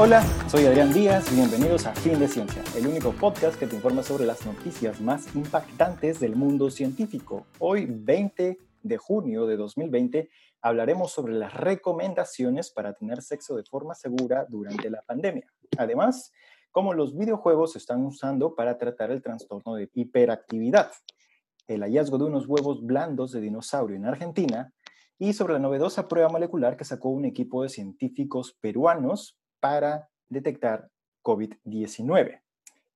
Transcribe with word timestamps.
Hola, 0.00 0.22
soy 0.48 0.64
Adrián 0.64 0.92
Díaz, 0.92 1.34
bienvenidos 1.34 1.84
a 1.86 1.92
Fin 1.92 2.20
de 2.20 2.28
Ciencia, 2.28 2.62
el 2.76 2.86
único 2.86 3.10
podcast 3.10 3.58
que 3.58 3.66
te 3.66 3.74
informa 3.74 4.04
sobre 4.04 4.26
las 4.26 4.46
noticias 4.46 5.00
más 5.00 5.34
impactantes 5.34 6.20
del 6.20 6.36
mundo 6.36 6.70
científico. 6.70 7.48
Hoy, 7.58 7.88
20 7.90 8.60
de 8.80 8.96
junio 8.96 9.48
de 9.48 9.56
2020, 9.56 10.30
hablaremos 10.62 11.10
sobre 11.10 11.32
las 11.34 11.52
recomendaciones 11.52 12.70
para 12.70 12.92
tener 12.92 13.22
sexo 13.22 13.56
de 13.56 13.64
forma 13.64 13.96
segura 13.96 14.46
durante 14.48 14.88
la 14.88 15.02
pandemia. 15.02 15.52
Además, 15.76 16.32
cómo 16.70 16.94
los 16.94 17.18
videojuegos 17.18 17.72
se 17.72 17.78
están 17.78 18.06
usando 18.06 18.54
para 18.54 18.78
tratar 18.78 19.10
el 19.10 19.20
trastorno 19.20 19.74
de 19.74 19.90
hiperactividad, 19.94 20.92
el 21.66 21.82
hallazgo 21.82 22.18
de 22.18 22.24
unos 22.26 22.46
huevos 22.46 22.86
blandos 22.86 23.32
de 23.32 23.40
dinosaurio 23.40 23.96
en 23.96 24.06
Argentina 24.06 24.72
y 25.18 25.32
sobre 25.32 25.54
la 25.54 25.58
novedosa 25.58 26.06
prueba 26.06 26.28
molecular 26.28 26.76
que 26.76 26.84
sacó 26.84 27.08
un 27.08 27.24
equipo 27.24 27.64
de 27.64 27.68
científicos 27.68 28.56
peruanos 28.60 29.37
para 29.60 30.08
detectar 30.28 30.90
COVID-19. 31.22 32.40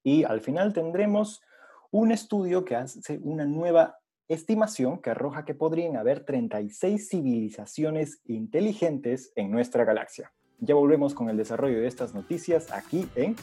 Y 0.03 0.25
al 0.25 0.41
final 0.41 0.73
tendremos 0.73 1.43
un 1.91 2.13
estudio 2.13 2.65
que 2.65 2.77
hace 2.77 3.19
una 3.23 3.45
nueva 3.45 3.99
estimación 4.29 5.01
que 5.01 5.11
arroja 5.11 5.45
que 5.45 5.55
podrían 5.55 5.97
haber 5.97 6.25
36 6.25 7.09
civilizaciones 7.09 8.21
inteligentes 8.25 9.33
en 9.37 9.51
nuestra 9.51 9.85
galaxia. 9.85 10.33
Ya 10.59 10.75
volvemos 10.75 11.15
con 11.15 11.29
el 11.29 11.37
desarrollo 11.37 11.81
de 11.81 11.89
estas 11.89 12.15
noticias 12.15 12.73
aquí 12.73 13.09
en 13.15 13.37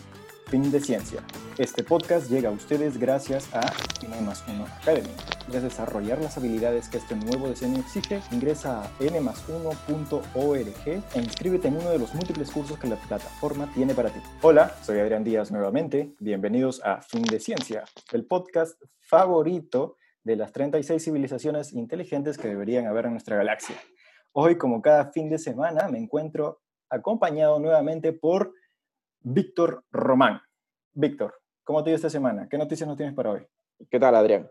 Fin 0.49 0.71
de 0.71 0.79
Ciencia. 0.79 1.21
Este 1.59 1.83
podcast 1.83 2.27
llega 2.27 2.49
a 2.49 2.51
ustedes 2.51 2.97
gracias 2.97 3.53
a 3.53 3.71
N 4.03 4.17
1 4.17 4.65
Academy. 4.81 5.09
Para 5.45 5.61
desarrollar 5.61 6.19
las 6.19 6.39
habilidades 6.39 6.89
que 6.89 6.97
este 6.97 7.15
nuevo 7.15 7.49
diseño 7.49 7.77
exige, 7.77 8.19
ingresa 8.31 8.81
a 8.81 8.89
n1.org 8.97 10.23
e 10.87 11.19
inscríbete 11.19 11.67
en 11.67 11.77
uno 11.77 11.91
de 11.91 11.99
los 11.99 12.15
múltiples 12.15 12.49
cursos 12.49 12.79
que 12.79 12.87
la 12.87 12.95
plataforma 12.95 13.71
tiene 13.75 13.93
para 13.93 14.09
ti. 14.09 14.19
Hola, 14.41 14.75
soy 14.81 14.97
Adrián 14.97 15.23
Díaz 15.23 15.51
nuevamente. 15.51 16.15
Bienvenidos 16.19 16.81
a 16.83 17.03
Fin 17.03 17.21
de 17.25 17.39
Ciencia, 17.39 17.83
el 18.11 18.25
podcast 18.25 18.81
favorito 19.01 19.97
de 20.23 20.35
las 20.35 20.51
36 20.51 21.03
civilizaciones 21.03 21.73
inteligentes 21.73 22.39
que 22.39 22.47
deberían 22.47 22.87
haber 22.87 23.05
en 23.05 23.11
nuestra 23.11 23.35
galaxia. 23.35 23.75
Hoy, 24.31 24.57
como 24.57 24.81
cada 24.81 25.11
fin 25.11 25.29
de 25.29 25.37
semana, 25.37 25.87
me 25.89 25.99
encuentro 25.99 26.61
acompañado 26.89 27.59
nuevamente 27.59 28.13
por 28.13 28.53
Víctor 29.21 29.83
Román. 29.91 30.41
Víctor, 30.93 31.35
¿cómo 31.63 31.83
te 31.83 31.89
dio 31.89 31.95
esta 31.95 32.09
semana? 32.09 32.47
¿Qué 32.49 32.57
noticias 32.57 32.87
nos 32.87 32.95
tienes 32.95 33.13
para 33.13 33.31
hoy? 33.31 33.45
¿Qué 33.89 33.99
tal, 33.99 34.15
Adrián? 34.15 34.49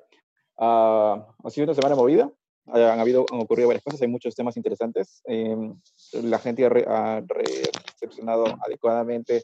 Uh, 0.57 1.25
ha 1.43 1.51
sido 1.51 1.65
una 1.65 1.75
semana 1.75 1.97
movida. 1.97 2.31
Han, 2.67 3.01
habido, 3.01 3.25
han 3.33 3.41
ocurrido 3.41 3.69
varias 3.69 3.83
cosas, 3.83 4.03
hay 4.03 4.09
muchos 4.09 4.35
temas 4.35 4.59
interesantes. 4.59 5.23
Eh, 5.27 5.57
la 6.23 6.39
gente 6.39 6.67
ha, 6.67 7.23
recepcionado 7.27 8.45
adecuadamente 8.67 9.43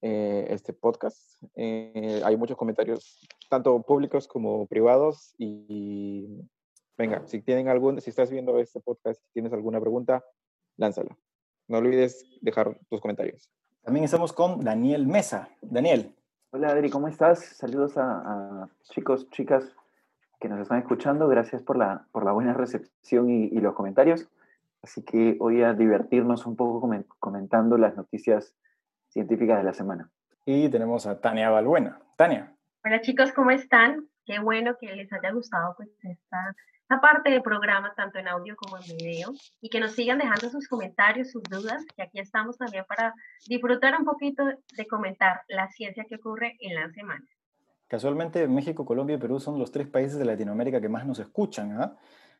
eh, 0.00 0.46
este 0.48 0.72
podcast. 0.72 1.42
Eh, 1.54 2.22
hay 2.24 2.36
muchos 2.38 2.56
comentarios, 2.56 3.28
tanto 3.50 3.82
públicos 3.82 4.26
como 4.26 4.66
privados. 4.66 5.34
Y 5.36 6.40
venga, 6.96 7.26
si 7.26 7.42
tienen 7.42 7.68
algún, 7.68 8.00
si 8.00 8.08
estás 8.08 8.30
viendo 8.30 8.58
este 8.58 8.80
podcast, 8.80 9.20
si 9.20 9.32
tienes 9.34 9.52
alguna 9.52 9.78
pregunta, 9.78 10.24
lánzala. 10.78 11.18
No 11.68 11.76
olvides 11.76 12.24
dejar 12.40 12.78
tus 12.88 13.02
comentarios. 13.02 13.50
También 13.84 14.04
estamos 14.04 14.32
con 14.32 14.60
Daniel 14.60 15.08
Mesa. 15.08 15.48
Daniel. 15.60 16.14
Hola 16.52 16.68
Adri, 16.68 16.88
¿cómo 16.88 17.08
estás? 17.08 17.40
Saludos 17.40 17.94
a, 17.96 18.68
chicos, 18.84 19.28
chicas 19.30 19.74
que 20.40 20.48
nos 20.48 20.60
están 20.60 20.78
escuchando. 20.78 21.26
Gracias 21.26 21.62
por 21.62 21.76
la, 21.76 22.06
por 22.12 22.24
la 22.24 22.30
buena 22.30 22.54
recepción 22.54 23.28
y, 23.28 23.50
los 23.58 23.74
comentarios. 23.74 24.28
Así 24.82 25.02
que 25.02 25.36
hoy 25.40 25.64
a 25.64 25.72
divertirnos 25.72 26.46
un 26.46 26.54
poco 26.54 26.88
comentando 27.18 27.76
las 27.76 27.96
noticias 27.96 28.54
científicas 29.08 29.58
de 29.58 29.64
la 29.64 29.74
semana. 29.74 30.08
Y 30.46 30.68
tenemos 30.68 31.06
a 31.08 31.20
Tania 31.20 31.50
Balbuena. 31.50 32.00
Tania. 32.16 32.54
Hola 32.84 33.00
chicos, 33.00 33.32
¿cómo 33.32 33.50
están? 33.50 34.06
Qué 34.24 34.38
bueno 34.38 34.76
que 34.80 34.94
les 34.94 35.12
haya 35.12 35.32
gustado 35.32 35.74
pues, 35.76 35.88
esta 36.04 36.54
parte 37.00 37.30
del 37.30 37.42
programa, 37.42 37.92
tanto 37.96 38.18
en 38.18 38.28
audio 38.28 38.54
como 38.56 38.76
en 38.76 38.96
video, 38.96 39.32
y 39.60 39.68
que 39.68 39.80
nos 39.80 39.92
sigan 39.92 40.18
dejando 40.18 40.50
sus 40.50 40.68
comentarios, 40.68 41.30
sus 41.30 41.42
dudas, 41.44 41.84
que 41.96 42.02
aquí 42.02 42.18
estamos 42.20 42.58
también 42.58 42.84
para 42.88 43.14
disfrutar 43.46 43.98
un 43.98 44.04
poquito 44.04 44.44
de 44.44 44.86
comentar 44.86 45.42
la 45.48 45.68
ciencia 45.68 46.04
que 46.08 46.16
ocurre 46.16 46.56
en 46.60 46.74
la 46.74 46.90
semana. 46.90 47.24
Casualmente, 47.88 48.48
México, 48.48 48.86
Colombia 48.86 49.16
y 49.16 49.18
Perú 49.18 49.38
son 49.38 49.58
los 49.58 49.70
tres 49.70 49.86
países 49.86 50.18
de 50.18 50.24
Latinoamérica 50.24 50.80
que 50.80 50.88
más 50.88 51.06
nos 51.06 51.18
escuchan. 51.18 51.80
¿ah? 51.80 51.94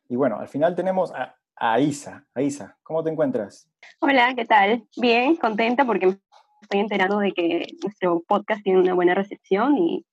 Y 0.09 0.15
bueno, 0.15 0.39
al 0.39 0.47
final 0.47 0.75
tenemos 0.75 1.13
a, 1.13 1.35
a 1.55 1.79
Isa. 1.79 2.25
A 2.33 2.41
Isa, 2.41 2.77
¿cómo 2.81 3.03
te 3.03 3.11
encuentras? 3.11 3.69
Hola, 3.99 4.33
¿qué 4.35 4.45
tal? 4.45 4.83
Bien, 4.97 5.35
contenta 5.35 5.85
porque 5.85 6.17
estoy 6.63 6.79
enterando 6.79 7.19
de 7.19 7.33
que 7.33 7.67
nuestro 7.83 8.23
podcast 8.27 8.63
tiene 8.63 8.79
una 8.79 8.95
buena 8.95 9.13
recepción 9.13 9.77
y, 9.77 10.05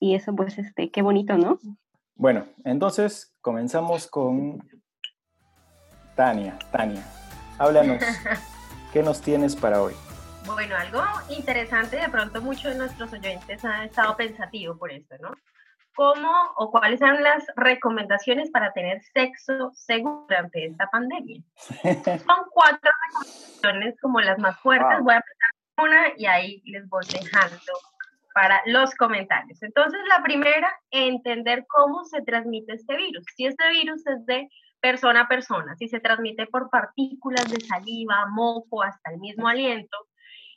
y 0.00 0.16
eso 0.16 0.34
pues 0.34 0.58
este, 0.58 0.90
qué 0.90 1.02
bonito, 1.02 1.36
¿no? 1.36 1.58
Bueno, 2.18 2.48
entonces 2.64 3.32
comenzamos 3.40 4.08
con 4.08 4.58
Tania. 6.16 6.58
Tania, 6.72 7.04
háblanos, 7.60 8.02
¿qué 8.92 9.04
nos 9.04 9.20
tienes 9.20 9.54
para 9.54 9.80
hoy? 9.80 9.94
Bueno, 10.44 10.74
algo 10.76 11.00
interesante, 11.28 11.96
de 11.96 12.08
pronto 12.08 12.42
muchos 12.42 12.72
de 12.72 12.74
nuestros 12.74 13.12
oyentes 13.12 13.64
han 13.64 13.84
estado 13.84 14.16
pensativos 14.16 14.76
por 14.76 14.90
esto, 14.90 15.14
¿no? 15.20 15.30
¿Cómo 15.94 16.28
o 16.56 16.72
cuáles 16.72 16.98
son 16.98 17.22
las 17.22 17.44
recomendaciones 17.54 18.50
para 18.50 18.72
tener 18.72 19.00
sexo 19.14 19.70
seguro 19.74 20.26
durante 20.28 20.66
esta 20.66 20.88
pandemia? 20.88 21.40
Son 21.56 22.46
cuatro 22.50 22.90
recomendaciones 23.06 23.94
como 24.00 24.20
las 24.20 24.38
más 24.40 24.58
fuertes. 24.58 24.98
Voy 25.02 25.14
a 25.14 25.18
empezar 25.18 25.50
una 25.84 26.08
y 26.16 26.26
ahí 26.26 26.62
les 26.66 26.88
voy 26.88 27.04
dejando 27.12 27.56
para 28.38 28.62
los 28.66 28.94
comentarios. 28.94 29.60
Entonces, 29.64 29.98
la 30.08 30.22
primera, 30.22 30.72
entender 30.92 31.66
cómo 31.66 32.04
se 32.04 32.22
transmite 32.22 32.74
este 32.74 32.96
virus. 32.96 33.24
Si 33.34 33.46
este 33.46 33.68
virus 33.70 34.06
es 34.06 34.24
de 34.26 34.48
persona 34.80 35.22
a 35.22 35.28
persona, 35.28 35.74
si 35.74 35.88
se 35.88 35.98
transmite 35.98 36.46
por 36.46 36.70
partículas 36.70 37.50
de 37.50 37.60
saliva, 37.60 38.26
moco, 38.30 38.84
hasta 38.84 39.10
el 39.10 39.18
mismo 39.18 39.48
aliento, 39.48 39.96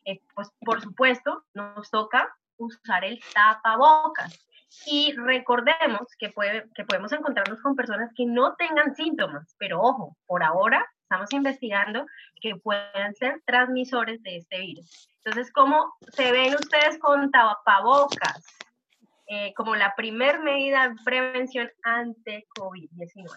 eh, 0.06 0.20
pues 0.36 0.52
por 0.60 0.80
supuesto 0.80 1.44
nos 1.56 1.90
toca 1.90 2.32
usar 2.58 3.04
el 3.04 3.20
tapabocas. 3.34 4.48
Y 4.86 5.14
recordemos 5.14 6.02
que, 6.20 6.30
puede, 6.30 6.70
que 6.76 6.86
podemos 6.86 7.12
encontrarnos 7.12 7.64
con 7.64 7.76
personas 7.76 8.12
que 8.16 8.28
no 8.28 8.54
tengan 8.58 8.96
síntomas, 8.96 9.56
pero 9.58 9.82
ojo, 9.82 10.16
por 10.28 10.44
ahora 10.44 10.88
estamos 11.12 11.34
investigando 11.34 12.06
que 12.42 12.56
puedan 12.56 13.14
ser 13.16 13.42
transmisores 13.46 14.24
de 14.24 14.38
este 14.38 14.60
virus. 14.60 15.10
Entonces, 15.18 15.52
¿cómo 15.52 15.94
se 16.14 16.32
ven 16.32 16.54
ustedes 16.54 16.98
con 17.00 17.30
tapabocas 17.32 18.46
eh, 19.28 19.54
como 19.56 19.76
la 19.76 19.94
primer 19.96 20.40
medida 20.42 20.88
de 20.88 20.96
prevención 21.04 21.70
ante 21.84 22.48
COVID-19? 22.58 23.28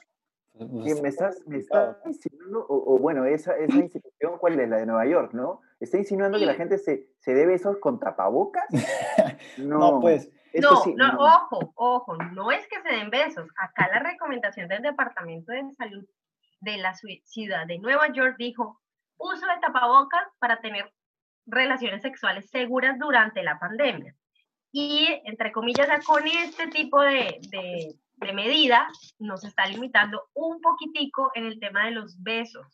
¿Me 1.03 1.09
estás, 1.09 1.43
me 1.47 1.59
estás 1.59 1.97
insinuando, 2.07 2.65
o, 2.69 2.97
bueno, 3.01 3.25
esa, 3.25 3.57
esa 3.57 3.77
institución, 3.77 4.39
¿cuál 4.39 4.61
es? 4.61 4.69
La 4.69 4.77
de 4.77 4.87
Nueva 4.87 5.07
York, 5.07 5.33
¿no? 5.33 5.61
¿Está 5.81 5.99
insinuando 5.99 6.39
que 6.39 6.47
la 6.47 6.55
gente 6.55 6.79
se, 6.79 7.09
se 7.19 7.35
debe 7.35 7.55
eso 7.55 7.81
con 7.81 7.99
tapabocas? 7.99 8.67
No, 9.59 10.01
pues. 10.01 10.31
No, 10.55 10.85
no, 10.95 11.19
ojo, 11.19 11.73
ojo, 11.75 12.17
no 12.33 12.53
es 12.53 12.65
que 12.69 12.81
se 12.83 12.89
den 12.89 13.11
besos. 13.11 13.49
Acá 13.57 13.89
la 13.89 13.99
recomendación 13.99 14.69
del 14.69 14.83
Departamento 14.83 15.51
de 15.51 15.73
Salud 15.73 16.05
de 16.65 16.79
la 16.79 16.95
ciudad 16.95 17.67
de 17.67 17.79
Nueva 17.79 18.13
York 18.13 18.37
dijo, 18.39 18.81
uso 19.19 19.47
de 19.47 19.61
tapabocas 19.61 20.25
para 20.39 20.61
tener 20.61 20.93
relaciones 21.47 22.03
sexuales 22.03 22.49
seguras 22.51 22.99
durante 22.99 23.43
la 23.43 23.59
pandemia. 23.59 24.15
Y, 24.73 25.09
entre 25.25 25.53
comillas, 25.53 25.89
con 26.05 26.27
este 26.27 26.67
tipo 26.69 27.01
de, 27.01 27.39
de, 27.51 27.95
de 28.17 28.33
medida 28.33 28.89
nos 29.19 29.45
está 29.45 29.67
limitando 29.67 30.25
un 30.35 30.61
poquitico 30.61 31.31
en 31.35 31.47
el 31.47 31.61
tema 31.61 31.85
de 31.85 31.93
los 31.93 32.21
besos. 32.23 32.67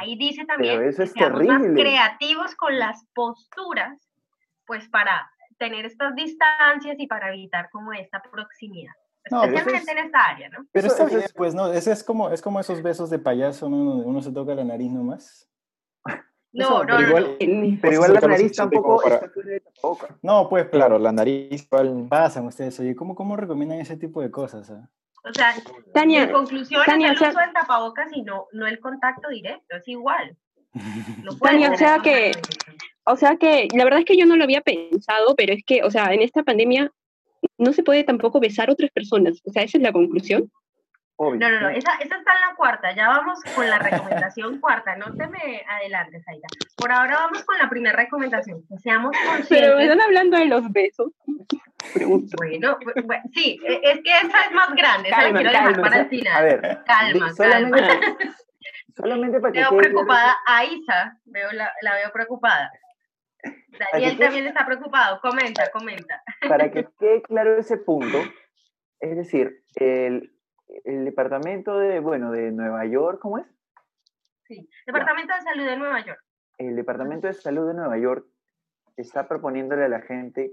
Ahí 0.00 0.16
dice 0.16 0.44
también 0.46 0.80
que 0.80 1.06
seamos 1.06 1.44
más 1.44 1.62
creativos 1.62 2.54
con 2.54 2.78
las 2.78 3.04
posturas, 3.14 4.10
pues 4.66 4.88
para 4.88 5.30
tener 5.58 5.84
estas 5.84 6.14
distancias 6.14 6.96
y 6.98 7.06
para 7.06 7.28
evitar 7.28 7.68
como 7.70 7.92
esta 7.92 8.22
proximidad. 8.22 8.94
Especialmente 9.24 9.92
en 9.92 9.98
esta 9.98 10.20
área, 10.20 10.48
¿no? 10.50 10.66
Pero 10.70 10.86
está 10.88 11.04
bien, 11.06 11.22
pues, 11.34 11.54
¿no? 11.54 11.72
Ese 11.72 11.92
es 11.92 12.04
como, 12.04 12.30
es 12.30 12.42
como 12.42 12.60
esos 12.60 12.82
besos 12.82 13.10
de 13.10 13.18
payaso, 13.18 13.68
¿no? 13.68 13.78
Donde 13.78 14.04
uno 14.04 14.20
se 14.20 14.32
toca 14.32 14.54
la 14.54 14.64
nariz 14.64 14.90
nomás. 14.90 15.48
No, 16.52 16.84
no, 16.84 16.96
pero 16.96 17.08
igual, 17.08 17.36
no, 17.40 17.78
Pero 17.82 17.94
igual 17.94 18.14
la 18.14 18.20
nariz 18.20 18.54
tampoco 18.54 19.00
para... 19.02 19.28
No, 20.22 20.48
pues 20.48 20.68
claro, 20.68 20.98
la 21.00 21.10
nariz 21.10 21.68
pasan 22.08 22.46
ustedes. 22.46 22.78
Oye, 22.78 22.94
¿cómo, 22.94 23.16
cómo 23.16 23.36
recomiendan 23.36 23.80
ese 23.80 23.96
tipo 23.96 24.20
de 24.20 24.30
cosas? 24.30 24.70
Ah? 24.70 24.88
O 25.24 25.32
sea, 25.32 25.54
Tania, 25.92 26.24
en 26.24 26.32
conclusión 26.32 26.82
Tania, 26.84 27.12
es 27.12 27.20
el 27.20 27.30
uso 27.30 27.40
del 27.40 27.52
tapabocas 27.52 28.08
y 28.12 28.22
no, 28.22 28.46
no 28.52 28.66
el 28.66 28.78
contacto 28.78 29.30
directo, 29.30 29.76
es 29.76 29.88
igual. 29.88 30.36
No 31.24 31.36
Tania, 31.38 31.72
o 31.72 31.76
sea 31.76 31.98
que, 32.00 32.32
o 33.06 33.16
sea 33.16 33.36
que, 33.36 33.68
la 33.74 33.84
verdad 33.84 34.00
es 34.00 34.04
que 34.04 34.16
yo 34.16 34.26
no 34.26 34.36
lo 34.36 34.44
había 34.44 34.60
pensado, 34.60 35.34
pero 35.34 35.54
es 35.54 35.64
que, 35.66 35.82
o 35.82 35.90
sea, 35.90 36.12
en 36.12 36.22
esta 36.22 36.42
pandemia 36.42 36.92
no 37.58 37.72
se 37.72 37.82
puede 37.82 38.04
tampoco 38.04 38.40
besar 38.40 38.68
a 38.68 38.72
otras 38.72 38.90
personas. 38.90 39.40
O 39.44 39.50
sea, 39.52 39.62
esa 39.62 39.78
es 39.78 39.82
la 39.82 39.92
conclusión. 39.92 40.50
Obvio. 41.16 41.38
No, 41.38 41.48
no, 41.48 41.60
no, 41.60 41.68
esa, 41.68 41.92
esa 41.94 42.16
está 42.16 42.32
en 42.32 42.40
la 42.50 42.56
cuarta. 42.56 42.92
Ya 42.94 43.06
vamos 43.06 43.38
con 43.54 43.70
la 43.70 43.78
recomendación 43.78 44.58
cuarta. 44.60 44.96
No 44.96 45.14
te 45.14 45.28
me 45.28 45.62
adelantes, 45.68 46.26
Aida. 46.26 46.48
Por 46.76 46.90
ahora 46.90 47.14
vamos 47.16 47.44
con 47.44 47.56
la 47.58 47.68
primera 47.70 47.94
recomendación. 47.96 48.62
Que 48.68 48.78
seamos 48.78 49.12
Pero 49.12 49.30
me 49.30 49.36
conscientes. 49.38 49.82
están 49.84 50.00
hablando 50.00 50.36
de 50.38 50.46
los 50.46 50.72
besos. 50.72 51.12
Pregunto. 51.92 52.34
Bueno, 52.36 52.78
bu- 52.80 52.94
bu- 53.06 53.22
sí, 53.32 53.60
e- 53.64 53.80
es 53.82 54.00
que 54.02 54.10
esa 54.26 54.44
es 54.46 54.52
más 54.52 54.74
grande. 54.74 55.08
Esa 55.08 55.18
la 55.18 55.22
Calma, 55.24 55.38
quiero 55.38 55.50
dejar 55.52 55.72
calma. 55.72 55.82
para 55.82 55.96
el 56.00 56.06
A 56.06 56.08
final. 56.08 56.44
ver, 56.44 56.78
Calma, 56.86 57.32
solamente, 57.34 57.80
calma. 57.80 58.36
solamente 58.96 59.40
para 59.40 59.52
que 59.52 59.58
Veo 59.60 59.68
claro 59.68 59.82
preocupada 59.82 60.36
a 60.46 60.64
Isa. 60.64 61.18
Veo 61.26 61.52
la, 61.52 61.72
la 61.82 61.94
veo 61.94 62.10
preocupada. 62.12 62.72
Daniel 63.92 64.16
qué? 64.16 64.24
también 64.24 64.46
está 64.46 64.64
preocupado. 64.66 65.20
Comenta, 65.20 65.70
comenta. 65.70 66.22
para 66.48 66.70
que 66.70 66.86
quede 66.98 67.22
claro 67.22 67.56
ese 67.56 67.76
punto, 67.78 68.18
es 69.00 69.16
decir, 69.16 69.62
el, 69.76 70.32
el 70.84 71.04
departamento 71.04 71.78
de, 71.78 72.00
bueno, 72.00 72.30
de 72.30 72.52
Nueva 72.52 72.84
York, 72.86 73.18
¿cómo 73.20 73.38
es? 73.38 73.46
Sí. 74.46 74.68
Departamento 74.86 75.34
de 75.34 75.40
Salud 75.42 75.64
de 75.66 75.76
Nueva 75.76 76.04
York. 76.04 76.20
El 76.58 76.76
Departamento 76.76 77.26
de 77.26 77.32
Salud 77.34 77.66
de 77.66 77.74
Nueva 77.74 77.98
York 77.98 78.26
está 78.96 79.26
proponiéndole 79.26 79.84
a 79.84 79.88
la 79.88 80.00
gente, 80.02 80.52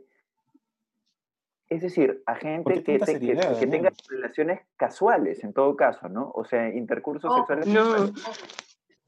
es 1.69 1.81
decir, 1.81 2.23
a 2.25 2.33
¿Por 2.33 2.41
gente 2.41 2.83
que, 2.83 2.97
que- 2.99 3.37
que 3.59 3.67
tenga 3.67 3.91
relaciones 4.09 4.61
casuales, 4.77 5.43
en 5.43 5.53
todo 5.53 5.75
caso, 5.75 6.09
¿no? 6.09 6.31
O 6.33 6.43
sea, 6.45 6.69
intercursos 6.69 7.29
Ojo, 7.29 7.45
sexuales 7.45 7.67
No. 7.67 8.11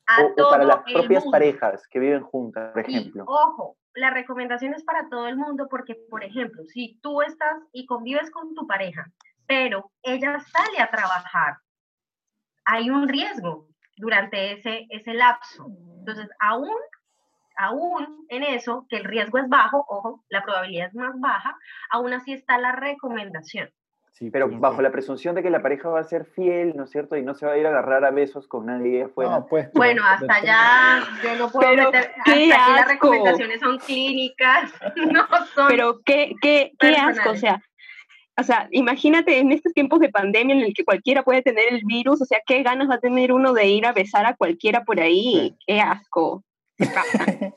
A 0.08 0.24
o, 0.24 0.50
para 0.50 0.66
las 0.66 0.80
el 0.88 0.94
propias 0.94 1.24
mundo. 1.24 1.32
parejas 1.32 1.88
que 1.88 2.00
viven 2.00 2.24
juntas, 2.24 2.72
por 2.74 2.82
ejemplo. 2.82 3.24
ojo, 3.28 3.78
la 3.96 4.10
recomendación 4.10 4.74
es 4.74 4.84
para 4.84 5.08
todo 5.10 5.28
el 5.28 5.38
mundo 5.38 5.68
porque, 5.70 5.96
por 6.10 6.24
ejemplo, 6.24 6.64
si 6.66 7.00
tú 7.02 7.22
estás 7.22 7.58
y 7.72 7.86
convives 7.86 8.30
con 8.32 8.54
tu 8.54 8.68
pareja, 8.68 9.06
pero 9.48 9.92
ella 10.02 10.40
sale 10.40 10.80
a 10.80 10.90
trabajar, 10.90 11.58
hay 12.66 12.90
un 12.90 13.08
riesgo 13.08 13.68
durante 13.98 14.54
ese, 14.54 14.88
ese 14.90 15.14
lapso. 15.14 15.68
Entonces, 16.00 16.30
aún, 16.40 16.76
aún 17.58 18.26
en 18.30 18.44
eso, 18.44 18.86
que 18.90 18.98
el 18.98 19.04
riesgo 19.04 19.38
es 19.38 19.48
bajo, 19.48 19.86
ojo, 19.88 20.24
la 20.30 20.44
probabilidad 20.44 20.88
es 20.88 20.96
más 20.96 21.20
baja, 21.20 21.56
aún 21.92 22.14
así 22.14 22.34
está 22.34 22.58
la 22.58 22.74
recomendación. 22.74 23.70
Sí, 24.14 24.30
Pero 24.30 24.48
pues, 24.48 24.60
bajo 24.60 24.82
la 24.84 24.92
presunción 24.92 25.34
de 25.34 25.42
que 25.42 25.50
la 25.50 25.64
pareja 25.64 25.90
va 25.90 26.00
a 26.00 26.04
ser 26.04 26.26
fiel, 26.26 26.74
¿no 26.76 26.84
es 26.84 26.92
cierto? 26.92 27.18
Y 27.18 27.24
no 27.24 27.34
se 27.34 27.48
va 27.48 27.54
a 27.54 27.58
ir 27.58 27.66
a 27.66 27.70
agarrar 27.70 28.06
a 28.06 28.12
besos 28.12 28.48
con 28.48 28.68
nadie 28.68 29.04
afuera. 29.04 29.32
No, 29.32 29.48
pues, 29.48 29.72
Bueno, 29.74 30.04
hasta 30.06 30.36
allá 30.36 31.04
yo 31.24 31.36
no 31.36 31.50
puedo 31.50 31.68
Pero, 31.68 31.86
meter, 31.86 32.12
hasta 32.12 32.24
qué 32.24 32.54
aquí 32.54 32.72
las 32.74 32.88
recomendaciones 32.88 33.60
son 33.60 33.80
clínicas, 33.80 34.72
no 35.12 35.26
son 35.56 35.68
Pero 35.68 36.02
qué, 36.06 36.36
qué, 36.42 36.74
qué 36.78 36.96
asco, 36.96 37.32
o 37.32 37.36
sea, 37.36 37.60
o 38.40 38.44
sea, 38.44 38.68
imagínate 38.70 39.40
en 39.40 39.52
estos 39.52 39.74
tiempos 39.74 40.00
de 40.00 40.10
pandemia 40.10 40.56
en 40.56 40.62
el 40.62 40.76
que 40.76 40.86
cualquiera 40.86 41.24
puede 41.24 41.42
tener 41.42 41.74
el 41.74 41.82
virus, 41.84 42.22
o 42.22 42.26
sea, 42.26 42.40
qué 42.46 42.62
ganas 42.62 42.90
va 42.90 42.96
a 42.96 43.00
tener 43.00 43.32
uno 43.32 43.52
de 43.54 43.66
ir 43.68 43.86
a 43.88 43.94
besar 43.94 44.28
a 44.28 44.36
cualquiera 44.36 44.84
por 44.84 45.00
ahí, 45.00 45.56
qué 45.66 45.80
asco. 45.80 46.44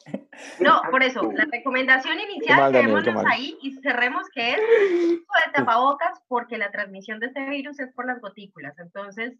No, 0.61 0.83
por 0.91 1.03
eso, 1.03 1.23
la 1.33 1.47
recomendación 1.51 2.21
inicial, 2.21 2.61
mal, 2.61 2.73
Daniel, 2.73 3.03
quedémonos 3.03 3.25
ahí 3.27 3.57
y 3.63 3.73
cerremos 3.81 4.27
que 4.35 4.53
es 4.53 4.61
uso 4.61 5.47
de 5.47 5.53
tapabocas 5.55 6.21
porque 6.29 6.59
la 6.59 6.71
transmisión 6.71 7.21
de 7.21 7.27
este 7.29 7.49
virus 7.49 7.79
es 7.81 7.91
por 7.95 8.07
las 8.07 8.21
gotículas. 8.21 8.79
Entonces, 8.79 9.33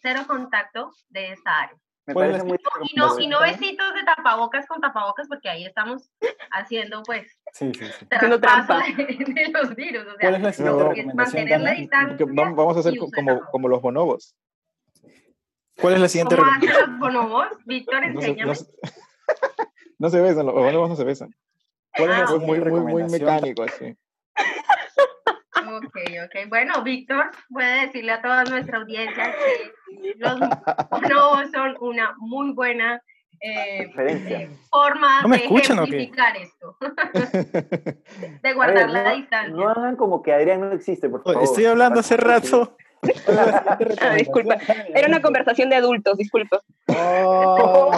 cero 0.00 0.20
contacto 0.28 0.92
de 1.08 1.32
esta 1.32 1.62
área. 1.62 1.76
Me 2.06 2.14
¿Cuál 2.14 2.26
es 2.30 2.42
parece 2.42 2.44
la 2.44 2.48
muy 2.78 2.88
Y 2.88 2.96
no, 2.96 3.18
y 3.18 3.26
no 3.26 3.40
¿Recomendación? 3.40 3.60
besitos 3.60 3.94
de 3.94 4.04
tapabocas 4.04 4.66
con 4.68 4.80
tapabocas 4.80 5.26
porque 5.26 5.48
ahí 5.48 5.66
estamos 5.66 6.08
haciendo 6.52 7.02
pues 7.02 7.26
Sí, 7.52 7.72
sí, 7.76 7.84
sí. 7.84 8.06
Haciendo 8.12 8.38
traspaso 8.40 8.84
trampa. 8.84 9.02
de, 9.02 9.24
de 9.34 9.48
los 9.52 9.74
virus. 9.74 10.02
O 10.06 10.10
sea, 10.10 10.16
¿Cuál 10.20 10.34
es 10.36 10.42
la 10.42 10.52
siguiente 10.52 10.82
No, 10.84 10.88
recomendación, 10.90 11.16
mantener 11.16 11.60
la 11.60 11.70
Dani? 11.70 11.80
distancia. 11.80 12.26
Vamos 12.54 12.76
a 12.76 12.80
hacer 12.80 12.94
como, 13.12 13.40
como 13.50 13.68
los 13.68 13.82
bonobos. 13.82 14.36
¿Cuál 15.80 15.94
es 15.94 16.00
la 16.00 16.08
siguiente 16.08 16.36
¿Cómo 16.36 16.48
recomendación? 16.48 16.90
los 16.90 16.98
bonobos? 17.00 17.48
Víctor, 17.64 18.04
enséñame. 18.04 18.52
no 18.52 18.58
no 19.98 20.10
se 20.10 20.20
besan, 20.20 20.46
los 20.46 20.54
bonobos 20.54 20.88
no 20.90 20.96
se 20.96 21.04
besan. 21.04 21.34
¿Cuál 21.96 22.10
es 22.10 22.16
la 22.18 22.24
Ah, 22.24 22.34
Es 22.34 22.40
muy, 22.42 22.60
muy, 22.60 22.80
muy 22.80 23.04
mecánico 23.04 23.62
así. 23.62 23.96
Ok, 25.56 25.96
ok. 26.24 26.48
Bueno, 26.48 26.82
Víctor 26.82 27.30
puede 27.50 27.86
decirle 27.86 28.12
a 28.12 28.22
toda 28.22 28.44
nuestra 28.44 28.78
audiencia 28.78 29.34
que 29.34 30.14
los 30.16 30.38
bonobos 30.90 31.50
son 31.52 31.76
una 31.80 32.14
muy 32.18 32.52
buena 32.52 33.00
eh, 33.40 33.90
eh, 33.98 34.50
forma 34.70 35.22
¿No 35.22 35.28
me 35.28 35.36
de 35.38 35.42
escuchan 35.44 35.76
ejemplificar 35.78 36.36
esto, 36.36 36.76
de 38.42 38.48
A 38.48 38.54
guardar 38.54 38.86
ver, 38.86 38.90
la 38.90 39.04
no, 39.10 39.16
distancia. 39.16 39.54
no 39.54 39.68
hagan 39.68 39.96
como 39.96 40.22
que 40.22 40.32
Adrián 40.32 40.60
no 40.60 40.72
existe, 40.72 41.08
por 41.08 41.22
favor. 41.22 41.42
Estoy 41.42 41.66
hablando 41.66 42.00
hace 42.00 42.16
rato. 42.16 42.76
Ah, 44.00 44.14
disculpa, 44.14 44.56
era 44.94 45.08
una 45.08 45.20
conversación 45.20 45.70
de 45.70 45.76
adultos, 45.76 46.16
disculpa. 46.16 46.62
Oh. 46.88 47.90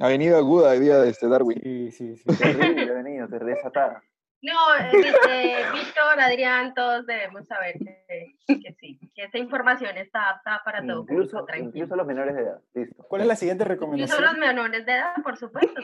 Avenida 0.00 0.38
Aguda, 0.38 0.70
hoy 0.70 0.80
día 0.80 0.98
de 0.98 1.10
este 1.10 1.28
Darwin. 1.28 1.60
Sí, 1.62 1.90
sí, 1.92 2.16
sí. 2.16 2.24
Terrible, 2.36 2.90
ha 2.90 2.94
venido, 2.94 3.28
te 3.28 3.38
desatada. 3.44 4.02
No, 4.42 4.74
eh, 4.76 4.90
eh, 5.28 5.64
Víctor, 5.74 6.18
Adrián, 6.18 6.72
todos 6.74 7.06
debemos 7.06 7.46
saber 7.46 7.76
que, 7.78 8.34
que 8.46 8.72
sí, 8.80 8.98
que 9.14 9.24
esta 9.24 9.38
información 9.38 9.96
está 9.98 10.30
apta 10.30 10.62
para 10.64 10.80
todo 10.80 11.02
Incluso, 11.02 11.30
público, 11.30 11.44
tranquilo. 11.44 11.70
incluso 11.74 11.96
los 11.96 12.06
menores 12.06 12.34
de 12.34 12.42
edad. 12.42 12.60
Listo. 12.74 13.02
¿Cuál 13.08 13.22
es 13.22 13.26
la 13.28 13.36
siguiente 13.36 13.64
Incluso 13.64 13.80
recomendación? 13.80 14.24
los 14.24 14.38
menores 14.38 14.86
de 14.86 14.92
edad, 14.92 15.14
por 15.22 15.36
supuesto. 15.36 15.80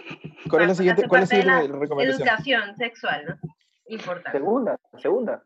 ¿Cuál 0.48 0.62
es 0.62 0.68
la 0.68 0.74
siguiente, 0.74 1.08
cuál 1.08 1.22
es 1.24 1.44
la 1.44 1.60
recomendación? 1.62 2.28
Educación 2.28 2.76
sexual, 2.76 3.24
¿no? 3.26 3.36
Importante. 3.88 4.38
Segunda, 4.38 4.78
segunda. 4.98 5.42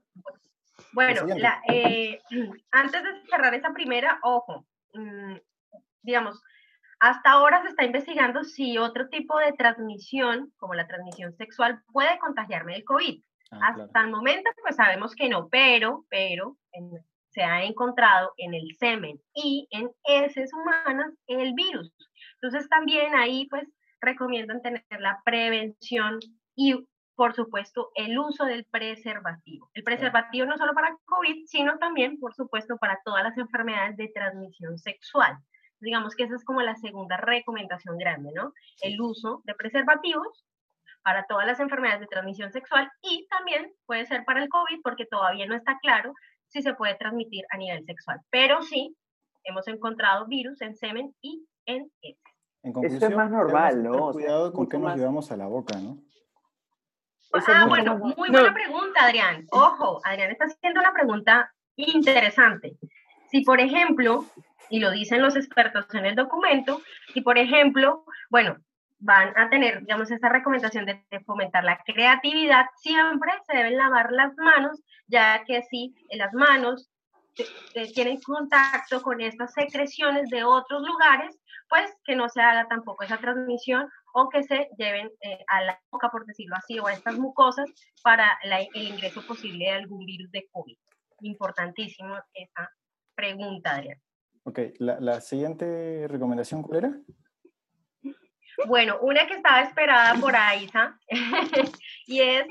Bueno, 0.92 1.26
la, 1.36 1.60
eh, 1.68 2.20
antes 2.70 3.02
de 3.02 3.10
cerrar 3.28 3.54
esa 3.54 3.72
primera, 3.72 4.18
ojo, 4.22 4.66
mm, 4.94 5.34
digamos, 6.02 6.42
hasta 7.00 7.30
ahora 7.32 7.62
se 7.62 7.68
está 7.68 7.84
investigando 7.84 8.44
si 8.44 8.78
otro 8.78 9.08
tipo 9.08 9.38
de 9.38 9.52
transmisión, 9.54 10.52
como 10.58 10.74
la 10.74 10.86
transmisión 10.86 11.34
sexual, 11.36 11.82
puede 11.92 12.18
contagiarme 12.18 12.74
del 12.74 12.84
COVID. 12.84 13.22
Ah, 13.52 13.58
Hasta 13.68 13.88
claro. 13.88 14.06
el 14.06 14.12
momento, 14.14 14.50
pues 14.62 14.76
sabemos 14.76 15.14
que 15.14 15.28
no, 15.28 15.48
pero, 15.48 16.04
pero 16.08 16.56
en- 16.72 17.04
se 17.30 17.42
ha 17.42 17.62
encontrado 17.64 18.32
en 18.36 18.54
el 18.54 18.76
semen 18.78 19.20
y 19.34 19.66
en 19.70 19.88
heces 20.04 20.50
humanas 20.52 21.12
el 21.26 21.54
virus. 21.54 21.92
Entonces 22.40 22.68
también 22.68 23.14
ahí, 23.14 23.46
pues, 23.48 23.64
recomiendan 24.00 24.62
tener 24.62 24.84
la 24.98 25.20
prevención 25.24 26.18
y, 26.56 26.74
por 27.14 27.34
supuesto, 27.34 27.90
el 27.94 28.18
uso 28.18 28.44
del 28.46 28.64
preservativo. 28.64 29.70
El 29.74 29.84
preservativo 29.84 30.46
no 30.46 30.56
solo 30.56 30.74
para 30.74 30.96
COVID, 31.04 31.44
sino 31.46 31.78
también, 31.78 32.18
por 32.18 32.34
supuesto, 32.34 32.76
para 32.78 32.98
todas 33.04 33.22
las 33.22 33.36
enfermedades 33.38 33.96
de 33.96 34.08
transmisión 34.14 34.76
sexual. 34.78 35.36
Digamos 35.80 36.14
que 36.14 36.24
esa 36.24 36.36
es 36.36 36.44
como 36.44 36.60
la 36.62 36.74
segunda 36.76 37.16
recomendación 37.16 37.96
grande, 37.98 38.30
¿no? 38.34 38.52
El 38.82 39.00
uso 39.00 39.40
de 39.44 39.54
preservativos 39.54 40.44
para 41.02 41.24
todas 41.26 41.46
las 41.46 41.58
enfermedades 41.60 42.00
de 42.00 42.06
transmisión 42.06 42.52
sexual 42.52 42.90
y 43.02 43.26
también 43.28 43.72
puede 43.86 44.04
ser 44.06 44.24
para 44.24 44.42
el 44.42 44.48
COVID 44.50 44.80
porque 44.82 45.06
todavía 45.06 45.46
no 45.46 45.54
está 45.56 45.78
claro 45.80 46.12
si 46.48 46.60
se 46.62 46.74
puede 46.74 46.94
transmitir 46.96 47.44
a 47.50 47.56
nivel 47.56 47.84
sexual. 47.86 48.20
Pero 48.30 48.60
sí, 48.62 48.94
hemos 49.44 49.66
encontrado 49.68 50.26
virus 50.26 50.60
en 50.60 50.76
semen 50.76 51.14
y 51.22 51.46
en 51.64 51.90
heces. 52.02 52.20
En 52.62 52.70
es 52.70 52.74
conclusión, 52.74 53.14
más 53.14 53.30
normal, 53.30 53.82
¿no? 53.82 53.92
O 53.92 54.12
sea, 54.12 54.20
Cuidado 54.20 54.52
con 54.52 54.68
qué 54.68 54.76
nos 54.76 54.84
más- 54.88 54.98
llevamos 54.98 55.32
a 55.32 55.36
la 55.38 55.46
boca, 55.46 55.78
¿no? 55.78 55.96
Eso 57.32 57.38
es 57.38 57.48
Ah, 57.48 57.64
bueno, 57.66 57.96
más- 57.96 58.16
muy 58.18 58.28
No. 58.28 58.38
buena 58.40 58.52
pregunta, 58.52 59.04
Adrián. 59.06 59.46
Ojo, 59.52 60.00
Adrián 60.04 60.30
está 60.32 60.44
haciendo 60.46 60.80
una 60.80 60.92
pregunta 60.92 61.50
interesante. 61.76 62.76
Si, 63.30 63.42
por 63.44 63.60
ejemplo, 63.60 64.24
y 64.70 64.80
lo 64.80 64.90
dicen 64.90 65.20
los 65.20 65.36
expertos 65.36 65.86
en 65.94 66.06
el 66.06 66.14
documento, 66.14 66.80
si, 67.12 67.20
por 67.20 67.38
ejemplo, 67.38 68.04
bueno, 68.30 68.56
van 69.00 69.36
a 69.36 69.48
tener, 69.48 69.80
digamos, 69.80 70.10
esa 70.10 70.28
recomendación 70.28 70.86
de, 70.86 71.02
fomentar 71.26 71.64
la 71.64 71.78
creatividad, 71.84 72.66
siempre 72.76 73.32
se 73.46 73.56
deben 73.56 73.76
lavar 73.76 74.12
las 74.12 74.36
manos, 74.36 74.80
ya 75.06 75.44
que 75.44 75.62
si 75.62 75.94
en 76.08 76.18
las 76.18 76.32
manos 76.32 76.90
tienen 77.94 78.20
contacto 78.20 79.02
con 79.02 79.20
estas 79.20 79.52
secreciones 79.54 80.28
de 80.28 80.44
otros 80.44 80.82
lugares, 80.82 81.38
pues 81.68 81.90
que 82.04 82.16
no 82.16 82.28
se 82.28 82.42
haga 82.42 82.66
tampoco 82.68 83.04
esa 83.04 83.18
transmisión 83.18 83.88
o 84.12 84.28
que 84.28 84.42
se 84.42 84.68
lleven 84.76 85.10
eh, 85.22 85.38
a 85.46 85.62
la 85.62 85.80
boca, 85.90 86.10
por 86.10 86.26
decirlo 86.26 86.56
así, 86.56 86.78
o 86.78 86.86
a 86.86 86.92
estas 86.92 87.16
mucosas 87.16 87.70
para 88.02 88.38
el 88.42 88.82
ingreso 88.82 89.24
posible 89.26 89.66
de 89.66 89.70
algún 89.70 90.04
virus 90.04 90.30
de 90.32 90.48
COVID. 90.50 90.76
Importantísimo 91.20 92.16
esa 92.34 92.70
pregunta, 93.14 93.76
Adrián. 93.76 94.00
Ok, 94.44 94.58
la, 94.78 94.98
la 95.00 95.20
siguiente 95.20 96.06
recomendación, 96.08 96.62
¿cuál 96.62 96.78
era? 96.78 96.94
Bueno, 98.66 98.98
una 99.00 99.26
que 99.26 99.34
estaba 99.34 99.62
esperada 99.62 100.14
por 100.20 100.36
Aiza, 100.36 100.98
y 102.06 102.20
es 102.20 102.46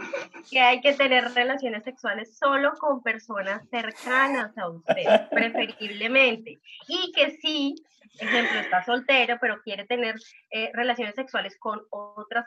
que 0.49 0.59
hay 0.59 0.81
que 0.81 0.93
tener 0.93 1.33
relaciones 1.33 1.83
sexuales 1.83 2.37
solo 2.37 2.73
con 2.79 3.03
personas 3.03 3.67
cercanas 3.69 4.57
a 4.57 4.69
usted, 4.69 5.03
preferiblemente. 5.31 6.59
Y 6.87 7.11
que 7.11 7.31
si, 7.41 7.75
ejemplo, 8.19 8.59
está 8.59 8.83
soltero, 8.83 9.37
pero 9.39 9.61
quiere 9.61 9.85
tener 9.85 10.15
eh, 10.51 10.71
relaciones 10.73 11.15
sexuales 11.15 11.57
con 11.59 11.81
otras 11.89 12.45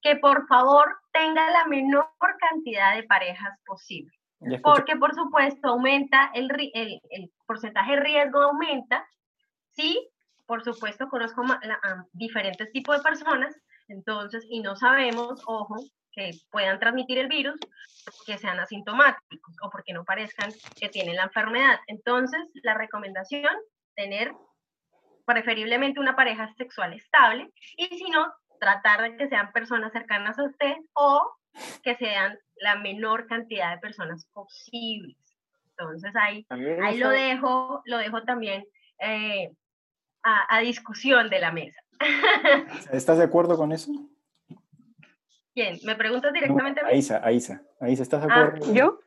que 0.00 0.16
por 0.16 0.46
favor 0.46 0.98
tenga 1.12 1.50
la 1.50 1.66
menor 1.66 2.06
cantidad 2.50 2.96
de 2.96 3.02
parejas 3.02 3.58
posible. 3.66 4.12
Porque 4.62 4.96
por 4.96 5.14
supuesto 5.14 5.68
aumenta 5.68 6.30
el, 6.34 6.50
el, 6.74 7.00
el 7.10 7.30
porcentaje 7.46 7.92
de 7.92 8.00
riesgo 8.00 8.40
aumenta 8.40 9.06
si 9.70 10.08
por 10.46 10.64
supuesto 10.64 11.08
conozco 11.08 11.42
a 11.50 12.04
diferentes 12.12 12.70
tipos 12.72 12.98
de 12.98 13.02
personas, 13.02 13.56
entonces, 13.88 14.44
y 14.48 14.60
no 14.60 14.76
sabemos, 14.76 15.42
ojo, 15.46 15.76
que 16.12 16.32
puedan 16.50 16.78
transmitir 16.78 17.18
el 17.18 17.28
virus, 17.28 17.58
que 18.26 18.36
sean 18.36 18.60
asintomáticos 18.60 19.56
o 19.62 19.70
porque 19.70 19.94
no 19.94 20.04
parezcan 20.04 20.52
que 20.78 20.88
tienen 20.88 21.16
la 21.16 21.24
enfermedad. 21.24 21.80
Entonces, 21.86 22.40
la 22.62 22.74
recomendación, 22.74 23.54
tener 23.94 24.32
preferiblemente 25.24 26.00
una 26.00 26.16
pareja 26.16 26.52
sexual 26.54 26.92
estable 26.92 27.50
y 27.76 27.86
si 27.86 28.10
no, 28.10 28.30
tratar 28.60 29.02
de 29.02 29.16
que 29.16 29.28
sean 29.28 29.52
personas 29.52 29.92
cercanas 29.92 30.38
a 30.38 30.44
usted 30.44 30.76
o 30.94 31.32
que 31.82 31.96
sean 31.96 32.38
la 32.56 32.76
menor 32.76 33.26
cantidad 33.26 33.74
de 33.74 33.80
personas 33.80 34.26
posibles. 34.32 35.16
Entonces 35.70 36.12
ahí, 36.14 36.46
ahí 36.82 36.98
lo 36.98 37.10
dejo, 37.10 37.82
lo 37.86 37.98
dejo 37.98 38.22
también 38.22 38.64
eh, 38.98 39.50
a, 40.22 40.56
a, 40.56 40.60
discusión 40.60 41.28
de 41.28 41.40
la 41.40 41.50
mesa. 41.50 41.80
¿Estás 42.92 43.18
de 43.18 43.24
acuerdo 43.24 43.56
con 43.56 43.72
eso? 43.72 43.90
¿Quién? 45.54 45.78
¿Me 45.84 45.96
preguntas 45.96 46.32
directamente 46.32 46.80
a 46.80 46.84
mí? 46.84 46.90
Aisa, 46.92 47.20
Aisa. 47.22 47.62
Aisa, 47.80 48.02
¿estás 48.02 48.22
de 48.22 48.28
ah, 48.32 48.44
acuerdo? 48.44 48.74
¿Yo? 48.74 49.00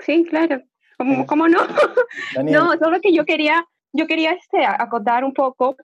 Sí, 0.00 0.24
claro. 0.28 0.62
¿Cómo, 0.96 1.26
¿cómo 1.26 1.48
no? 1.48 1.60
No, 2.44 2.76
solo 2.78 3.00
que 3.00 3.12
yo 3.12 3.24
quería, 3.24 3.64
yo 3.92 4.06
quería 4.06 4.32
este, 4.32 4.64
acotar 4.64 5.24
un 5.24 5.32
poco 5.32 5.76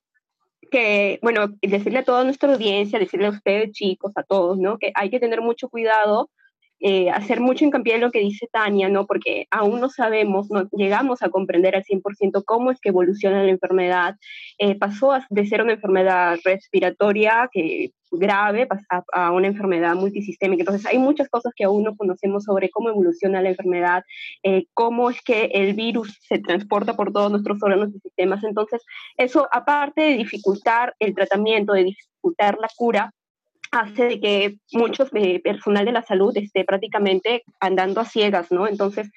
que, 0.69 1.19
bueno, 1.23 1.49
decirle 1.63 2.01
a 2.01 2.05
toda 2.05 2.25
nuestra 2.25 2.53
audiencia, 2.53 2.99
decirle 2.99 3.27
a 3.27 3.31
ustedes 3.31 3.73
chicos, 3.73 4.13
a 4.17 4.23
todos, 4.23 4.59
¿no? 4.59 4.79
Que 4.79 4.93
hay 4.95 5.11
que 5.11 5.21
tener 5.21 5.41
mucho 5.41 5.69
cuidado 5.69 6.31
eh, 6.81 7.11
hacer 7.11 7.41
mucho 7.41 7.65
hincapié 7.65 7.97
en 7.97 8.03
lo 8.03 8.13
que 8.13 8.21
dice 8.21 8.49
Tania, 8.53 8.89
¿no? 8.89 9.07
Porque 9.07 9.47
aún 9.51 9.81
no 9.81 9.89
sabemos, 9.89 10.49
no 10.51 10.69
llegamos 10.71 11.23
a 11.23 11.29
comprender 11.29 11.75
al 11.75 11.85
100% 11.85 12.45
cómo 12.45 12.71
es 12.71 12.81
que 12.81 12.91
evoluciona 12.91 13.43
la 13.43 13.51
enfermedad. 13.51 14.15
Eh, 14.59 14.77
pasó 14.77 15.19
de 15.29 15.47
ser 15.47 15.63
una 15.63 15.73
enfermedad 15.73 16.39
respiratoria 16.45 17.49
que 17.53 17.91
grave 18.11 18.67
a, 18.91 19.03
a, 19.13 19.33
una 19.33 19.47
enfermedad 19.47 19.95
multisistémica. 19.95 20.63
Entonces, 20.63 20.87
hay 20.87 20.99
muchas 20.99 21.29
cosas 21.29 21.53
que 21.55 21.65
aún 21.65 21.85
no 21.85 21.97
conocemos 21.97 22.45
sobre 22.45 22.71
cómo 22.71 22.89
evoluciona 22.89 23.43
la 23.43 23.51
enfermedad, 23.51 24.05
eh, 24.43 24.67
cómo 24.75 25.11
es 25.11 25.21
que 25.23 25.51
el 25.55 25.75
virus 25.75 26.19
se 26.23 26.39
transporta 26.39 26.97
por 26.97 27.13
todos 27.13 27.31
nuestros 27.31 27.63
órganos 27.63 27.95
y 27.95 28.01
sistemas. 28.01 28.43
Entonces, 28.45 28.83
eso, 29.17 29.49
aparte 29.53 30.03
de 30.03 30.17
dificultar 30.17 30.95
el 30.99 31.15
tratamiento, 31.15 31.73
de 31.73 31.85
dificultar 31.85 32.59
la 32.61 32.69
cura, 32.77 33.13
hace 33.71 34.21
que 34.21 34.57
muchos 34.73 35.11
de 35.11 35.41
personal 35.45 35.85
de 35.85 35.93
la 35.93 36.03
salud 36.03 36.37
esté 36.37 36.65
prácticamente 36.65 37.43
andando 37.61 38.01
a 38.01 38.05
ciegas, 38.05 38.51
¿no? 38.51 38.67
Entonces, 38.67 39.11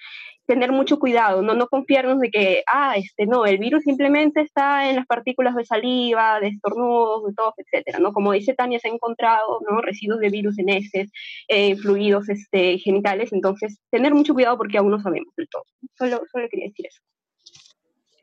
tener 0.52 0.74
mucho 0.74 1.00
cuidado, 1.00 1.42
no 1.42 1.54
no 1.54 1.68
confiarnos 1.68 2.20
de 2.20 2.30
que, 2.30 2.62
ah, 2.68 2.96
este, 2.98 3.26
no, 3.26 3.46
el 3.46 3.58
virus 3.58 3.84
simplemente 3.84 4.42
está 4.42 4.90
en 4.90 4.98
las 4.98 5.08
partículas 5.08 5.56
de 5.56 5.64
saliva, 5.64 6.42
de 6.42 6.50
estornudos, 6.50 7.26
de 7.26 7.34
todo, 7.34 7.54
etcétera, 7.56 8.00
¿no? 8.00 8.12
Como 8.12 8.34
dice 8.34 8.54
Tania, 8.54 8.78
se 8.78 8.90
han 8.90 8.96
encontrado, 8.96 9.62
¿no? 9.70 9.80
Residuos 9.80 10.20
de 10.20 10.30
virus 10.30 10.60
en 10.60 10.68
heces, 10.68 11.10
eh, 11.48 11.78
fluidos 11.78 12.28
este, 12.28 12.78
genitales, 12.80 13.32
entonces, 13.32 13.80
tener 13.90 14.14
mucho 14.14 14.34
cuidado 14.34 14.58
porque 14.58 14.78
aún 14.78 14.92
no 14.92 15.02
sabemos 15.02 15.34
del 15.38 15.48
todo. 15.48 15.64
Solo, 15.98 16.22
solo 16.30 16.50
quería 16.50 16.68
decir 16.68 16.88
eso. 16.88 17.02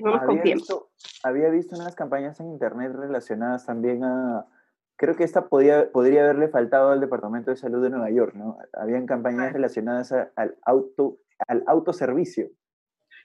No 0.00 0.12
nos 0.12 0.22
había 0.22 0.42
visto, 0.54 0.90
había 1.22 1.48
visto 1.48 1.76
unas 1.76 1.96
campañas 1.96 2.38
en 2.40 2.50
internet 2.50 2.92
relacionadas 2.94 3.64
también 3.64 4.04
a 4.04 4.44
creo 4.98 5.16
que 5.16 5.24
esta 5.24 5.46
podía, 5.46 5.90
podría 5.90 6.24
haberle 6.24 6.48
faltado 6.48 6.90
al 6.90 7.00
Departamento 7.00 7.50
de 7.50 7.56
Salud 7.56 7.82
de 7.82 7.88
Nueva 7.88 8.10
York, 8.10 8.34
¿no? 8.34 8.58
Habían 8.74 9.06
campañas 9.06 9.52
relacionadas 9.52 10.12
al, 10.12 10.56
auto, 10.62 11.18
al 11.46 11.62
autoservicio. 11.66 12.48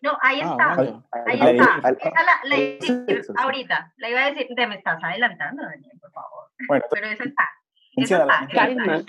No, 0.01 0.17
ahí 0.22 0.41
ah, 0.43 0.50
está. 0.51 1.03
Ahí 1.25 1.58
está. 1.58 1.89
esa 1.89 2.24
la, 2.24 2.41
la, 2.43 3.43
ahorita. 3.43 3.93
Le 3.98 4.10
iba 4.10 4.25
a 4.25 4.32
decir, 4.32 4.48
te 4.53 4.67
me 4.67 4.75
estás 4.75 5.01
adelantando, 5.01 5.63
Daniel, 5.63 5.98
por 6.00 6.12
favor. 6.12 6.50
Bueno, 6.67 6.86
Pero 6.91 7.08
esa 7.08 7.24
está. 7.24 7.50
Esa 7.96 8.24
está, 8.24 9.05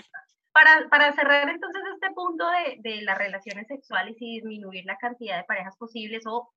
Para, 0.53 0.87
para, 0.89 1.11
cerrar 1.13 1.49
entonces 1.49 1.81
este 1.93 2.13
punto 2.13 2.45
de, 2.49 2.77
de, 2.79 3.01
las 3.01 3.17
relaciones 3.17 3.67
sexuales 3.67 4.15
y 4.19 4.35
disminuir 4.35 4.85
la 4.85 4.97
cantidad 4.97 5.37
de 5.37 5.43
parejas 5.43 5.75
posibles 5.75 6.23
o 6.27 6.49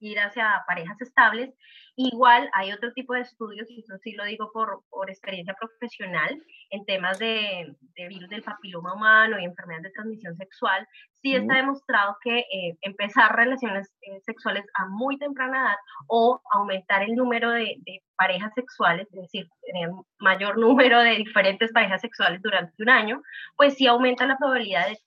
ir 0.00 0.18
hacia 0.18 0.64
parejas 0.66 1.00
estables. 1.00 1.54
Igual 1.96 2.50
hay 2.52 2.72
otro 2.72 2.92
tipo 2.92 3.14
de 3.14 3.20
estudios, 3.20 3.70
y 3.70 3.80
eso 3.80 3.96
sí 4.02 4.12
lo 4.12 4.24
digo 4.24 4.50
por, 4.52 4.82
por 4.90 5.10
experiencia 5.10 5.54
profesional, 5.54 6.42
en 6.74 6.84
temas 6.84 7.18
de, 7.18 7.74
de, 7.96 8.08
virus 8.08 8.28
del 8.28 8.42
papiloma 8.42 8.94
humano 8.94 9.38
y 9.38 9.44
enfermedades 9.44 9.84
de 9.84 9.90
transmisión 9.90 10.36
sexual. 10.36 10.86
Sí 11.22 11.34
está 11.34 11.54
demostrado 11.56 12.16
que 12.22 12.40
eh, 12.40 12.76
empezar 12.82 13.34
relaciones 13.34 13.92
eh, 14.02 14.20
sexuales 14.26 14.64
a 14.74 14.86
muy 14.86 15.18
temprana 15.18 15.60
edad 15.60 15.76
o 16.08 16.40
aumentar 16.52 17.02
el 17.02 17.14
número 17.14 17.50
de, 17.50 17.76
de 17.78 18.02
parejas 18.16 18.52
sexuales, 18.54 19.06
es 19.12 19.22
decir, 19.22 19.48
tener 19.66 19.90
mayor 20.18 20.58
número 20.66 21.00
de 21.00 21.16
diferentes 21.16 21.72
parejas 21.72 22.00
sexuales 22.00 22.42
durante 22.42 22.82
un 22.82 22.90
año, 22.90 23.22
pues 23.56 23.74
sí 23.74 23.86
aumenta 23.86 24.26
la 24.26 24.36
probabilidad 24.36 24.88
de 24.88 24.98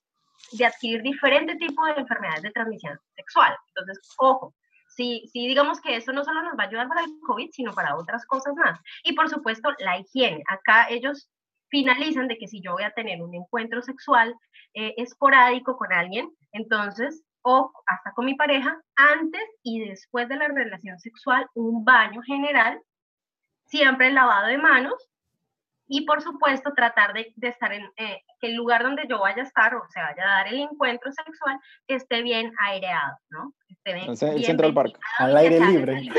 de 0.51 0.65
adquirir 0.65 1.01
diferentes 1.01 1.57
tipos 1.57 1.85
de 1.87 2.01
enfermedades 2.01 2.43
de 2.43 2.51
transmisión 2.51 2.99
sexual. 3.15 3.55
Entonces, 3.69 3.99
ojo, 4.17 4.53
sí, 4.87 5.23
sí, 5.31 5.47
digamos 5.47 5.81
que 5.81 5.95
eso 5.95 6.11
no 6.13 6.23
solo 6.23 6.41
nos 6.43 6.57
va 6.57 6.63
a 6.63 6.67
ayudar 6.67 6.87
para 6.87 7.01
el 7.01 7.11
COVID, 7.25 7.49
sino 7.51 7.73
para 7.73 7.95
otras 7.95 8.25
cosas 8.25 8.53
más. 8.55 8.79
Y 9.03 9.13
por 9.13 9.29
supuesto, 9.29 9.69
la 9.79 9.99
higiene. 9.99 10.43
Acá 10.47 10.87
ellos 10.89 11.29
finalizan 11.69 12.27
de 12.27 12.37
que 12.37 12.47
si 12.47 12.61
yo 12.61 12.73
voy 12.73 12.83
a 12.83 12.91
tener 12.91 13.21
un 13.21 13.33
encuentro 13.35 13.81
sexual 13.81 14.35
eh, 14.73 14.93
esporádico 14.97 15.77
con 15.77 15.91
alguien, 15.93 16.29
entonces, 16.51 17.23
o 17.41 17.71
hasta 17.85 18.11
con 18.13 18.25
mi 18.25 18.35
pareja, 18.35 18.79
antes 18.95 19.43
y 19.63 19.87
después 19.87 20.27
de 20.29 20.37
la 20.37 20.47
relación 20.47 20.99
sexual, 20.99 21.47
un 21.53 21.83
baño 21.85 22.21
general, 22.21 22.81
siempre 23.65 24.11
lavado 24.11 24.47
de 24.47 24.57
manos, 24.57 25.09
y 25.87 26.05
por 26.05 26.21
supuesto 26.21 26.73
tratar 26.75 27.13
de, 27.13 27.31
de 27.35 27.47
estar 27.47 27.71
en 27.71 27.83
eh, 27.95 28.21
que 28.41 28.47
el 28.47 28.55
lugar 28.55 28.83
donde 28.83 29.07
yo 29.09 29.19
vaya 29.19 29.41
a 29.41 29.45
estar 29.45 29.73
o 29.73 29.83
se 29.89 29.99
vaya 29.99 30.23
a 30.23 30.37
dar 30.37 30.47
el 30.47 30.59
encuentro 30.59 31.11
sexual 31.11 31.57
esté 31.87 32.21
bien 32.21 32.51
aireado, 32.59 33.17
¿no? 33.29 33.53
Esté 33.69 33.93
bien, 33.93 34.09
el 34.09 34.45
Central 34.45 34.73
Park, 34.73 34.99
al 35.17 35.37
aire 35.37 35.59
libre. 35.61 36.09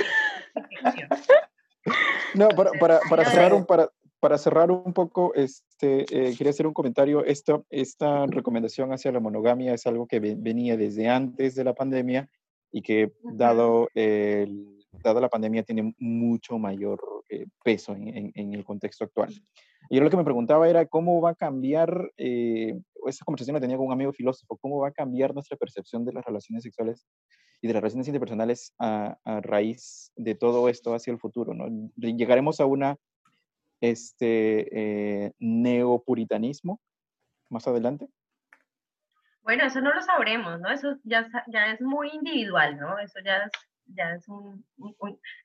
no, 2.35 2.49
para, 2.49 2.71
para, 2.81 3.01
para 3.09 3.25
cerrar 3.27 3.53
un, 3.53 3.67
para, 3.67 3.91
para 4.21 4.39
cerrar 4.39 4.71
un 4.71 4.93
poco, 4.93 5.33
este, 5.35 6.03
eh, 6.03 6.35
quería 6.37 6.51
hacer 6.51 6.67
un 6.67 6.75
comentario. 6.75 7.25
Esta, 7.25 7.63
esta 7.71 8.27
recomendación 8.27 8.93
hacia 8.93 9.13
la 9.13 9.21
monogamia 9.21 9.75
es 9.75 9.87
algo 9.87 10.07
que 10.07 10.21
venía 10.21 10.77
desde 10.77 11.09
antes 11.09 11.55
de 11.55 11.65
la 11.65 11.75
pandemia 11.75 12.29
y 12.73 12.83
que, 12.83 13.13
dado, 13.23 13.89
el, 13.95 14.85
dado 15.03 15.21
la 15.21 15.29
pandemia, 15.29 15.63
tiene 15.63 15.95
mucho 15.99 16.59
mayor 16.59 17.01
eh, 17.29 17.47
peso 17.63 17.93
en, 17.93 18.33
en, 18.35 18.55
el 18.55 18.65
contexto 18.65 19.05
actual. 19.05 19.33
Y 19.89 19.97
yo 19.97 20.03
lo 20.03 20.11
que 20.11 20.17
me 20.17 20.25
preguntaba 20.25 20.69
era 20.69 20.87
cómo 20.87 21.21
va 21.21 21.31
a 21.31 21.35
cambiar, 21.35 22.11
eh, 22.17 22.79
esa 23.07 23.25
conversación 23.25 23.55
la 23.55 23.61
tenía 23.61 23.77
con 23.77 23.87
un 23.87 23.93
amigo 23.93 24.13
filósofo, 24.13 24.59
cómo 24.61 24.81
va 24.81 24.89
a 24.89 24.93
cambiar 24.93 25.33
nuestra 25.33 25.57
percepción 25.57 26.05
de 26.05 26.13
las 26.13 26.25
relaciones 26.25 26.65
sexuales 26.65 27.07
y 27.63 27.69
de 27.69 27.73
las 27.73 27.83
relaciones 27.83 28.09
interpersonales 28.09 28.75
a, 28.79 29.17
a 29.25 29.41
raíz 29.41 30.13
de 30.17 30.35
todo 30.35 30.69
esto 30.69 30.95
hacia 30.95 31.13
el 31.13 31.19
futuro. 31.19 31.55
¿no? 31.55 31.91
Llegaremos 31.97 32.61
a 32.61 32.67
una 32.67 32.99
este, 33.81 35.27
eh, 35.27 35.33
neopuritanismo 35.39 36.81
más 37.49 37.67
adelante. 37.67 38.09
Bueno, 39.43 39.65
eso 39.65 39.81
no 39.81 39.95
lo 39.95 40.03
sabremos, 40.03 40.61
¿no? 40.61 40.71
Eso 40.71 40.97
ya, 41.05 41.27
ya 41.47 41.73
es 41.73 41.81
muy 41.81 42.11
individual, 42.11 42.79
¿no? 42.79 42.99
Eso 42.99 43.21
ya 43.25 43.39
es 43.39 43.53
ya 43.95 44.15
es 44.15 44.29
un, 44.29 44.65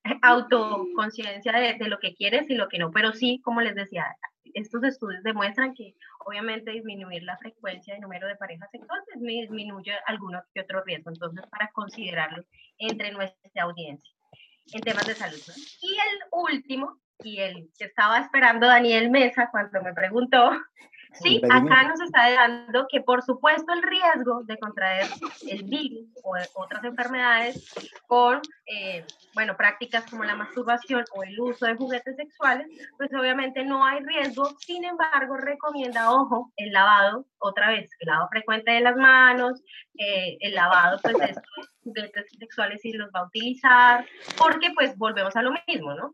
autoconciencia 0.22 1.52
de, 1.54 1.76
de, 1.76 1.88
lo 1.88 2.00
que 2.00 2.14
quieres 2.14 2.50
y 2.50 2.56
lo 2.56 2.68
que 2.68 2.78
no, 2.78 2.92
pero 2.92 3.14
sí, 3.14 3.40
como 3.42 3.62
les 3.62 3.76
decía, 3.76 4.18
estos 4.54 4.84
estudios 4.84 5.24
demuestran 5.24 5.74
que 5.74 5.96
obviamente 6.26 6.72
disminuir 6.72 7.24
la 7.24 7.38
frecuencia 7.38 7.98
y 7.98 8.00
número 8.00 8.28
de 8.28 8.36
parejas 8.36 8.70
sexuales 8.72 9.06
disminuye 9.16 9.94
algunos 10.06 10.44
que 10.54 10.62
otros 10.62 10.84
riesgos, 10.86 11.14
entonces 11.14 11.46
para 11.50 11.72
considerarlo 11.72 12.44
entre 12.78 13.12
nuestra 13.12 13.64
audiencia 13.64 14.14
en 14.72 14.82
temas 14.82 15.06
de 15.06 15.16
salud. 15.16 15.40
Y 15.82 15.94
el 15.94 16.20
último, 16.32 17.00
y 17.24 17.40
el 17.40 17.70
que 17.78 17.86
estaba 17.86 18.20
esperando 18.20 18.68
Daniel 18.68 19.10
Mesa 19.10 19.50
cuando 19.52 19.82
me 19.82 19.94
preguntó, 19.94 20.52
Sí, 21.22 21.42
acá 21.50 21.84
nos 21.84 22.02
está 22.02 22.32
dando 22.32 22.88
que 22.90 23.02
por 23.02 23.22
supuesto 23.22 23.72
el 23.74 23.84
riesgo 23.84 24.44
de 24.46 24.58
contraer 24.58 25.08
el 25.48 25.64
virus 25.64 26.08
o 26.24 26.36
otras 26.56 26.84
enfermedades 26.84 27.72
con, 28.08 28.42
eh, 28.66 29.06
bueno, 29.36 29.56
prácticas 29.56 30.10
como 30.10 30.24
la 30.24 30.36
masturbación 30.36 31.06
o 31.14 31.24
el 31.24 31.40
uso 31.40 31.68
de 31.68 31.76
juguetes 31.76 32.16
sexuales, 32.16 32.68
pues 32.98 33.12
obviamente 33.14 33.64
no 33.64 33.86
hay 33.86 34.00
riesgo, 34.04 34.58
sin 34.60 34.86
embargo 34.86 35.38
recomienda, 35.38 36.12
ojo, 36.12 36.52
el 36.58 36.72
lavado, 36.72 37.28
otra 37.38 37.70
vez, 37.70 37.92
el 38.00 38.08
lavado 38.08 38.30
frecuente 38.30 38.72
de 38.72 38.82
las 38.82 38.96
manos, 38.96 39.62
eh, 39.98 40.38
el 40.40 40.56
lavado 40.56 41.00
pues 41.02 41.16
de 41.18 41.26
estos 41.26 41.44
juguetes 41.84 42.26
sexuales 42.40 42.82
si 42.82 42.92
los 42.92 43.10
va 43.10 43.20
a 43.20 43.28
utilizar, 43.28 44.06
porque 44.38 44.72
pues 44.74 44.98
volvemos 44.98 45.36
a 45.36 45.44
lo 45.44 45.54
mismo, 45.68 45.94
¿no? 45.94 46.14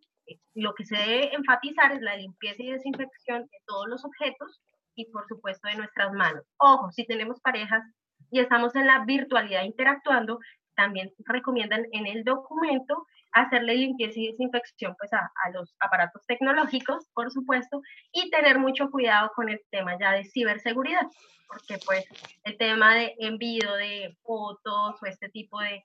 Lo 0.53 0.73
que 0.73 0.85
se 0.85 0.97
debe 0.97 1.35
enfatizar 1.35 1.91
es 1.91 2.01
la 2.01 2.15
limpieza 2.15 2.61
y 2.63 2.71
desinfección 2.71 3.43
de 3.43 3.57
todos 3.65 3.87
los 3.87 4.05
objetos 4.05 4.61
y 4.95 5.05
por 5.11 5.25
supuesto 5.27 5.67
de 5.67 5.75
nuestras 5.75 6.11
manos. 6.13 6.43
Ojo, 6.57 6.91
si 6.91 7.05
tenemos 7.05 7.39
parejas 7.41 7.83
y 8.31 8.39
estamos 8.39 8.75
en 8.75 8.87
la 8.87 9.05
virtualidad 9.05 9.63
interactuando, 9.63 10.39
también 10.75 11.11
recomiendan 11.25 11.85
en 11.91 12.07
el 12.07 12.23
documento 12.23 13.05
hacerle 13.31 13.75
limpieza 13.75 14.19
y 14.19 14.27
desinfección 14.27 14.95
pues 14.97 15.11
a, 15.13 15.29
los 15.53 15.75
aparatos 15.79 16.25
tecnológicos, 16.25 17.07
por 17.13 17.31
supuesto, 17.31 17.81
y 18.11 18.29
tener 18.29 18.59
mucho 18.59 18.89
cuidado 18.89 19.31
con 19.35 19.49
el 19.49 19.59
tema 19.71 19.97
ya 19.99 20.13
de 20.13 20.23
ciberseguridad, 20.25 21.05
porque 21.47 21.77
pues 21.85 22.05
el 22.43 22.57
tema 22.57 22.95
de 22.95 23.15
envío 23.19 23.73
de 23.75 24.17
fotos 24.23 25.01
o 25.01 25.05
este 25.05 25.29
tipo 25.29 25.59
de, 25.59 25.83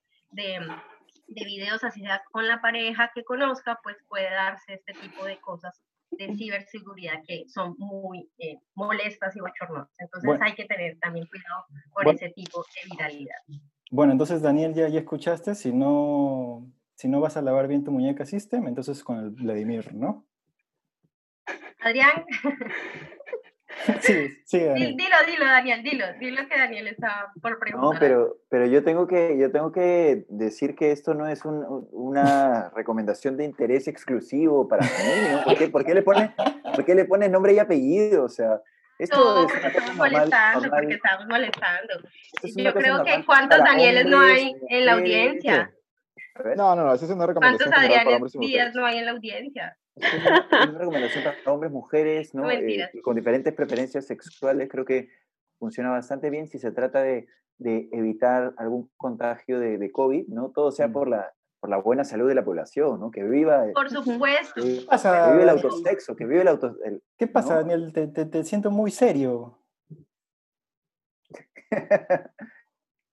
de 1.27 1.45
videos, 1.45 1.85
así 1.85 2.01
sea 2.01 2.23
con 2.31 2.47
la 2.47 2.61
pareja 2.61 3.11
que 3.15 3.25
conozca, 3.25 3.81
pues 3.83 3.97
puede 4.09 4.31
darse 4.31 4.75
este 4.75 4.93
tipo 4.95 5.25
de 5.25 5.39
cosas 5.41 5.81
de 6.11 6.35
ciberseguridad 6.37 7.23
que 7.27 7.49
son 7.49 7.75
muy 7.79 8.31
eh, 8.39 8.59
molestas 8.75 9.35
y 9.35 9.41
bochornosas. 9.41 9.95
Entonces 9.99 10.41
hay 10.41 10.55
que 10.55 10.65
tener 10.65 10.99
también 11.01 11.27
cuidado 11.27 11.65
con 11.93 12.09
ese 12.15 12.31
tipo 12.31 12.63
de 12.63 12.91
viralidad. 12.91 13.37
Bueno, 13.91 14.13
entonces 14.13 14.43
Daniel, 14.43 14.75
ya, 14.75 14.89
ya 14.89 15.01
escuchaste, 15.01 15.55
si 15.55 15.73
no 15.73 16.67
si 16.95 17.09
no 17.09 17.21
vas 17.21 17.37
a 17.37 17.43
lavar 17.43 17.69
bien 17.69 17.85
tu 17.85 17.91
muñeca 17.91 18.25
System, 18.25 18.69
entonces 18.69 19.03
con 19.03 19.19
el 19.19 19.31
Vladimir, 19.31 19.95
¿no? 19.95 20.25
Adrián. 21.81 22.25
sí, 24.01 24.29
sí. 24.45 24.61
Daniel. 24.61 24.97
Dilo, 24.97 25.17
dilo, 25.27 25.45
Daniel, 25.45 25.83
dilo, 25.83 26.07
dilo 26.19 26.49
que 26.49 26.59
Daniel 26.59 26.87
está 26.89 27.33
por 27.41 27.59
preguntar. 27.59 27.95
No, 27.95 27.99
pero, 27.99 28.37
pero 28.49 28.67
yo, 28.67 28.85
tengo 28.85 29.07
que, 29.07 29.37
yo 29.39 29.51
tengo 29.51 29.73
que 29.73 30.25
decir 30.29 30.75
que 30.75 30.93
esto 30.93 31.15
no 31.15 31.29
es 31.29 31.45
un, 31.45 31.89
una 31.93 32.71
recomendación 32.77 33.37
de 33.37 33.45
interés 33.45 33.89
exclusivo 33.89 34.69
para 34.69 34.85
mí, 34.85 34.91
¿no? 35.33 35.45
¿Por 35.45 35.57
qué, 35.57 35.69
por 35.69 35.85
qué 35.85 35.95
le 35.95 36.03
pones 36.03 36.31
por 36.75 36.85
qué 36.85 36.95
le 36.95 37.05
pone 37.05 37.29
nombre 37.29 37.53
y 37.53 37.59
apellido? 37.59 38.25
O 38.25 38.29
sea, 38.29 38.61
esto 38.99 39.17
no, 39.17 39.49
es 39.49 39.65
estamos 39.65 39.97
molestando, 39.97 40.71
porque 40.71 40.95
estamos 40.95 41.27
molestando. 41.27 41.95
Yo 42.57 42.75
creo 42.75 43.05
que 43.05 43.25
cuántos 43.25 43.59
Danieles 43.59 44.07
no 44.07 44.21
hay 44.21 44.55
en 44.69 44.87
la 44.87 44.93
audiencia. 44.95 45.73
No, 46.57 46.75
no, 46.75 46.85
no, 46.85 46.95
esa 46.95 47.05
es 47.05 47.11
una 47.13 47.27
recomendación. 47.27 47.71
¿Cuántos 47.71 47.97
Adrianes 47.97 48.33
Díaz 48.33 48.75
no 48.75 48.85
hay 48.85 48.99
en 48.99 49.05
la 49.07 49.13
audiencia? 49.13 49.77
Es 49.95 50.13
una, 50.15 50.79
recomendación 50.79 51.25
para 51.25 51.37
hombres, 51.53 51.71
mujeres, 51.71 52.35
¿no? 52.35 52.51
Eh, 52.51 52.91
con 53.03 53.15
diferentes 53.15 53.53
preferencias 53.55 54.07
sexuales. 54.07 54.69
Creo 54.69 54.85
que 54.85 55.11
funciona 55.59 55.91
bastante 55.91 56.31
bien 56.31 56.49
si 56.49 56.59
se 56.59 56.73
trata 56.73 57.03
de, 57.03 57.29
de 57.59 57.89
evitar 57.93 58.53
algún 58.57 58.91
contagio 58.97 59.61
de, 59.61 59.79
de, 59.79 59.93
COVID, 59.93 60.27
¿no? 60.29 60.51
Todo 60.51 60.73
sea 60.73 60.89
mm. 60.89 60.93
por 60.93 61.09
la, 61.09 61.33
por 61.61 61.71
la 61.71 61.77
buena 61.77 62.03
salud 62.05 62.29
de 62.29 62.35
la 62.35 62.45
población, 62.45 62.99
¿no? 62.99 63.13
Que 63.13 63.23
viva. 63.23 63.67
Por 63.73 63.89
supuesto. 63.89 64.61
Que, 64.61 64.85
pasa, 64.89 65.27
que 65.27 65.31
vive 65.33 65.43
el 65.45 65.49
autosexo, 65.51 66.17
que 66.17 66.27
vive 66.27 66.41
el 66.41 66.49
auto. 66.49 66.77
El, 66.85 67.01
¿Qué 67.17 67.29
pasa, 67.29 67.55
¿no? 67.55 67.61
Daniel? 67.61 67.93
Te, 67.93 68.09
te, 68.09 68.25
te 68.27 68.43
siento 68.43 68.73
muy 68.73 68.91
serio. 68.91 69.61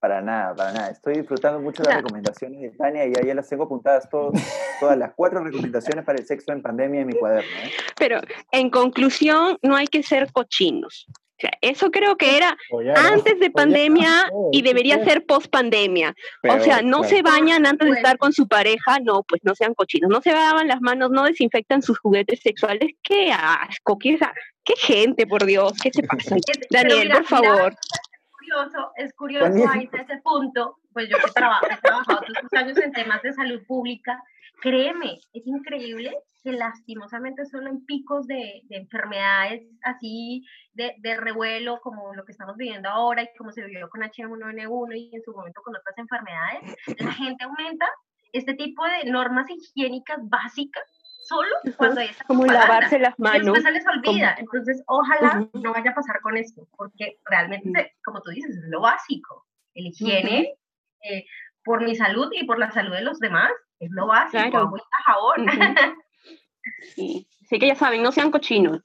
Para 0.02 0.20
nada, 0.20 0.56
para 0.56 0.74
nada. 0.74 0.90
Estoy 0.90 1.14
disfrutando 1.18 1.60
mucho 1.60 1.84
las 1.84 1.98
recomendaciones 1.98 2.60
de 2.60 2.70
Tania 2.72 3.06
y 3.06 3.14
ya 3.14 3.36
las 3.36 3.48
tengo 3.48 3.66
apuntadas 3.66 4.10
todas 4.10 4.98
las 4.98 5.14
cuatro 5.16 5.44
recomendaciones 5.44 6.04
para 6.04 6.18
el 6.18 6.26
sexo 6.26 6.52
en 6.52 6.64
pandemia 6.64 7.02
en 7.02 7.08
mi 7.08 7.14
cuaderno. 7.14 7.48
¿eh? 7.64 7.72
Pero 8.00 8.20
en 8.52 8.72
conclusión, 8.72 9.60
no 9.62 9.76
hay 9.76 9.86
que 9.86 10.02
ser 10.02 10.32
cochinos. 10.32 11.06
O 11.08 11.42
sea, 11.42 11.52
eso 11.62 11.92
creo 11.92 12.18
que 12.18 12.36
era 12.36 12.58
antes 12.96 13.40
de 13.40 13.52
pandemia 13.52 14.32
y 14.52 14.64
debería 14.64 15.04
ser 15.04 15.24
post 15.24 15.52
pandemia. 15.52 16.16
O 16.50 16.60
sea, 16.60 16.82
no 16.82 17.04
se 17.04 17.22
bañan 17.22 17.68
antes 17.68 17.88
de 17.88 17.96
estar 17.96 18.18
con 18.18 18.34
su 18.34 18.48
pareja, 18.48 18.98
no, 19.04 19.22
pues 19.22 19.42
no 19.44 19.54
sean 19.54 19.76
cochinos. 19.76 20.10
No 20.10 20.20
se 20.22 20.32
lavan 20.32 20.68
las 20.68 20.82
manos, 20.82 21.12
no 21.12 21.26
desinfectan 21.26 21.84
sus 21.84 22.00
juguetes 22.00 22.40
sexuales. 22.42 22.90
¡Qué 23.04 23.32
asco! 23.32 24.00
¡Qué, 24.00 24.18
qué 24.64 24.74
gente, 24.80 25.28
por 25.28 25.46
Dios! 25.46 25.74
¿Qué 25.82 25.92
se 25.94 26.02
pasa? 26.02 26.38
Daniel, 26.72 27.12
por 27.12 27.26
favor 27.26 27.76
es 28.98 29.14
curioso 29.14 29.70
ahí 29.70 29.90
ese 29.92 30.18
punto, 30.24 30.78
pues 30.94 31.10
yo 31.10 31.18
que 31.18 31.32
trabajo, 31.32 31.66
he 31.66 31.78
trabajado 31.78 32.22
todos 32.22 32.54
años 32.54 32.78
en 32.78 32.92
temas 32.92 33.22
de 33.22 33.34
salud 33.34 33.62
pública, 33.66 34.22
créeme, 34.62 35.20
es 35.34 35.48
increíble 35.48 36.16
que 36.44 36.52
lastimosamente 36.52 37.46
solo 37.46 37.70
en 37.70 37.86
picos 37.86 38.26
de, 38.28 38.62
de 38.64 38.78
enfermedades 38.78 39.62
así 39.84 40.44
de, 40.74 40.96
de, 40.98 41.16
revuelo 41.16 41.80
como 41.82 42.16
lo 42.16 42.26
que 42.26 42.32
estamos 42.32 42.58
viviendo 42.58 42.90
ahora 42.90 43.22
y 43.24 43.30
como 43.38 43.52
se 43.52 43.64
vivió 43.64 43.88
con 43.90 44.02
H1N1 44.02 44.98
y 44.98 45.16
en 45.16 45.22
su 45.22 45.34
momento 45.34 45.62
con 45.62 45.76
otras 45.76 45.98
enfermedades, 45.98 46.76
la 47.00 47.12
gente 47.14 47.44
aumenta 47.44 47.88
este 48.34 48.56
tipo 48.56 48.84
de 48.86 49.12
normas 49.12 49.48
higiénicas 49.50 50.18
básicas 50.24 50.84
solo 51.32 51.76
cuando 51.78 52.02
hay 52.02 52.10
Como 52.28 52.46
lavarse 52.46 53.00
las 53.00 53.18
manos. 53.20 53.46
después 53.46 53.64
se 53.64 53.72
les 53.72 53.86
olvida. 53.88 54.36
Entonces, 54.38 54.84
ojalá 54.88 55.48
no 55.54 55.74
vaya 55.74 55.92
a 55.92 55.96
pasar 55.96 56.20
con 56.22 56.38
esto, 56.38 56.68
porque 56.78 57.20
realmente, 57.26 57.96
como 58.04 58.22
tú 58.22 58.32
dices, 58.32 58.56
es 58.56 58.70
lo 58.70 58.82
básico. 58.82 59.46
El 59.74 59.88
higiene, 59.88 60.56
eh, 61.04 61.26
por 61.64 61.84
mi 61.84 61.96
salud 61.96 62.30
y 62.34 62.46
por 62.46 62.60
la 62.60 62.72
salud 62.72 62.94
de 62.94 63.02
los 63.02 63.20
demás, 63.20 63.52
es 63.80 63.90
lo 63.92 64.08
básico. 64.08 64.50
Claro. 64.50 64.74
jabón. 65.06 65.46
sí. 66.96 67.28
sí, 67.48 67.60
que 67.60 67.68
ya 67.68 67.76
saben, 67.76 68.04
no 68.04 68.12
sean 68.12 68.32
cochinos. 68.32 68.82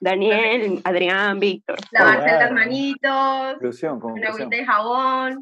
Daniel, 0.00 0.80
Adrián, 0.84 1.40
Víctor. 1.40 1.78
Lavarse 1.90 2.30
las 2.30 2.52
manitos, 2.52 3.82
un 3.82 4.24
agüita 4.24 4.56
de 4.56 4.64
jabón, 4.64 5.40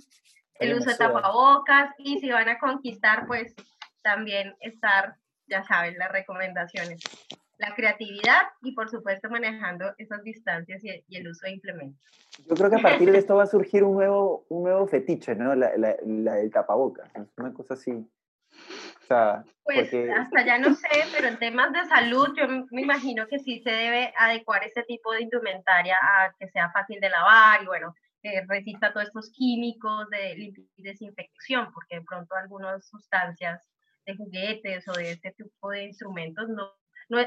el 0.59 0.75
uso 0.75 0.91
de 0.91 0.97
tapabocas 0.97 1.91
y 1.99 2.19
si 2.21 2.31
van 2.31 2.49
a 2.49 2.59
conquistar, 2.59 3.27
pues 3.27 3.55
también 4.03 4.55
estar 4.61 5.17
ya 5.47 5.65
saben, 5.65 5.99
las 5.99 6.11
recomendaciones. 6.13 7.01
La 7.59 7.75
creatividad 7.75 8.43
y 8.63 8.73
por 8.73 8.91
supuesto 8.91 9.31
manejando 9.31 9.95
esas 9.97 10.23
distancias 10.23 10.83
y, 10.85 11.17
el 11.17 11.29
uso 11.29 11.47
de 11.47 11.53
implementos. 11.53 12.01
Yo 12.47 12.55
creo 12.55 12.69
que 12.69 12.77
a 12.77 12.83
partir 12.83 13.11
de 13.11 13.19
esto 13.19 13.37
va 13.37 13.45
a 13.45 13.47
surgir 13.47 13.83
un 13.83 13.95
nuevo, 13.95 14.45
un 14.51 14.65
nuevo 14.65 14.87
fetiche, 14.87 15.35
¿no? 15.35 15.55
La, 15.55 15.77
la, 15.77 15.97
la 16.05 16.35
del 16.35 16.51
tapabocas, 16.51 17.11
una 17.37 17.55
cosa 17.55 17.75
así. 17.75 17.93
O 17.93 19.07
sea, 19.07 19.45
pues 19.65 19.93
hasta 19.93 20.45
ya 20.45 20.59
no 20.59 20.75
sé, 20.75 20.89
pero 21.15 21.29
en 21.29 21.39
temas 21.39 21.73
de 21.73 21.85
salud 21.85 22.29
yo 22.37 22.49
me 22.71 22.83
imagino 22.83 23.27
que 23.29 23.39
sí 23.39 23.61
se 23.61 23.71
debe 23.71 24.13
adecuar 24.19 24.65
este 24.65 24.83
tipo 24.83 25.13
de 25.13 25.23
indumentaria 25.23 25.97
a 26.03 26.35
que 26.39 26.49
sea 26.49 26.71
fácil 26.73 26.99
de 27.01 27.11
lavar 27.11 27.63
y 27.63 27.67
bueno, 27.67 27.95
que 28.21 28.45
resista 28.49 28.93
todos 28.93 29.07
estos 29.07 29.31
químicos 29.31 30.09
de 30.11 30.53
desinfección, 30.77 31.73
porque 31.73 31.97
de 31.97 32.03
pronto 32.03 32.35
algunas 32.35 32.87
sustancias 32.89 33.65
de 34.07 34.17
juguetes 34.17 34.89
o 34.89 34.93
de 34.93 35.13
este 35.13 35.33
tipo 35.33 35.71
de 35.71 35.85
instrumentos 35.85 36.49
no, 36.49 36.71
no 37.09 37.19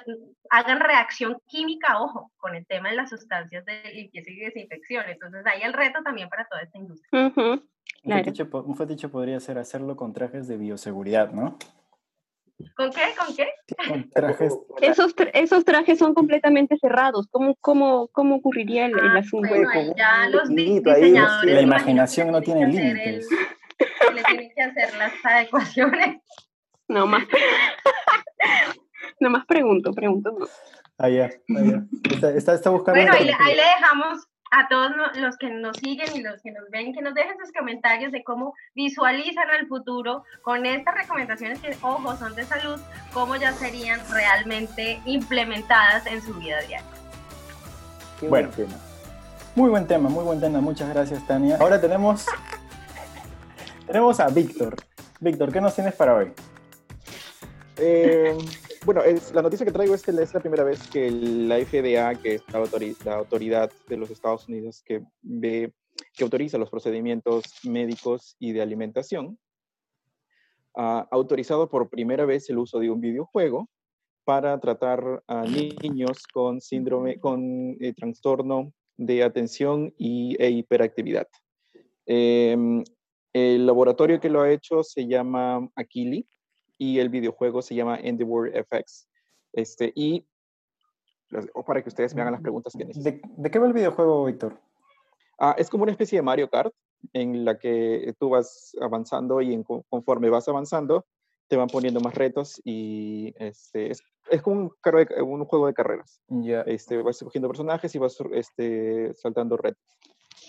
hagan 0.49 0.79
reacción 0.79 1.37
química, 1.47 2.01
ojo, 2.01 2.31
con 2.37 2.55
el 2.55 2.65
tema 2.65 2.89
de 2.89 2.95
las 2.95 3.09
sustancias 3.09 3.65
de 3.65 3.93
limpieza 3.93 4.31
y 4.31 4.39
desinfección. 4.39 5.05
Entonces 5.07 5.45
ahí 5.45 5.61
el 5.61 5.73
reto 5.73 6.01
también 6.03 6.29
para 6.29 6.47
toda 6.47 6.61
esta 6.63 6.77
industria. 6.77 7.09
Uh 7.11 7.31
-huh. 7.31 7.63
un, 8.03 8.13
fetiche, 8.13 8.43
un, 8.51 8.75
fetiche, 8.75 9.09
podría 9.09 9.39
ser 9.39 9.57
hacerlo 9.57 9.95
con 9.95 10.13
trajes 10.13 10.47
de 10.47 10.57
bioseguridad, 10.57 11.31
¿no? 11.31 11.57
¿Con 12.75 12.91
qué? 12.91 13.01
¿Con 13.17 13.35
qué? 13.35 13.47
Con 13.87 14.09
trajes. 14.09 14.53
Esos, 14.81 15.15
tra 15.15 15.29
esos 15.33 15.63
trajes 15.63 15.97
son 15.97 16.13
completamente 16.13 16.77
cerrados. 16.77 17.27
¿Cómo, 17.31 17.55
cómo, 17.61 18.09
cómo 18.09 18.35
ocurriría 18.35 18.85
el, 18.85 18.99
el 18.99 19.17
ah, 19.17 19.19
asunto? 19.19 19.49
Bueno, 19.49 19.93
ya 19.95 20.27
los 20.29 20.49
diseñadores. 20.49 21.55
La 21.55 21.61
imaginación 21.61 22.31
no 22.31 22.41
tiene 22.41 22.67
límites. 22.67 23.29
Le 24.13 24.23
tienen 24.23 24.51
que 24.53 24.61
hacer 24.61 24.97
las 24.97 25.13
adecuaciones. 25.23 26.21
No 26.89 27.05
más. 27.05 27.23
no 29.19 29.29
más 29.29 29.45
pregunto, 29.45 29.93
pregunto. 29.93 30.31
No. 30.37 30.47
Ah, 30.97 31.07
ya, 31.07 31.29
ah, 31.55 31.61
ya. 31.63 31.83
Está, 32.11 32.31
está, 32.31 32.53
está, 32.55 32.69
buscando. 32.71 32.99
Bueno, 32.99 33.15
ahí 33.15 33.25
le, 33.25 33.33
ahí 33.33 33.55
le, 33.55 33.61
dejamos 33.61 34.27
a 34.51 34.67
todos 34.67 34.91
los 35.15 35.37
que 35.37 35.49
nos 35.51 35.77
siguen 35.77 36.07
y 36.15 36.23
los 36.23 36.41
que 36.41 36.51
nos 36.51 36.67
ven 36.71 36.91
que 36.93 37.01
nos 37.01 37.13
dejen 37.13 37.37
sus 37.39 37.51
comentarios 37.53 38.11
de 38.11 38.23
cómo 38.23 38.55
visualizan 38.73 39.47
el 39.59 39.67
futuro 39.67 40.23
con 40.41 40.65
estas 40.65 40.95
recomendaciones 40.95 41.59
que, 41.59 41.77
ojo, 41.81 42.15
son 42.17 42.35
de 42.35 42.43
salud, 42.43 42.81
cómo 43.13 43.35
ya 43.35 43.53
serían 43.53 44.01
realmente 44.09 44.99
implementadas 45.05 46.07
en 46.07 46.21
su 46.23 46.33
vida 46.33 46.59
diaria. 46.61 46.81
Qué 48.19 48.27
bueno, 48.27 48.49
buen 48.49 48.67
tema. 48.67 48.79
muy 49.55 49.69
buen 49.69 49.87
tema, 49.87 50.09
muy 50.09 50.23
buen 50.23 50.41
tema. 50.41 50.59
Muchas 50.59 50.89
gracias, 50.89 51.25
Tania. 51.27 51.57
Ahora 51.61 51.79
tenemos, 51.79 52.25
tenemos 53.85 54.19
a 54.19 54.27
Víctor. 54.29 54.75
Víctor, 55.19 55.51
¿qué 55.51 55.61
nos 55.61 55.75
tienes 55.75 55.93
para 55.93 56.15
hoy? 56.15 56.33
Eh, 57.81 58.37
bueno, 58.85 59.01
es, 59.03 59.33
la 59.33 59.41
noticia 59.41 59.65
que 59.65 59.71
traigo 59.71 59.95
es 59.95 60.03
que 60.03 60.11
es 60.11 60.33
la 60.33 60.39
primera 60.41 60.65
vez 60.65 60.85
que 60.89 61.09
la 61.09 61.57
FDA, 61.57 62.13
que 62.15 62.35
es 62.35 62.43
la, 62.51 62.59
autori 62.59 62.95
la 63.05 63.15
autoridad 63.15 63.71
de 63.87 63.97
los 63.97 64.09
Estados 64.09 64.47
Unidos 64.49 64.83
que, 64.85 65.01
ve, 65.21 65.71
que 66.13 66.23
autoriza 66.25 66.57
los 66.57 66.69
procedimientos 66.69 67.43
médicos 67.63 68.35
y 68.37 68.51
de 68.51 68.61
alimentación, 68.61 69.39
ha 70.75 71.07
autorizado 71.11 71.69
por 71.69 71.89
primera 71.89 72.25
vez 72.25 72.49
el 72.49 72.57
uso 72.57 72.79
de 72.79 72.89
un 72.89 72.99
videojuego 72.99 73.69
para 74.25 74.59
tratar 74.59 75.23
a 75.27 75.43
niños 75.43 76.27
con 76.33 76.59
síndrome, 76.59 77.17
con 77.19 77.77
eh, 77.79 77.93
trastorno 77.93 78.73
de 78.97 79.23
atención 79.23 79.93
y, 79.97 80.35
e 80.37 80.49
hiperactividad. 80.49 81.27
Eh, 82.05 82.83
el 83.31 83.65
laboratorio 83.65 84.19
que 84.19 84.29
lo 84.29 84.41
ha 84.41 84.51
hecho 84.51 84.83
se 84.83 85.07
llama 85.07 85.69
Aquili 85.75 86.27
y 86.79 86.97
el 86.97 87.09
videojuego 87.09 87.61
se 87.61 87.75
llama 87.75 87.99
Endeavor 88.01 88.51
FX. 88.51 89.07
Este, 89.53 89.91
y 89.93 90.25
o 91.53 91.63
para 91.63 91.83
que 91.83 91.89
ustedes 91.89 92.15
me 92.15 92.21
hagan 92.21 92.33
las 92.33 92.41
preguntas 92.41 92.73
que 92.75 92.85
necesiten. 92.85 93.21
¿De, 93.37 93.51
qué 93.51 93.59
va 93.59 93.67
el 93.67 93.73
videojuego, 93.73 94.25
Víctor? 94.25 94.59
Ah, 95.37 95.53
es 95.59 95.69
como 95.69 95.83
una 95.83 95.91
especie 95.91 96.17
de 96.17 96.23
Mario 96.23 96.49
Kart 96.49 96.73
en 97.13 97.45
la 97.45 97.59
que 97.59 98.15
tú 98.17 98.29
vas 98.29 98.75
avanzando 98.81 99.41
y 99.41 99.63
conforme 99.89 100.29
vas 100.29 100.47
avanzando 100.49 101.05
te 101.49 101.57
van 101.57 101.67
poniendo 101.67 101.99
más 101.99 102.13
retos 102.13 102.61
y 102.63 103.33
este, 103.37 103.91
es, 103.91 104.03
es 104.29 104.41
como 104.41 104.61
un, 104.61 104.71
un, 105.23 105.45
juego 105.45 105.65
de 105.67 105.73
carreras. 105.73 106.21
ya 106.27 106.61
Este, 106.61 107.01
vas 107.01 107.17
escogiendo 107.17 107.49
personajes 107.49 107.93
y 107.95 107.97
vas 107.97 108.17
este, 108.33 109.13
saltando 109.15 109.57
retos. 109.57 109.81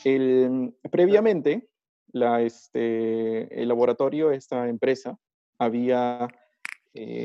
El, 0.05 0.77
previamente, 0.93 1.69
la, 2.12 2.43
este, 2.43 3.62
el 3.62 3.69
laboratorio, 3.69 4.31
esta 4.31 4.69
empresa, 4.69 5.19
había 5.61 6.27
eh, 6.94 7.23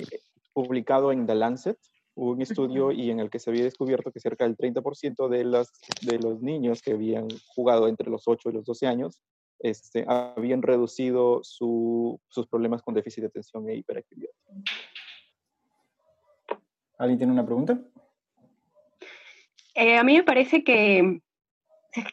publicado 0.54 1.12
en 1.12 1.26
The 1.26 1.36
Lancet 1.36 1.80
un 2.16 2.42
estudio 2.42 2.92
y 2.92 3.10
en 3.10 3.20
el 3.20 3.30
que 3.30 3.40
se 3.40 3.50
había 3.50 3.64
descubierto 3.64 4.12
que 4.12 4.20
cerca 4.20 4.46
del 4.46 4.56
30% 4.56 5.28
de, 5.28 5.44
las, 5.44 5.72
de 6.02 6.20
los 6.20 6.42
niños 6.42 6.82
que 6.82 6.92
habían 6.92 7.28
jugado 7.48 7.88
entre 7.88 8.10
los 8.10 8.28
8 8.28 8.50
y 8.50 8.54
los 8.54 8.66
12 8.66 8.88
años 8.88 9.22
este, 9.60 10.06
habían 10.08 10.62
reducido 10.62 11.42
su, 11.44 12.20
sus 12.28 12.48
problemas 12.48 12.82
con 12.82 12.94
déficit 12.94 13.22
de 13.22 13.28
atención 13.28 13.70
e 13.70 13.76
hiperactividad. 13.76 14.32
¿Alguien 16.98 17.18
tiene 17.18 17.34
una 17.34 17.46
pregunta? 17.46 17.80
Eh, 19.74 19.98
a 19.98 20.04
mí 20.04 20.16
me 20.16 20.24
parece 20.24 20.64
que 20.64 21.20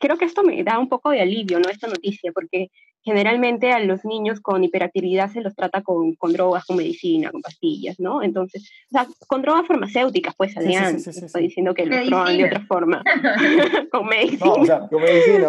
creo 0.01 0.17
que 0.17 0.25
esto 0.25 0.43
me 0.43 0.63
da 0.63 0.79
un 0.79 0.89
poco 0.89 1.11
de 1.11 1.21
alivio, 1.21 1.59
¿no? 1.59 1.69
Esta 1.69 1.87
noticia, 1.87 2.33
porque 2.33 2.71
generalmente 3.03 3.73
a 3.73 3.81
los 3.81 4.05
niños 4.05 4.41
con 4.41 4.63
hiperactividad 4.65 5.31
se 5.31 5.41
los 5.41 5.55
trata 5.55 5.83
con, 5.83 6.15
con, 6.15 6.33
drogas, 6.33 6.65
con 6.65 6.77
medicina, 6.77 7.31
con 7.31 7.43
pastillas, 7.43 7.99
¿no? 7.99 8.23
Entonces, 8.23 8.71
o 8.91 8.93
sea, 8.93 9.07
con 9.27 9.43
drogas 9.43 9.67
farmacéuticas, 9.67 10.35
pues, 10.37 10.57
Adrián, 10.57 11.01
sí, 11.01 11.11
estoy 11.11 11.43
diciendo 11.43 11.75
que 11.75 11.87
lo 11.87 12.07
proban 12.07 12.37
de 12.37 12.45
otra 12.45 12.65
forma, 12.67 13.03
con 13.91 14.07
medicina. 14.07 14.47
No, 14.47 14.53
o 14.55 14.67
sea, 14.67 14.89
con 14.89 15.03
medicina, 15.03 15.49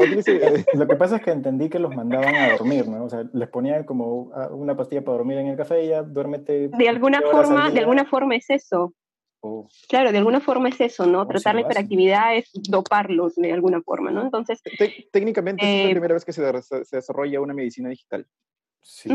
lo 0.74 0.88
que 0.88 0.96
pasa 0.96 1.18
es 1.18 1.22
que 1.22 1.32
entendí 1.32 1.70
que 1.70 1.80
los 1.80 1.96
mandaban 1.96 2.36
a 2.36 2.52
dormir, 2.54 2.88
¿no? 2.88 3.06
O 3.06 3.10
sea, 3.10 3.24
les 3.34 3.50
ponían 3.50 3.84
como 3.84 4.32
una 4.52 4.76
pastilla 4.76 5.04
para 5.04 5.18
dormir 5.18 5.38
en 5.38 5.48
el 5.48 5.58
café 5.58 5.86
y 5.86 5.90
ya 5.90 6.02
duérmete. 6.04 6.70
De 6.70 6.90
alguna 6.90 7.22
forma, 7.22 7.70
de 7.70 7.80
alguna 7.80 8.06
forma 8.06 8.36
es 8.36 8.50
eso. 8.50 8.94
Claro, 9.90 10.12
de 10.12 10.18
alguna 10.18 10.40
forma 10.40 10.70
es 10.70 10.80
eso, 10.80 11.06
¿no? 11.06 11.28
Tratar 11.28 11.56
la 11.56 11.62
hiperactividad 11.62 12.36
es 12.36 12.50
doparlos 12.54 13.36
de 13.36 13.52
alguna 13.52 13.82
forma, 13.82 14.10
¿no? 14.10 14.22
Entonces... 14.22 14.62
técnicamente 15.12 15.66
es 15.66 15.84
la 15.84 15.90
eh, 15.90 15.92
primera 15.92 16.14
vez 16.14 16.24
que 16.24 16.32
se, 16.32 16.62
se, 16.62 16.96
desarrolla 16.96 17.42
una 17.42 17.54
medicina 17.54 17.90
digital. 17.90 18.26
Sí. 18.82 19.10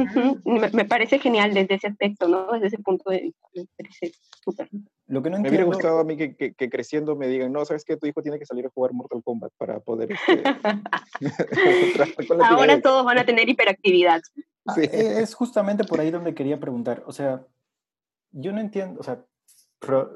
me, 0.45 0.85
parece 0.85 1.19
genial 1.19 1.55
desde 1.55 1.75
ese 1.75 1.89
aspecto, 1.89 2.29
¿no? 2.29 2.53
Desde 2.53 2.69
ese 2.69 2.79
punto 2.79 3.11
de 3.11 3.33
vista. 3.55 4.69
Lo 5.07 5.23
que 5.23 5.31
no 5.31 5.39
me 5.39 5.49
hubiera 5.49 5.65
gustado 5.65 5.99
a 5.99 6.05
mí 6.05 6.17
que, 6.17 6.55
que, 6.55 6.71
creciendo 6.71 7.17
me 7.17 7.29
digan, 7.29 7.53
no, 7.53 7.65
¿sabes 7.65 7.85
qué? 7.85 7.97
Tu 7.97 8.07
hijo 8.07 8.23
tiene 8.23 8.39
que 8.39 8.47
salir 8.47 8.67
a 8.67 8.71
jugar 8.71 8.93
Mortal 8.93 9.23
Kombat 9.23 9.53
para 9.57 9.81
poder... 9.81 10.13
Este, 10.13 10.43
Ahora 12.45 12.81
todos 12.81 13.05
van 13.05 13.19
a 13.19 13.25
tener 13.25 13.49
hiperactividad. 13.49 14.21
Ah, 14.67 14.75
sí. 14.75 14.83
E, 14.83 15.21
es 15.21 15.35
justamente 15.35 15.85
por 15.85 16.01
ahí 16.01 16.11
donde 16.11 16.35
quería 16.35 16.61
preguntar. 16.61 17.03
O 17.07 17.13
sea, 17.13 17.47
yo 18.33 18.53
no 18.53 18.61
entiendo, 18.61 19.01
o 19.01 19.03
sea, 19.03 19.25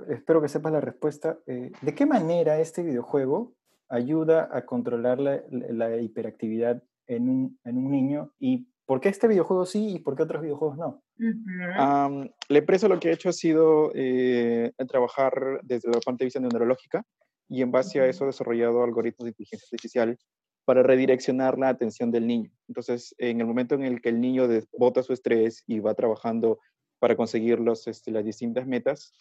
espero 0.08 0.42
que 0.42 0.48
sepas 0.48 0.72
la 0.72 0.80
respuesta. 0.80 1.38
Eh, 1.46 1.72
¿De 1.80 1.94
qué 1.94 2.06
manera 2.06 2.58
este 2.60 2.82
videojuego 2.82 3.54
ayuda 3.88 4.48
a 4.52 4.64
controlar 4.64 5.18
la, 5.20 5.96
hiperactividad 6.00 6.82
en 7.06 7.28
un, 7.28 7.60
en 7.64 7.78
un, 7.78 7.90
niño? 7.90 8.32
¿Y 8.38 8.68
por 8.86 9.00
qué 9.00 9.08
este 9.08 9.28
videojuego 9.28 9.66
sí 9.66 9.96
y 9.96 9.98
por 9.98 10.16
qué 10.16 10.22
otros 10.24 10.42
videojuegos 10.42 10.78
no? 10.78 11.02
la 11.18 12.58
empresa 12.58 12.88
lo 12.88 12.98
que 12.98 13.10
ha 13.10 13.12
hecho 13.12 13.28
ha 13.28 13.32
sido 13.32 13.92
eh, 13.94 14.72
trabajar 14.88 15.60
desde 15.62 15.88
la 15.88 16.00
parte 16.00 16.24
de 16.24 16.26
vista 16.26 16.40
neurológica 16.40 17.04
y 17.48 17.62
en 17.62 17.70
base 17.70 18.00
a 18.00 18.06
eso 18.06 18.24
ha 18.24 18.28
desarrollado 18.28 18.82
algoritmos 18.82 19.24
de 19.24 19.30
inteligencia 19.30 19.66
artificial 19.66 20.18
para 20.64 20.82
redireccionar 20.82 21.58
la 21.58 21.68
atención 21.68 22.10
del 22.10 22.26
niño. 22.26 22.50
Entonces, 22.68 23.14
en 23.18 23.40
el 23.40 23.46
momento 23.46 23.74
en 23.74 23.82
el 23.82 24.00
que 24.00 24.08
el 24.08 24.20
niño 24.20 24.48
bota 24.78 25.02
su 25.02 25.12
estrés 25.12 25.64
y 25.66 25.80
va 25.80 25.94
trabajando 25.94 26.58
para 26.98 27.16
conseguir 27.16 27.58
los, 27.58 27.86
este, 27.88 28.12
las 28.12 28.24
distintas 28.24 28.66
metas, 28.66 29.12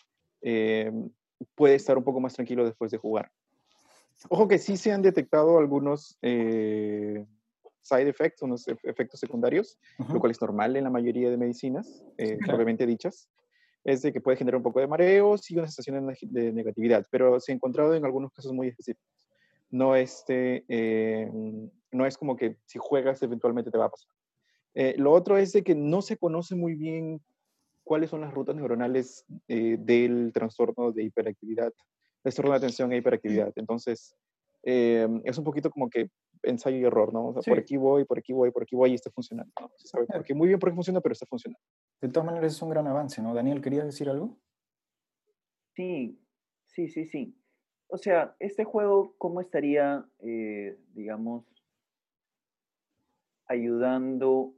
eh, 0.41 0.91
puede 1.55 1.75
estar 1.75 1.97
un 1.97 2.03
poco 2.03 2.19
más 2.19 2.33
tranquilo 2.33 2.65
después 2.65 2.91
de 2.91 2.97
jugar. 2.97 3.31
Ojo 4.29 4.47
que 4.47 4.59
sí 4.59 4.77
se 4.77 4.91
han 4.91 5.01
detectado 5.01 5.57
algunos 5.57 6.17
eh, 6.21 7.25
side 7.81 8.09
effects, 8.09 8.41
unos 8.43 8.67
efectos 8.67 9.19
secundarios, 9.19 9.79
lo 9.97 10.19
cual 10.19 10.31
es 10.31 10.41
normal 10.41 10.75
en 10.75 10.83
la 10.83 10.91
mayoría 10.91 11.31
de 11.31 11.37
medicinas, 11.37 12.03
eh, 12.17 12.37
probablemente 12.39 12.85
dichas. 12.85 13.29
Es 13.83 14.03
de 14.03 14.13
que 14.13 14.21
puede 14.21 14.37
generar 14.37 14.57
un 14.57 14.63
poco 14.63 14.79
de 14.79 14.85
mareos 14.85 15.49
y 15.49 15.57
una 15.57 15.67
sensación 15.67 16.13
de 16.21 16.53
negatividad, 16.53 17.07
pero 17.09 17.39
se 17.39 17.51
ha 17.51 17.55
encontrado 17.55 17.95
en 17.95 18.05
algunos 18.05 18.31
casos 18.31 18.53
muy 18.53 18.67
específicos. 18.67 19.09
No, 19.71 19.95
este, 19.95 20.63
no 21.91 22.05
es 22.05 22.15
como 22.15 22.35
que 22.35 22.57
si 22.65 22.77
juegas 22.77 23.23
eventualmente 23.23 23.71
te 23.71 23.77
va 23.79 23.85
a 23.85 23.89
pasar. 23.89 24.11
lo 24.97 25.11
otro 25.11 25.37
es 25.37 25.51
de 25.53 25.63
que 25.63 25.73
no 25.73 26.03
se 26.03 26.17
conoce 26.17 26.53
muy 26.53 26.75
bien 26.75 27.21
cuáles 27.91 28.09
son 28.09 28.21
las 28.21 28.33
rutas 28.33 28.55
neuronales 28.55 29.25
eh, 29.49 29.75
del 29.77 30.31
trastorno 30.33 30.93
de 30.93 31.03
hiperactividad, 31.03 31.73
trastorno 32.21 32.51
de 32.51 32.57
atención 32.57 32.89
e 32.93 32.95
hiperactividad. 32.95 33.51
Entonces, 33.57 34.15
eh, 34.63 35.09
es 35.25 35.37
un 35.37 35.43
poquito 35.43 35.69
como 35.69 35.89
que 35.89 36.09
ensayo 36.41 36.77
y 36.77 36.85
error, 36.85 37.11
¿no? 37.11 37.27
O 37.27 37.33
sea, 37.33 37.51
por 37.51 37.59
aquí 37.59 37.75
voy, 37.75 38.05
por 38.05 38.17
aquí 38.17 38.31
voy, 38.31 38.49
por 38.49 38.63
aquí 38.63 38.77
voy 38.77 38.91
y 38.91 38.93
está 38.93 39.11
funcionando. 39.11 39.51
¿no? 39.59 39.69
Se 39.75 39.89
sabe 39.89 40.05
porque 40.07 40.33
muy 40.33 40.47
bien 40.47 40.57
por 40.57 40.69
qué 40.69 40.75
funciona, 40.75 41.01
pero 41.01 41.11
está 41.11 41.25
funcionando. 41.25 41.59
De 41.99 42.07
todas 42.07 42.25
maneras, 42.25 42.53
es 42.53 42.61
un 42.61 42.69
gran 42.69 42.87
avance, 42.87 43.21
¿no? 43.21 43.33
Daniel, 43.33 43.61
¿querías 43.61 43.83
decir 43.83 44.07
algo? 44.07 44.37
Sí, 45.75 46.17
sí, 46.67 46.87
sí, 46.87 47.05
sí. 47.07 47.37
O 47.87 47.97
sea, 47.97 48.37
este 48.39 48.63
juego, 48.63 49.15
¿cómo 49.17 49.41
estaría, 49.41 50.05
eh, 50.19 50.79
digamos, 50.93 51.43
ayudando 53.47 54.53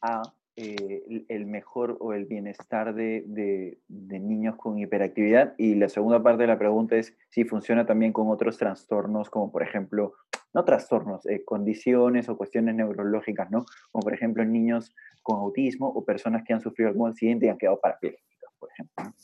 a 0.00 0.22
eh, 0.62 1.24
el 1.28 1.46
mejor 1.46 1.96
o 2.00 2.12
el 2.12 2.26
bienestar 2.26 2.94
de, 2.94 3.24
de, 3.26 4.20
niños 4.20 4.56
con 4.56 4.78
hiperactividad. 4.78 5.54
Y 5.56 5.74
la 5.74 5.88
segunda 5.88 6.22
parte 6.22 6.42
de 6.42 6.48
la 6.48 6.58
pregunta 6.58 6.96
es 6.96 7.16
si 7.30 7.44
funciona 7.44 7.86
también 7.86 8.12
con 8.12 8.28
otros 8.28 8.58
trastornos, 8.58 9.30
como 9.30 9.50
por 9.50 9.62
ejemplo, 9.62 10.14
no 10.52 10.64
trastornos, 10.64 11.24
eh, 11.26 11.44
condiciones 11.46 12.28
o 12.28 12.36
cuestiones 12.36 12.74
neurológicas, 12.74 13.50
¿no? 13.50 13.64
Como 13.90 14.02
por 14.02 14.12
ejemplo 14.12 14.44
niños 14.44 14.94
con 15.22 15.38
autismo 15.38 15.88
o 15.88 16.04
personas 16.04 16.42
que 16.44 16.52
han 16.52 16.60
sufrido 16.60 16.90
algún 16.90 17.08
accidente 17.08 17.46
y 17.46 17.48
han 17.48 17.56
quedado 17.56 17.80
parapléjicos, 17.80 18.52
por 18.58 18.70
ejemplo. 18.70 19.14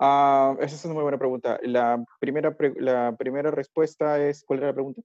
Ah, 0.00 0.56
esa 0.60 0.74
es 0.74 0.84
una 0.86 0.94
muy 0.94 1.02
buena 1.04 1.18
pregunta. 1.18 1.60
La 1.62 2.04
primera, 2.18 2.56
la 2.78 3.14
primera 3.16 3.52
respuesta 3.52 4.18
es, 4.18 4.42
¿cuál 4.42 4.58
era 4.58 4.68
la 4.68 4.74
pregunta? 4.74 5.02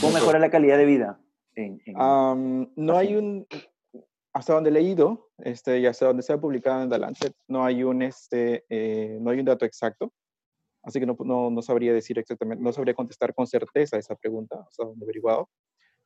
¿Cómo 0.00 0.14
mejora 0.14 0.38
la 0.38 0.50
calidad 0.50 0.78
de 0.78 0.86
vida? 0.86 1.20
no 1.56 2.96
hay 2.96 3.14
un, 3.14 3.46
hasta 4.32 4.54
donde 4.54 4.70
he 4.70 4.72
leído, 4.72 5.30
este, 5.38 5.78
y 5.80 5.86
hasta 5.86 6.06
donde 6.06 6.22
se 6.22 6.32
ha 6.32 6.40
publicado 6.40 6.82
en 6.82 6.90
The 6.90 6.98
Lancet, 6.98 7.34
no 7.48 7.64
hay 7.64 7.82
un, 7.84 8.02
este, 8.02 8.64
eh, 8.68 9.18
no 9.20 9.30
hay 9.30 9.40
un 9.40 9.44
dato 9.44 9.64
exacto, 9.64 10.12
así 10.82 11.00
que 11.00 11.06
no, 11.06 11.16
no, 11.24 11.50
no, 11.50 11.62
sabría 11.62 11.92
decir 11.92 12.18
exactamente, 12.18 12.62
no 12.62 12.72
sabría 12.72 12.94
contestar 12.94 13.34
con 13.34 13.46
certeza 13.46 13.98
esa 13.98 14.16
pregunta, 14.16 14.64
hasta 14.66 14.84
donde 14.84 15.04
he 15.04 15.06
averiguado. 15.06 15.48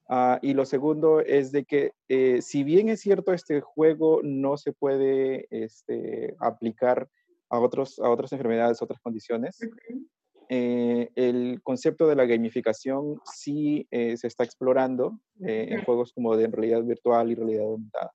Uh, 0.08 0.38
y 0.40 0.54
lo 0.54 0.64
segundo 0.64 1.20
es 1.20 1.50
de 1.50 1.64
que, 1.64 1.92
eh, 2.08 2.40
si 2.40 2.62
bien 2.62 2.88
es 2.88 3.00
cierto, 3.00 3.32
este 3.32 3.60
juego 3.60 4.20
no 4.22 4.56
se 4.56 4.72
puede 4.72 5.48
este, 5.50 6.36
aplicar 6.38 7.08
a, 7.50 7.58
otros, 7.58 7.98
a 7.98 8.08
otras 8.08 8.32
enfermedades, 8.32 8.82
otras 8.82 9.00
condiciones, 9.00 9.58
eh, 10.48 11.10
el 11.16 11.60
concepto 11.62 12.06
de 12.06 12.14
la 12.16 12.24
gamificación 12.24 13.20
sí 13.24 13.86
eh, 13.90 14.16
se 14.16 14.26
está 14.26 14.44
explorando 14.44 15.18
eh, 15.44 15.68
en 15.70 15.84
juegos 15.84 16.12
como 16.12 16.36
de 16.36 16.46
realidad 16.46 16.82
virtual 16.82 17.30
y 17.30 17.34
realidad 17.34 17.64
aumentada. 17.64 18.12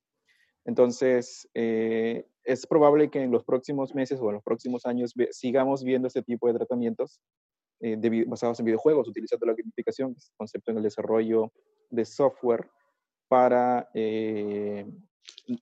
Entonces, 0.64 1.50
es 1.54 2.68
probable 2.68 3.10
que 3.10 3.24
en 3.24 3.32
los 3.32 3.44
próximos 3.44 3.96
meses 3.96 4.20
o 4.22 4.30
en 4.30 4.36
los 4.36 4.44
próximos 4.44 4.86
años 4.86 5.12
sigamos 5.32 5.84
viendo 5.84 6.08
este 6.08 6.22
tipo 6.22 6.48
de 6.48 6.54
tratamientos 6.54 7.20
basados 8.28 8.60
en 8.60 8.68
videojuegos, 8.68 9.08
utilizando 9.08 9.48
la 9.48 9.56
gamificación, 9.56 10.14
que 10.14 10.20
es 10.20 10.30
el 10.30 10.38
concepto 10.38 10.70
en 10.70 10.78
el 10.78 10.84
desarrollo 10.84 11.52
de 11.90 12.06
software 12.06 12.70
para 13.28 13.90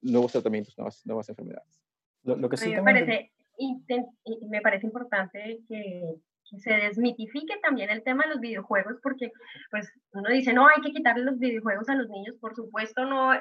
nuevos 0.02 0.34
tratamientos, 0.34 0.78
nuevas, 0.78 1.02
nuevas 1.06 1.30
enfermedades. 1.30 1.82
Lo, 2.24 2.50
que 2.50 2.58
sí 2.58 2.70
me, 2.70 2.84
parece, 2.84 3.32
me 4.50 4.62
parece 4.62 4.86
importante 4.86 5.62
que 5.70 6.20
se 6.58 6.74
desmitifique 6.74 7.58
también 7.62 7.90
el 7.90 8.04
tema 8.04 8.24
de 8.24 8.30
los 8.30 8.40
videojuegos, 8.40 8.98
porque 9.04 9.32
pues 9.70 9.92
uno 10.14 10.30
dice, 10.30 10.54
no, 10.54 10.68
hay 10.68 10.82
que 10.82 10.92
quitarle 10.92 11.24
los 11.24 11.40
videojuegos 11.40 11.90
a 11.90 11.96
los 11.96 12.10
niños, 12.10 12.36
por 12.40 12.56
supuesto, 12.56 13.06
no, 13.06 13.32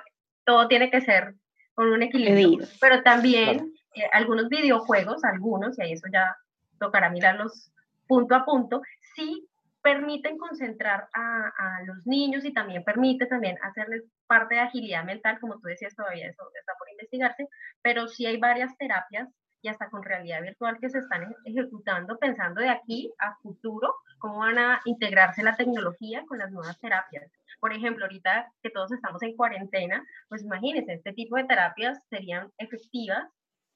todo 0.44 0.68
tiene 0.68 0.90
que 0.90 1.01
ser 1.01 1.35
con 1.75 1.92
un 1.92 2.03
equilibrio, 2.03 2.66
pero 2.81 3.03
también 3.03 3.73
eh, 3.94 4.03
algunos 4.12 4.49
videojuegos, 4.49 5.25
algunos, 5.25 5.79
y 5.79 5.83
ahí 5.83 5.92
eso 5.92 6.09
ya 6.12 6.37
tocará 6.79 7.09
mirarlos 7.11 7.73
punto 8.07 8.35
a 8.35 8.44
punto, 8.44 8.83
sí 9.14 9.49
permiten 9.83 10.37
concentrar 10.38 11.09
a, 11.14 11.53
a, 11.57 11.83
los 11.85 12.07
niños 12.07 12.44
y 12.44 12.53
también 12.53 12.83
permite 12.85 13.27
también 13.27 13.57
hacerles 13.62 14.03
parte 14.27 14.57
de 14.57 14.61
agilidad 14.61 15.05
mental, 15.05 15.38
como 15.40 15.59
tú 15.61 15.68
decías, 15.68 15.94
todavía 15.94 16.29
eso 16.29 16.42
está 16.59 16.73
por 16.79 16.90
investigarse, 16.90 17.49
pero 17.81 18.09
sí 18.09 18.27
hay 18.27 18.38
varias 18.38 18.77
terapias 18.77 19.29
y 19.62 19.68
hasta 19.68 19.90
con 19.90 20.03
realidad 20.03 20.42
virtual 20.42 20.79
que 20.81 20.90
se 20.90 20.99
están 20.99 21.35
ejecutando 21.44 22.18
pensando 22.18 22.61
de 22.61 22.71
aquí 22.71 23.12
a 23.18 23.37
futuro 23.42 23.94
cómo 24.18 24.38
van 24.38 24.59
a 24.59 24.81
integrarse 24.85 25.42
la 25.42 25.57
tecnología 25.57 26.25
con 26.27 26.38
las 26.38 26.51
nuevas 26.51 26.79
terapias. 26.81 27.31
Por 27.61 27.73
ejemplo, 27.73 28.05
ahorita 28.05 28.53
que 28.62 28.71
todos 28.71 28.92
estamos 28.92 29.23
en 29.23 29.37
cuarentena, 29.37 30.05
pues 30.29 30.42
imagínense, 30.42 30.94
este 30.94 31.12
tipo 31.12 31.37
de 31.37 31.44
terapias 31.44 31.99
serían 32.09 32.51
efectivas 32.59 33.29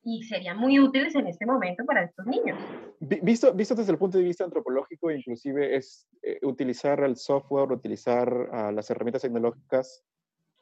y 0.04 0.24
serían 0.24 0.56
muy 0.56 0.80
útiles 0.80 1.14
en 1.14 1.28
este 1.28 1.46
momento 1.46 1.84
para 1.84 2.02
estos 2.02 2.26
niños. 2.26 2.58
Visto, 3.00 3.52
visto 3.52 3.74
desde 3.74 3.92
el 3.92 3.98
punto 3.98 4.18
de 4.18 4.24
vista 4.24 4.44
antropológico, 4.44 5.10
inclusive 5.10 5.76
es 5.76 6.08
eh, 6.22 6.38
utilizar 6.42 7.00
el 7.04 7.16
software, 7.16 7.70
utilizar 7.70 8.32
uh, 8.32 8.72
las 8.72 8.90
herramientas 8.90 9.22
tecnológicas 9.22 10.04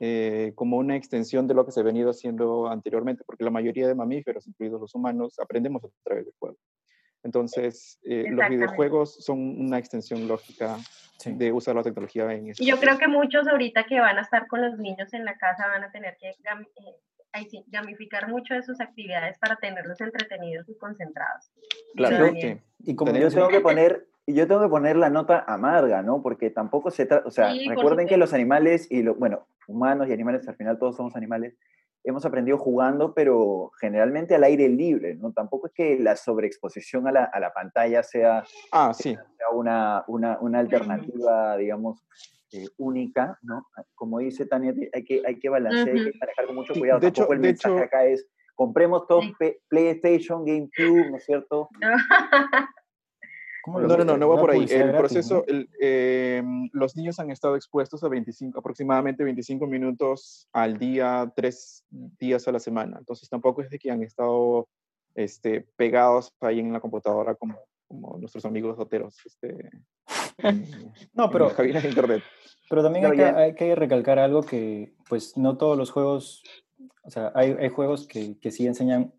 eh, 0.02 0.52
como 0.54 0.78
una 0.78 0.96
extensión 0.96 1.46
de 1.46 1.52
lo 1.52 1.66
que 1.66 1.72
se 1.72 1.80
ha 1.80 1.82
venido 1.82 2.10
haciendo 2.10 2.68
anteriormente, 2.68 3.22
porque 3.24 3.44
la 3.44 3.50
mayoría 3.50 3.86
de 3.86 3.94
mamíferos, 3.94 4.46
incluidos 4.46 4.80
los 4.80 4.94
humanos, 4.94 5.38
aprendemos 5.38 5.84
a 5.84 5.88
través 6.02 6.24
del 6.24 6.34
juego. 6.38 6.56
Entonces, 7.22 7.98
eh, 8.04 8.24
los 8.30 8.48
videojuegos 8.48 9.22
son 9.22 9.38
una 9.60 9.78
extensión 9.78 10.26
lógica 10.26 10.78
de 11.26 11.52
usar 11.52 11.76
la 11.76 11.82
tecnología 11.82 12.32
en 12.32 12.48
eso. 12.48 12.64
Yo 12.64 12.78
creo 12.78 12.96
que 12.96 13.08
muchos 13.08 13.46
ahorita 13.46 13.84
que 13.84 14.00
van 14.00 14.16
a 14.16 14.22
estar 14.22 14.46
con 14.46 14.62
los 14.62 14.78
niños 14.78 15.12
en 15.12 15.26
la 15.26 15.36
casa 15.36 15.66
van 15.66 15.84
a 15.84 15.90
tener 15.90 16.16
que 16.16 16.28
eh, 17.32 17.46
gamificar 17.68 18.28
mucho 18.28 18.54
de 18.54 18.62
sus 18.62 18.80
actividades 18.80 19.38
para 19.38 19.56
tenerlos 19.56 20.00
entretenidos 20.00 20.68
y 20.68 20.76
concentrados. 20.76 21.50
Claro, 21.94 22.32
Y 22.80 22.94
como 22.96 23.12
yo 23.12 23.30
tengo 23.30 23.48
que 23.48 23.60
poner 23.60 24.06
y 24.30 24.34
yo 24.34 24.46
tengo 24.46 24.62
que 24.62 24.68
poner 24.68 24.96
la 24.96 25.10
nota 25.10 25.44
amarga, 25.46 26.02
¿no? 26.02 26.22
Porque 26.22 26.50
tampoco 26.50 26.90
se 26.90 27.06
trata, 27.06 27.26
o 27.26 27.30
sea, 27.30 27.52
recuerden 27.68 28.06
que 28.06 28.16
los 28.16 28.32
animales 28.32 28.86
y, 28.90 29.02
lo, 29.02 29.16
bueno, 29.16 29.46
humanos 29.66 30.08
y 30.08 30.12
animales, 30.12 30.46
al 30.46 30.54
final 30.54 30.78
todos 30.78 30.96
somos 30.96 31.16
animales, 31.16 31.56
hemos 32.04 32.24
aprendido 32.24 32.56
jugando, 32.56 33.12
pero 33.12 33.72
generalmente 33.80 34.34
al 34.34 34.44
aire 34.44 34.68
libre, 34.68 35.16
¿no? 35.16 35.32
Tampoco 35.32 35.66
es 35.66 35.72
que 35.72 35.98
la 35.98 36.16
sobreexposición 36.16 37.08
a 37.08 37.12
la, 37.12 37.24
a 37.24 37.40
la 37.40 37.52
pantalla 37.52 38.02
sea, 38.02 38.44
ah, 38.72 38.92
sí. 38.94 39.16
una, 39.52 40.04
una, 40.06 40.38
una, 40.40 40.60
alternativa, 40.60 41.56
digamos, 41.56 42.04
eh, 42.52 42.66
única, 42.78 43.38
¿no? 43.42 43.66
Como 43.94 44.18
dice 44.18 44.46
Tania, 44.46 44.74
hay 44.92 45.04
que, 45.04 45.22
hay 45.26 45.38
que 45.38 45.48
balancear, 45.48 45.88
hay 45.88 46.12
que 46.12 46.18
manejar 46.18 46.46
con 46.46 46.54
mucho 46.56 46.74
cuidado. 46.74 47.00
De 47.00 47.10
Tampoco 47.10 47.32
hecho, 47.32 47.32
el 47.34 47.40
mensaje 47.40 47.78
acá 47.80 48.04
es, 48.04 48.26
compremos 48.54 49.06
todo 49.06 49.20
PlayStation, 49.68 50.44
GameCube, 50.44 51.10
¿no 51.10 51.16
es 51.16 51.24
cierto? 51.24 51.68
No, 53.66 53.80
no, 53.80 54.04
no, 54.04 54.16
no 54.16 54.28
va 54.28 54.40
por 54.40 54.50
ahí. 54.50 54.66
El 54.68 54.92
proceso, 54.92 55.44
em, 55.46 56.68
los 56.72 56.96
niños 56.96 57.18
han 57.20 57.30
estado 57.30 57.56
expuestos 57.56 58.02
a 58.02 58.08
25, 58.08 58.58
aproximadamente 58.58 59.22
25 59.22 59.66
minutos 59.66 60.48
al 60.52 60.78
día, 60.78 61.30
tres 61.36 61.84
días 61.90 62.48
a 62.48 62.52
la 62.52 62.58
semana. 62.58 62.96
Entonces 62.98 63.28
tampoco 63.28 63.62
es 63.62 63.70
de 63.70 63.78
que 63.78 63.90
han 63.90 64.02
estado 64.02 64.68
este, 65.14 65.60
pegados 65.76 66.32
ahí 66.40 66.60
en 66.60 66.72
la 66.72 66.80
computadora 66.80 67.34
como, 67.34 67.58
como 67.86 68.16
nuestros 68.18 68.44
amigos 68.44 68.78
hoteros. 68.78 69.18
Este, 69.24 69.70
no, 71.14 71.30
pero, 71.30 71.50
en 71.58 71.86
internet. 71.86 72.22
pero 72.68 72.82
también 72.82 73.06
hay, 73.06 73.16
que, 73.16 73.24
hay, 73.24 73.54
que, 73.54 73.74
recalcar 73.74 74.18
algo 74.18 74.42
que, 74.42 74.94
pues, 75.08 75.36
no 75.36 75.56
todos 75.56 75.76
los 75.76 75.90
juegos, 75.90 76.42
o 77.02 77.10
sea, 77.10 77.32
hay, 77.34 77.56
hay 77.58 77.68
juegos 77.68 78.06
que, 78.06 78.38
que 78.38 78.50
sí 78.50 78.66
enseñan 78.66 79.12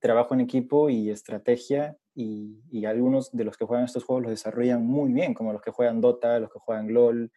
trabajo 0.00 0.34
en 0.34 0.40
equipo 0.40 0.90
y 0.90 1.10
estrategia 1.10 1.96
y, 2.16 2.84
algunos 2.86 3.30
de 3.32 3.44
los 3.44 3.56
que 3.56 3.64
juegan 3.64 3.84
estos 3.84 4.04
juegos 4.04 4.24
los 4.24 4.30
desarrollan 4.30 4.86
muy 4.86 5.12
bien, 5.12 5.34
como 5.34 5.52
los 5.52 5.60
que 5.60 5.70
juegan 5.70 6.00
Dota, 6.00 6.38
los 6.38 6.50
que 6.50 6.58
juegan 6.58 6.92
LOL, 6.92 7.30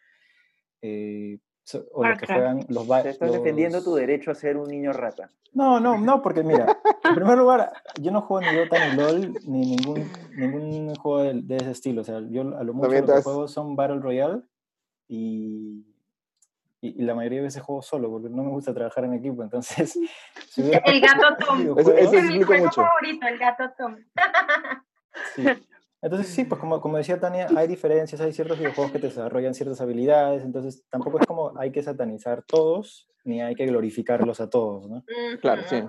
eh, 0.81 1.39
o 1.93 2.05
los 2.05 2.17
que 2.17 2.25
juegan 2.25 2.65
los 2.69 2.87
Te 2.87 3.09
estás 3.09 3.31
defendiendo 3.31 3.83
tu 3.83 3.95
derecho 3.95 4.31
a 4.31 4.35
ser 4.35 4.57
un 4.57 4.69
niño 4.69 4.91
rata. 4.93 5.29
No, 5.53 5.79
no, 5.79 5.97
no, 5.97 6.21
porque 6.21 6.43
mira, 6.43 6.79
en 7.03 7.15
primer 7.15 7.37
lugar, 7.37 7.71
yo 7.99 8.11
no 8.11 8.21
juego 8.21 8.49
ni 8.49 8.57
Dota 8.57 8.87
ni 8.87 8.95
LOL, 8.95 9.33
ni 9.45 9.75
ningún, 9.75 10.11
ningún 10.35 10.95
juego 10.95 11.33
de, 11.33 11.55
ese 11.55 11.71
estilo. 11.71 12.01
O 12.01 12.03
sea, 12.03 12.21
yo 12.29 12.41
a 12.41 12.63
lo 12.63 12.73
mucho 12.73 12.91
los 12.91 13.05
que 13.05 13.21
juego 13.23 13.47
son 13.47 13.75
Battle 13.75 13.99
Royale 13.99 14.41
y 15.07 15.85
y, 16.81 17.03
la 17.03 17.13
mayoría 17.13 17.39
de 17.39 17.45
veces 17.45 17.61
juego 17.61 17.81
solo 17.81 18.09
porque 18.09 18.29
no 18.29 18.43
me 18.43 18.51
gusta 18.51 18.73
trabajar 18.73 19.03
en 19.05 19.13
equipo, 19.13 19.43
entonces... 19.43 19.97
el 20.57 21.01
gato 21.01 21.35
Tom. 21.45 21.77
es 21.95 22.23
mi 22.23 22.41
juego 22.41 22.71
favorito, 22.71 23.27
el 23.27 23.37
gato 23.37 23.71
Tom. 23.77 23.97
Entonces 26.01 26.27
sí, 26.27 26.45
pues 26.45 26.61
como, 26.61 26.79
como 26.79 26.97
decía 26.97 27.19
Tania, 27.19 27.47
hay 27.55 27.67
diferencias, 27.67 28.21
hay 28.21 28.31
ciertos 28.31 28.57
videojuegos 28.57 28.91
que 28.91 28.99
te 28.99 29.07
desarrollan 29.07 29.53
ciertas 29.53 29.81
habilidades, 29.81 30.43
entonces 30.43 30.83
tampoco 30.89 31.19
es 31.19 31.27
como 31.27 31.57
hay 31.57 31.71
que 31.71 31.83
satanizar 31.83 32.41
todos, 32.43 33.09
ni 33.25 33.41
hay 33.41 33.53
que 33.53 33.65
glorificarlos 33.65 34.39
a 34.39 34.49
todos, 34.49 34.89
¿no? 34.89 35.03
Claro, 35.41 35.63
sí. 35.67 35.83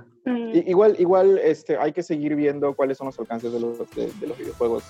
igual 0.66 0.96
igual 0.98 1.38
este, 1.38 1.76
hay 1.78 1.92
que 1.92 2.02
seguir 2.02 2.34
viendo 2.34 2.74
cuáles 2.74 2.98
son 2.98 3.06
los 3.06 3.18
alcances 3.20 3.52
de 3.52 3.60
los, 3.60 3.78
de, 3.94 4.26
los 4.26 4.36
videojuegos 4.36 4.84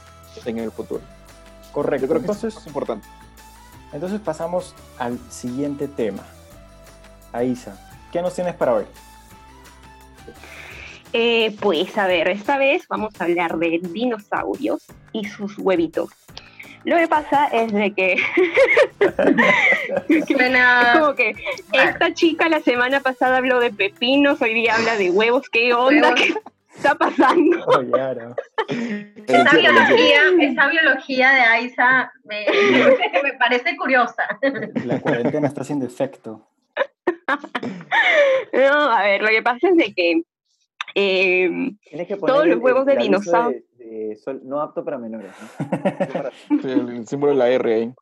en 0.47 0.59
el 0.59 0.71
futuro. 0.71 1.03
Correcto. 1.73 2.07
Yo 2.07 2.09
creo 2.09 2.21
que 2.21 2.27
entonces, 2.27 2.57
es 2.57 2.67
importante. 2.67 3.07
Entonces 3.93 4.21
pasamos 4.21 4.75
al 4.99 5.19
siguiente 5.31 5.87
tema. 5.87 6.25
Aisa, 7.33 7.79
¿qué 8.11 8.23
nos 8.23 8.35
tienes 8.35 8.55
para 8.55 8.75
hoy? 8.75 8.85
Eh, 11.13 11.57
pues 11.61 11.99
a 11.99 12.07
ver, 12.07 12.29
esta 12.29 12.57
vez 12.57 12.87
vamos 12.89 13.13
a 13.19 13.25
hablar 13.25 13.59
de 13.59 13.81
dinosaurios 13.83 14.87
y 15.13 15.25
sus 15.25 15.59
huevitos. 15.59 16.11
Lo 16.85 16.97
que 16.97 17.09
pasa 17.09 17.47
es 17.49 17.73
de 17.73 17.93
que, 17.93 18.17
como 20.99 21.15
que 21.15 21.35
esta 21.73 22.15
chica 22.15 22.49
la 22.49 22.61
semana 22.61 23.01
pasada 23.01 23.39
habló 23.39 23.61
de 23.61 23.73
pepinos, 23.73 24.41
hoy 24.41 24.55
día 24.55 24.77
habla 24.77 24.97
de 24.97 25.11
huevos, 25.11 25.49
¿qué 25.51 25.75
onda? 25.75 26.15
¿Qué 26.15 26.35
está 26.75 26.95
pasando? 26.95 27.59
Oh, 27.67 28.77
esa, 29.27 29.57
biología, 29.57 30.21
esa 30.41 30.69
biología 30.69 31.31
de 31.31 31.41
Aisa 31.41 32.13
me, 32.25 32.47
me 33.23 33.33
parece 33.33 33.77
curiosa. 33.77 34.39
La 34.85 35.01
cuarentena 35.01 35.49
está 35.49 35.63
haciendo 35.63 35.87
efecto. 35.87 36.47
No, 38.53 38.91
a 38.93 39.03
ver, 39.03 39.23
lo 39.23 39.29
que 39.29 39.43
pasa 39.43 39.69
es 39.69 39.77
de 39.77 39.93
que 39.93 40.23
eh, 40.95 41.51
todos 42.21 42.47
los 42.47 42.59
huevos 42.59 42.87
de 42.87 42.97
dinosaurio. 42.97 43.63
no 44.43 44.61
apto 44.61 44.85
para 44.85 44.99
menores. 44.99 45.33
el 46.65 47.07
símbolo 47.07 47.33
de 47.33 47.39
la 47.39 47.49
R 47.49 47.75
ahí. 47.75 47.93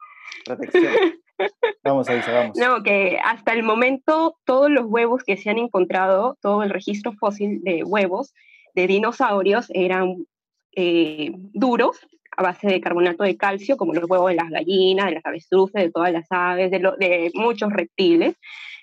Protección. 0.44 0.92
Vamos, 1.84 2.08
Aisa, 2.08 2.32
vamos. 2.32 2.56
No, 2.58 2.82
que 2.82 3.18
hasta 3.22 3.52
el 3.52 3.62
momento 3.62 4.36
todos 4.44 4.70
los 4.70 4.86
huevos 4.86 5.22
que 5.22 5.36
se 5.36 5.50
han 5.50 5.58
encontrado, 5.58 6.36
todo 6.42 6.64
el 6.64 6.70
registro 6.70 7.12
fósil 7.12 7.62
de 7.62 7.84
huevos 7.84 8.34
de 8.74 8.88
dinosaurios 8.88 9.68
eran 9.72 10.26
eh, 10.74 11.30
duros 11.34 12.00
a 12.36 12.42
base 12.42 12.68
de 12.68 12.80
carbonato 12.80 13.24
de 13.24 13.36
calcio, 13.36 13.76
como 13.76 13.94
los 13.94 14.08
huevos 14.10 14.30
de 14.30 14.36
las 14.36 14.50
gallinas, 14.50 15.06
de 15.06 15.12
las 15.12 15.26
avestruces, 15.26 15.82
de 15.82 15.90
todas 15.90 16.12
las 16.12 16.26
aves, 16.30 16.70
de, 16.70 16.78
de 16.78 17.30
muchos 17.34 17.72
reptiles 17.72 18.36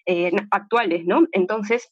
eh, 0.05 0.31
actuales, 0.51 1.05
¿no? 1.05 1.25
Entonces, 1.31 1.91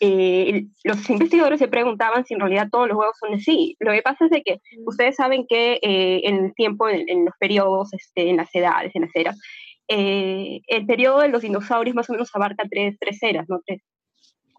eh, 0.00 0.66
los 0.84 1.08
investigadores 1.10 1.58
se 1.58 1.68
preguntaban 1.68 2.24
si 2.24 2.34
en 2.34 2.40
realidad 2.40 2.68
todos 2.70 2.88
los 2.88 2.96
huevos 2.96 3.16
son 3.18 3.34
así. 3.34 3.76
Lo 3.80 3.92
que 3.92 4.02
pasa 4.02 4.24
es 4.24 4.30
de 4.30 4.42
que 4.42 4.60
ustedes 4.86 5.16
saben 5.16 5.46
que 5.48 5.78
en 5.82 6.44
el 6.46 6.54
tiempo, 6.54 6.88
en, 6.88 7.24
los 7.24 7.34
periodos, 7.38 7.92
este, 7.92 8.30
en 8.30 8.36
las 8.36 8.54
edades, 8.54 8.94
en 8.94 9.02
las 9.02 9.14
eras, 9.14 9.38
el 9.88 10.86
periodo 10.86 11.20
de 11.20 11.28
los 11.28 11.42
dinosaurios 11.42 11.96
más 11.96 12.08
o 12.10 12.12
menos 12.12 12.30
abarca 12.34 12.64
tres, 12.70 12.96
tres 13.00 13.22
eras, 13.22 13.46
¿no? 13.48 13.60
Tres, 13.66 13.82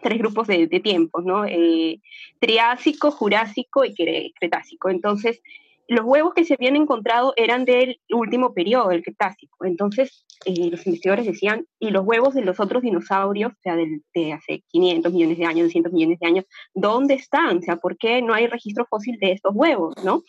tres 0.02 0.17
grupos 0.17 0.47
de, 0.47 0.67
de 0.67 0.80
tiempos, 0.80 1.23
¿no? 1.23 1.45
Eh, 1.45 1.99
Triásico, 2.39 3.12
Jurásico 3.12 3.84
y 3.86 3.93
Cretácico. 4.34 4.89
Entonces, 4.89 5.41
los 5.89 6.06
huevos 6.06 6.36
que 6.36 6.45
se 6.45 6.54
habían 6.54 6.75
encontrado 6.75 7.34
eran 7.36 7.65
del 7.65 7.99
último 8.12 8.54
periodo, 8.54 8.91
el 8.91 9.02
Cretácico. 9.02 9.65
Entonces, 9.65 10.23
eh, 10.45 10.69
los 10.69 10.86
investigadores 10.86 11.25
decían, 11.25 11.65
¿y 11.80 11.89
los 11.89 12.06
huevos 12.06 12.36
de 12.36 12.43
los 12.43 12.60
otros 12.60 12.84
dinosaurios, 12.84 13.52
o 13.52 13.62
sea, 13.63 13.75
de 13.75 14.34
hace 14.34 14.63
500 14.67 15.12
millones 15.12 15.39
de 15.39 15.45
años, 15.45 15.63
200 15.65 15.91
millones 15.91 16.19
de 16.19 16.28
años, 16.28 16.45
dónde 16.75 17.15
están? 17.15 17.58
O 17.58 17.62
sea, 17.63 17.78
¿por 17.78 17.97
qué 17.97 18.21
no 18.21 18.36
hay 18.36 18.45
registro 18.45 18.86
fósil 18.88 19.17
de 19.19 19.32
estos 19.32 19.52
huevos, 19.56 19.95
no? 20.04 20.21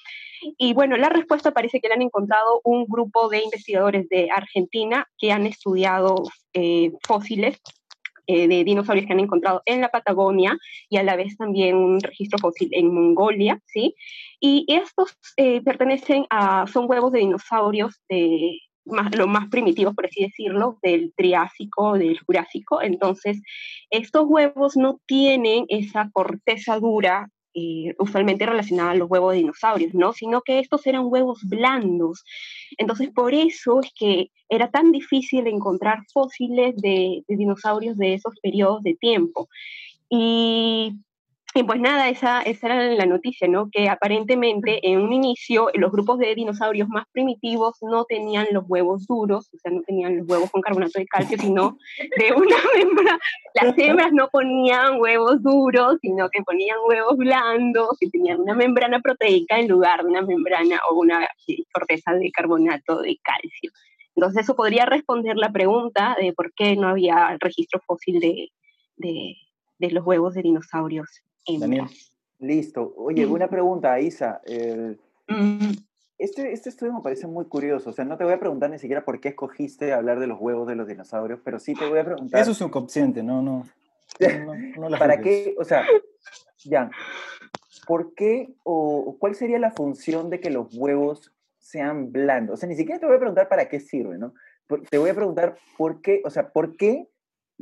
Y 0.57 0.73
bueno, 0.73 0.97
la 0.97 1.11
respuesta 1.11 1.51
parece 1.51 1.81
que 1.81 1.89
le 1.89 1.95
han 1.95 2.03
encontrado 2.03 2.63
un 2.65 2.87
grupo 2.87 3.29
de 3.29 3.43
investigadores 3.43 4.09
de 4.09 4.31
Argentina 4.31 5.07
que 5.19 5.31
han 5.31 5.47
estudiado 5.47 6.25
eh, 6.55 6.93
fósiles 7.07 7.61
eh, 8.33 8.47
de 8.47 8.63
dinosaurios 8.63 9.07
que 9.07 9.13
han 9.13 9.19
encontrado 9.19 9.61
en 9.67 9.81
la 9.81 9.89
Patagonia 9.89 10.57
y 10.89 10.99
a 10.99 11.03
la 11.03 11.17
vez 11.17 11.37
también 11.37 11.75
un 11.75 12.01
registro 12.01 12.39
fósil 12.39 12.69
en 12.71 12.95
Mongolia, 12.95 13.61
¿sí? 13.67 13.97
Y 14.39 14.67
estos 14.69 15.19
eh, 15.37 15.61
pertenecen 15.63 16.27
a, 16.31 16.65
son 16.69 16.89
huevos 16.89 17.11
de 17.11 17.19
dinosaurios 17.19 18.01
de 18.09 18.61
más, 18.85 19.17
los 19.17 19.27
más 19.27 19.49
primitivos, 19.49 19.97
por 19.97 20.07
así 20.07 20.23
decirlo, 20.23 20.79
del 20.81 21.13
Triásico, 21.17 21.99
del 21.99 22.21
Jurásico. 22.21 22.81
Entonces, 22.81 23.43
estos 23.91 24.27
huevos 24.29 24.77
no 24.77 25.01
tienen 25.07 25.65
esa 25.69 26.09
corteza 26.13 26.79
dura 26.79 27.31
eh, 27.55 27.95
usualmente 27.99 28.47
relacionada 28.47 28.93
a 28.93 28.95
los 28.95 29.11
huevos 29.11 29.33
de 29.33 29.39
dinosaurios, 29.39 29.95
¿no? 29.95 30.13
Sino 30.13 30.43
que 30.43 30.61
estos 30.61 30.87
eran 30.87 31.07
huevos 31.07 31.41
blandos. 31.45 32.25
Entonces, 32.79 33.11
por 33.11 33.35
eso 33.35 33.81
es 33.81 33.91
que 33.95 34.31
era 34.49 34.71
tan 34.71 34.93
difícil 34.93 35.47
encontrar 35.47 35.99
fósiles 36.13 36.77
de, 36.77 37.25
dinosaurios 37.29 37.97
de 37.97 38.15
esos 38.15 38.39
periodos 38.41 38.83
de 38.83 38.95
tiempo. 38.95 39.49
Y 40.09 40.95
y 41.53 41.65
pues 41.65 41.81
nada, 41.81 42.09
esa, 42.09 42.43
esa 42.43 42.67
era 42.67 42.95
la 42.95 43.07
noticia, 43.07 43.49
¿no? 43.49 43.71
Que 43.73 43.89
aparentemente 43.89 44.89
en 44.89 45.01
un 45.01 45.13
inicio 45.13 45.69
los 45.75 45.91
grupos 45.91 46.21
de 46.21 46.33
dinosaurios 46.37 46.89
más 46.89 47.07
primitivos 47.11 47.77
no 47.81 48.05
tenían 48.05 48.47
los 48.53 48.65
huevos 48.69 49.05
duros, 49.09 49.51
o 49.53 49.59
sea, 49.59 49.73
no 49.73 49.83
tenían 49.83 50.19
los 50.19 50.29
huevos 50.29 50.49
con 50.53 50.63
carbonato 50.63 51.01
de 51.01 51.07
calcio, 51.07 51.37
sino 51.39 51.77
de 52.19 52.33
una 52.37 52.57
hembra. 52.77 53.19
Las 53.55 53.77
hembras 53.77 54.13
no 54.13 54.29
ponían 54.29 55.01
huevos 55.01 55.43
duros, 55.43 55.99
sino 56.01 56.29
que 56.31 56.41
ponían 56.45 56.79
huevos 56.87 57.17
blandos 57.17 57.97
y 58.01 58.11
tenían 58.11 58.41
una 58.43 58.55
membrana 58.55 59.01
proteica 59.01 59.59
en 59.59 59.67
lugar 59.67 60.05
de 60.05 60.09
una 60.09 60.23
membrana 60.23 60.79
o 60.89 61.01
una 61.01 61.27
corteza 61.73 62.13
de 62.13 62.31
carbonato 62.31 63.03
de 63.03 63.19
calcio. 63.25 63.73
Entonces 64.15 64.45
eso 64.45 64.55
podría 64.55 64.87
responder 64.87 65.37
la 65.37 65.51
pregunta 65.51 66.17
de 66.21 66.33
por 66.33 66.53
qué 66.55 66.77
no 66.77 66.87
había 66.87 67.37
registro 67.41 67.81
fósil 67.85 68.21
de, 68.21 68.51
de, 68.97 69.35
de 69.79 69.91
los 69.91 70.07
huevos 70.07 70.35
de 70.35 70.43
dinosaurios 70.43 71.25
Daniel. 71.47 71.87
Listo. 72.39 72.95
Oye, 72.97 73.27
una 73.27 73.49
pregunta, 73.49 74.01
Isa. 74.01 74.41
Mm. 75.29 75.73
este, 76.19 76.53
este 76.53 76.71
estudio 76.71 76.93
me 76.93 77.03
parece 77.03 77.27
muy 77.27 77.45
curioso. 77.45 77.91
O 77.91 77.93
sea, 77.93 78.05
no 78.05 78.17
te 78.17 78.25
voy 78.25 78.33
a 78.33 78.41
preguntar 78.41 78.71
ni 78.71 78.79
siquiera 78.79 79.05
por 79.05 79.21
qué 79.21 79.29
escogiste 79.29 79.93
hablar 79.93 80.19
de 80.21 80.27
los 80.27 80.41
huevos 80.41 80.67
de 80.67 80.75
los 80.75 80.89
dinosaurios, 80.89 81.41
pero 81.45 81.59
sí 81.59 81.75
te 81.75 81.87
voy 81.87 81.99
a 81.99 82.05
preguntar. 82.05 82.41
Eso 82.41 82.53
es 82.53 82.61
un 82.61 82.71
consciente, 82.71 83.23
no, 83.23 83.43
no. 83.43 83.67
¿Para 84.99 85.21
qué? 85.21 85.55
O 85.59 85.65
sea, 85.65 85.85
ya. 86.65 86.91
¿Por 87.87 88.15
qué 88.15 88.55
o 88.63 89.17
cuál 89.19 89.35
sería 89.35 89.59
la 89.59 89.71
función 89.71 90.31
de 90.31 90.41
que 90.41 90.51
los 90.51 90.75
huevos 90.75 91.33
sean 91.59 92.11
blandos? 92.11 92.55
O 92.55 92.57
sea, 92.57 92.69
ni 92.69 92.77
siquiera 92.77 93.01
te 93.01 93.07
voy 93.07 93.17
a 93.17 93.21
preguntar 93.21 93.49
para 93.49 93.69
qué 93.69 93.81
sirve, 93.81 94.17
¿no? 94.19 94.35
Te 94.89 94.99
voy 94.99 95.11
a 95.11 95.15
preguntar 95.15 95.57
por 95.77 96.01
qué, 96.01 96.23
o 96.25 96.31
sea, 96.31 96.53
¿por 96.53 96.77
qué 96.77 97.09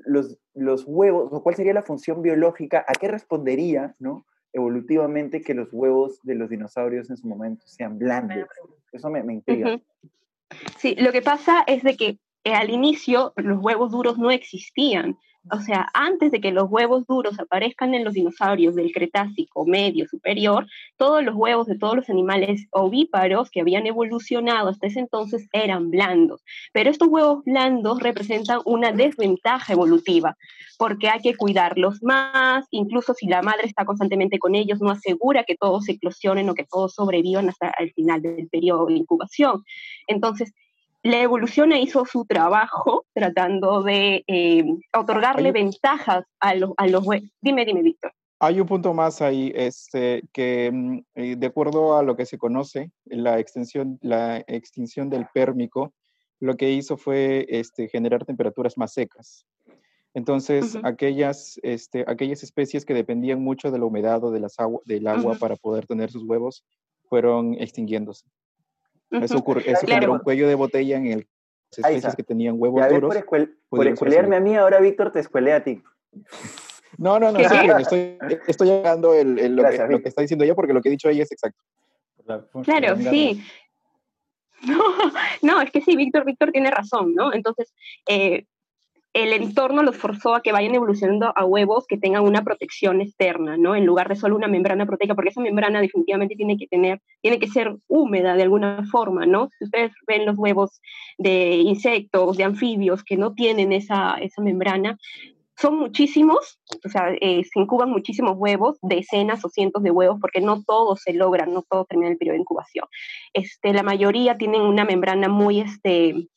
los, 0.04 0.38
los 0.54 0.84
huevos, 0.86 1.32
o 1.32 1.42
cuál 1.42 1.54
sería 1.54 1.72
la 1.72 1.82
función 1.82 2.22
biológica, 2.22 2.84
a 2.86 2.92
qué 2.92 3.08
respondería, 3.08 3.94
¿no? 3.98 4.26
evolutivamente 4.52 5.40
que 5.40 5.54
los 5.54 5.68
huevos 5.72 6.20
de 6.22 6.34
los 6.34 6.50
dinosaurios 6.50 7.10
en 7.10 7.16
su 7.16 7.26
momento 7.26 7.66
sean 7.66 7.98
blandos. 7.98 8.48
Eso 8.92 9.10
me, 9.10 9.22
me 9.22 9.34
intriga. 9.34 9.80
Sí, 10.78 10.94
lo 10.98 11.12
que 11.12 11.22
pasa 11.22 11.64
es 11.66 11.82
de 11.82 11.96
que 11.96 12.18
eh, 12.44 12.54
al 12.54 12.70
inicio 12.70 13.32
los 13.36 13.58
huevos 13.60 13.90
duros 13.90 14.18
no 14.18 14.30
existían. 14.30 15.18
O 15.50 15.60
sea, 15.60 15.88
antes 15.94 16.30
de 16.30 16.40
que 16.40 16.52
los 16.52 16.70
huevos 16.70 17.06
duros 17.06 17.38
aparezcan 17.38 17.94
en 17.94 18.04
los 18.04 18.14
dinosaurios 18.14 18.74
del 18.74 18.92
Cretácico 18.92 19.64
medio 19.66 20.06
superior, 20.06 20.66
todos 20.96 21.22
los 21.24 21.34
huevos 21.34 21.66
de 21.66 21.78
todos 21.78 21.96
los 21.96 22.10
animales 22.10 22.66
ovíparos 22.70 23.50
que 23.50 23.60
habían 23.60 23.86
evolucionado 23.86 24.68
hasta 24.68 24.86
ese 24.86 25.00
entonces 25.00 25.48
eran 25.52 25.90
blandos. 25.90 26.44
Pero 26.72 26.90
estos 26.90 27.08
huevos 27.08 27.44
blandos 27.44 28.00
representan 28.00 28.60
una 28.64 28.92
desventaja 28.92 29.72
evolutiva, 29.72 30.36
porque 30.78 31.08
hay 31.08 31.20
que 31.20 31.36
cuidarlos 31.36 32.02
más, 32.02 32.66
incluso 32.70 33.14
si 33.14 33.26
la 33.26 33.42
madre 33.42 33.66
está 33.66 33.84
constantemente 33.84 34.38
con 34.38 34.54
ellos, 34.54 34.80
no 34.80 34.90
asegura 34.90 35.44
que 35.44 35.56
todos 35.56 35.88
eclosionen 35.88 36.48
o 36.50 36.54
que 36.54 36.64
todos 36.64 36.94
sobrevivan 36.94 37.48
hasta 37.48 37.72
el 37.78 37.92
final 37.92 38.22
del 38.22 38.48
periodo 38.48 38.86
de 38.86 38.94
incubación. 38.94 39.64
Entonces, 40.06 40.52
la 41.02 41.20
evolución 41.22 41.72
hizo 41.72 42.04
su 42.04 42.24
trabajo 42.24 43.04
tratando 43.14 43.82
de 43.82 44.24
eh, 44.26 44.64
otorgarle 44.96 45.52
ventajas 45.52 46.24
a 46.40 46.54
los, 46.54 46.72
a 46.76 46.86
los 46.86 47.04
Dime, 47.40 47.64
dime, 47.64 47.82
Víctor. 47.82 48.12
Hay 48.40 48.60
un 48.60 48.68
punto 48.68 48.94
más 48.94 49.20
ahí, 49.20 49.52
este, 49.54 50.22
que 50.32 50.70
mm, 50.72 50.98
eh, 51.16 51.36
de 51.36 51.46
acuerdo 51.46 51.96
a 51.96 52.02
lo 52.02 52.16
que 52.16 52.26
se 52.26 52.38
conoce, 52.38 52.92
la 53.04 53.38
extensión, 53.38 53.98
la 54.00 54.38
extinción 54.46 55.10
del 55.10 55.26
pérmico, 55.32 55.92
lo 56.40 56.56
que 56.56 56.70
hizo 56.70 56.96
fue 56.96 57.46
este, 57.48 57.88
generar 57.88 58.24
temperaturas 58.24 58.78
más 58.78 58.92
secas. 58.92 59.44
Entonces, 60.14 60.76
aquellas, 60.84 61.60
este, 61.62 62.04
aquellas 62.06 62.42
especies 62.42 62.84
que 62.84 62.94
dependían 62.94 63.42
mucho 63.42 63.70
de 63.70 63.78
la 63.78 63.84
humedad 63.84 64.22
o 64.24 64.30
de 64.30 64.40
las 64.40 64.56
del 64.84 65.06
agua 65.06 65.36
para 65.38 65.56
poder 65.56 65.86
tener 65.86 66.10
sus 66.10 66.24
huevos 66.24 66.64
fueron 67.08 67.54
extinguiéndose. 67.54 68.24
Eso, 69.10 69.38
ocurre, 69.38 69.62
eso 69.66 69.86
un 70.10 70.18
cuello 70.18 70.48
de 70.48 70.54
botella 70.54 70.96
en 70.96 71.06
el 71.06 71.28
especies 71.70 72.16
que 72.16 72.22
tenían 72.22 72.56
huevos 72.58 72.88
duros. 72.88 73.14
Por, 73.68 73.86
escuelearme 73.86 74.36
a 74.36 74.40
mí, 74.40 74.56
ahora 74.56 74.80
Víctor 74.80 75.12
te 75.12 75.20
escuelea 75.20 75.56
a 75.56 75.64
ti. 75.64 75.82
No, 76.96 77.20
no, 77.20 77.30
no, 77.30 77.38
estoy, 77.78 78.18
estoy 78.48 78.66
llegando 78.66 79.14
el, 79.14 79.54
lo, 79.54 79.62
que, 79.70 79.78
lo, 79.88 80.02
que, 80.02 80.08
está 80.08 80.22
diciendo 80.22 80.44
ella 80.44 80.56
porque 80.56 80.72
lo 80.72 80.80
que 80.80 80.88
he 80.88 80.90
dicho 80.90 81.08
ella 81.08 81.22
es 81.22 81.30
exacto. 81.30 81.62
Claro, 82.64 82.96
sí. 82.96 83.44
No, 84.62 84.82
no, 85.42 85.60
es 85.60 85.70
que 85.70 85.80
sí, 85.80 85.96
Víctor, 85.96 86.24
Víctor 86.24 86.50
tiene 86.50 86.70
razón, 86.70 87.14
¿no? 87.14 87.32
Entonces, 87.32 87.72
eh, 88.08 88.46
el 89.22 89.32
entorno 89.32 89.82
los 89.82 89.96
forzó 89.96 90.34
a 90.34 90.42
que 90.42 90.52
vayan 90.52 90.74
evolucionando 90.74 91.32
a 91.34 91.44
huevos 91.44 91.86
que 91.86 91.98
tengan 91.98 92.24
una 92.24 92.42
protección 92.44 93.00
externa, 93.00 93.56
¿no? 93.56 93.74
En 93.74 93.86
lugar 93.86 94.08
de 94.08 94.16
solo 94.16 94.36
una 94.36 94.48
membrana 94.48 94.86
proteica, 94.86 95.14
porque 95.14 95.30
esa 95.30 95.40
membrana 95.40 95.80
definitivamente 95.80 96.36
tiene 96.36 96.56
que 96.56 96.66
tener, 96.66 97.00
tiene 97.20 97.38
que 97.38 97.48
ser 97.48 97.76
húmeda 97.88 98.34
de 98.34 98.42
alguna 98.42 98.84
forma, 98.90 99.26
¿no? 99.26 99.50
Si 99.58 99.64
ustedes 99.64 99.92
ven 100.06 100.26
los 100.26 100.36
huevos 100.36 100.80
de 101.18 101.56
insectos, 101.56 102.36
de 102.36 102.44
anfibios 102.44 103.02
que 103.02 103.16
no 103.16 103.34
tienen 103.34 103.72
esa, 103.72 104.14
esa 104.20 104.42
membrana, 104.42 104.98
son 105.60 105.76
muchísimos, 105.76 106.60
o 106.84 106.88
sea, 106.88 107.12
eh, 107.20 107.42
se 107.42 107.58
incuban 107.58 107.90
muchísimos 107.90 108.36
huevos, 108.36 108.78
decenas 108.80 109.44
o 109.44 109.48
cientos 109.48 109.82
de 109.82 109.90
huevos, 109.90 110.18
porque 110.20 110.40
no 110.40 110.62
todos 110.62 111.00
se 111.02 111.12
logran, 111.12 111.52
no 111.52 111.62
todos 111.68 111.88
terminan 111.88 112.12
el 112.12 112.18
periodo 112.18 112.34
de 112.34 112.42
incubación. 112.42 112.86
Este, 113.32 113.72
la 113.72 113.82
mayoría 113.82 114.38
tienen 114.38 114.60
una 114.60 114.84
membrana 114.84 115.28
muy, 115.28 115.60
este, 115.60 116.28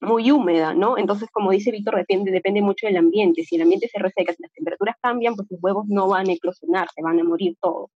muy 0.00 0.30
húmeda, 0.30 0.74
¿no? 0.74 0.96
Entonces, 0.98 1.28
como 1.30 1.50
dice 1.50 1.70
Víctor, 1.70 1.96
depende, 1.96 2.30
depende 2.30 2.62
mucho 2.62 2.86
del 2.86 2.96
ambiente. 2.96 3.44
Si 3.44 3.56
el 3.56 3.62
ambiente 3.62 3.88
se 3.88 3.98
reseca, 3.98 4.32
si 4.32 4.42
las 4.42 4.52
temperaturas 4.52 4.96
cambian, 5.02 5.34
pues 5.36 5.48
los 5.50 5.62
huevos 5.62 5.86
no 5.88 6.08
van 6.08 6.28
a 6.28 6.32
eclosionar, 6.32 6.88
se 6.94 7.02
van 7.02 7.20
a 7.20 7.24
morir 7.24 7.56
todos. 7.60 7.90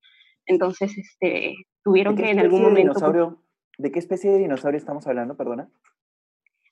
Entonces, 0.45 0.97
este, 0.97 1.55
tuvieron 1.83 2.15
que 2.15 2.29
en 2.29 2.39
algún 2.39 2.61
momento... 2.61 2.93
Dinosaurio, 2.93 3.39
¿De 3.77 3.91
qué 3.91 3.99
especie 3.99 4.31
de 4.31 4.37
dinosaurio 4.37 4.77
estamos 4.77 5.07
hablando, 5.07 5.35
perdona? 5.35 5.69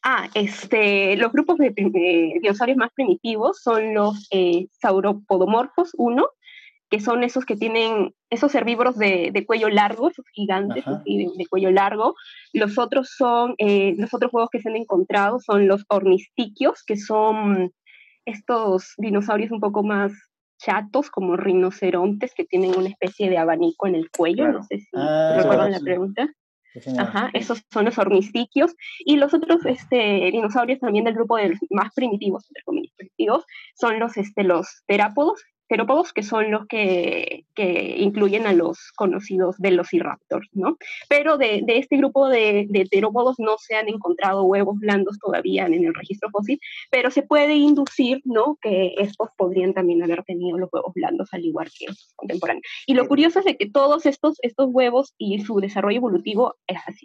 Ah, 0.03 0.29
este, 0.33 1.15
los 1.15 1.31
grupos 1.31 1.57
de, 1.57 1.71
dinosaurios 2.41 2.77
más 2.77 2.91
primitivos 2.93 3.61
son 3.61 3.93
los 3.93 4.27
eh, 4.31 4.67
sauropodomorfos 4.71 5.91
1, 5.97 6.27
que 6.91 6.99
son 6.99 7.23
esos 7.23 7.45
que 7.45 7.55
tienen, 7.55 8.13
esos 8.29 8.53
herbívoros 8.53 8.97
de, 8.97 9.43
cuello 9.47 9.69
largo, 9.69 10.09
esos 10.09 10.25
gigantes 10.33 10.83
de, 10.85 11.45
cuello 11.49 11.71
largo. 11.71 12.15
Los 12.51 12.77
otros 12.77 13.15
son, 13.17 13.55
eh, 13.59 13.95
los 13.97 14.13
otros 14.13 14.31
huevos 14.33 14.49
que 14.51 14.59
se 14.59 14.67
han 14.67 14.75
encontrado 14.75 15.39
son 15.39 15.69
los 15.69 15.85
ornistiquios, 15.87 16.83
que 16.83 16.97
son 16.97 17.71
estos 18.25 18.93
dinosaurios 18.97 19.51
un 19.51 19.61
poco 19.61 19.83
más 19.83 20.11
chatos, 20.59 21.09
como 21.09 21.37
rinocerontes, 21.37 22.33
que 22.35 22.43
tienen 22.43 22.77
una 22.77 22.89
especie 22.89 23.29
de 23.29 23.37
abanico 23.37 23.87
en 23.87 23.95
el 23.95 24.11
cuello. 24.11 24.49
No 24.49 24.61
sé 24.63 24.79
si 24.79 24.87
ah, 24.93 25.35
recuerdan 25.37 25.71
la 25.71 25.79
pregunta. 25.79 26.29
Ajá, 26.97 27.29
esos 27.33 27.63
son 27.71 27.85
los 27.85 27.97
ornistiquios. 27.97 28.75
Y 28.99 29.15
los 29.15 29.33
otros 29.33 29.65
este, 29.65 30.29
dinosaurios 30.29 30.79
también 30.79 31.05
del 31.05 31.15
grupo 31.15 31.37
de 31.37 31.49
los 31.49 31.59
más 31.69 31.93
primitivos, 31.93 32.45
entre 32.49 32.63
comillas, 32.63 32.93
primitivos, 32.97 33.45
son 33.75 33.97
los, 33.97 34.17
este, 34.17 34.43
los 34.43 34.83
terápodos, 34.87 35.41
terópodos, 35.71 36.11
que 36.11 36.21
son 36.21 36.51
los 36.51 36.67
que, 36.67 37.45
que, 37.55 37.95
incluyen 37.97 38.45
a 38.45 38.51
los 38.51 38.91
conocidos 38.97 39.55
velociraptors, 39.57 40.49
¿no? 40.51 40.77
Pero 41.07 41.37
de, 41.37 41.61
de 41.63 41.77
este 41.77 41.95
grupo 41.95 42.27
de, 42.27 42.67
de, 42.69 42.85
terópodos 42.85 43.39
no 43.39 43.55
se 43.57 43.75
han 43.75 43.87
encontrado 43.87 44.43
huevos 44.43 44.77
blandos 44.79 45.17
todavía 45.17 45.65
en 45.67 45.85
el 45.85 45.93
registro 45.93 46.29
fósil, 46.29 46.59
pero 46.89 47.09
se 47.09 47.23
puede 47.23 47.55
inducir, 47.55 48.19
¿no? 48.25 48.57
Que 48.61 48.95
estos 48.97 49.29
podrían 49.37 49.73
también 49.73 50.03
haber 50.03 50.25
tenido 50.25 50.57
los 50.57 50.67
huevos 50.73 50.91
blandos 50.93 51.29
al 51.31 51.45
igual 51.45 51.69
que 51.79 51.87
los 51.87 52.11
contemporáneos. 52.17 52.65
Y 52.85 52.93
lo 52.93 53.07
curioso 53.07 53.39
es 53.39 53.45
de 53.45 53.55
que 53.55 53.69
todos 53.69 54.05
estos, 54.05 54.39
estos 54.41 54.67
huevos 54.69 55.13
y 55.17 55.39
su 55.39 55.61
desarrollo 55.61 55.99
evolutivo 55.99 56.57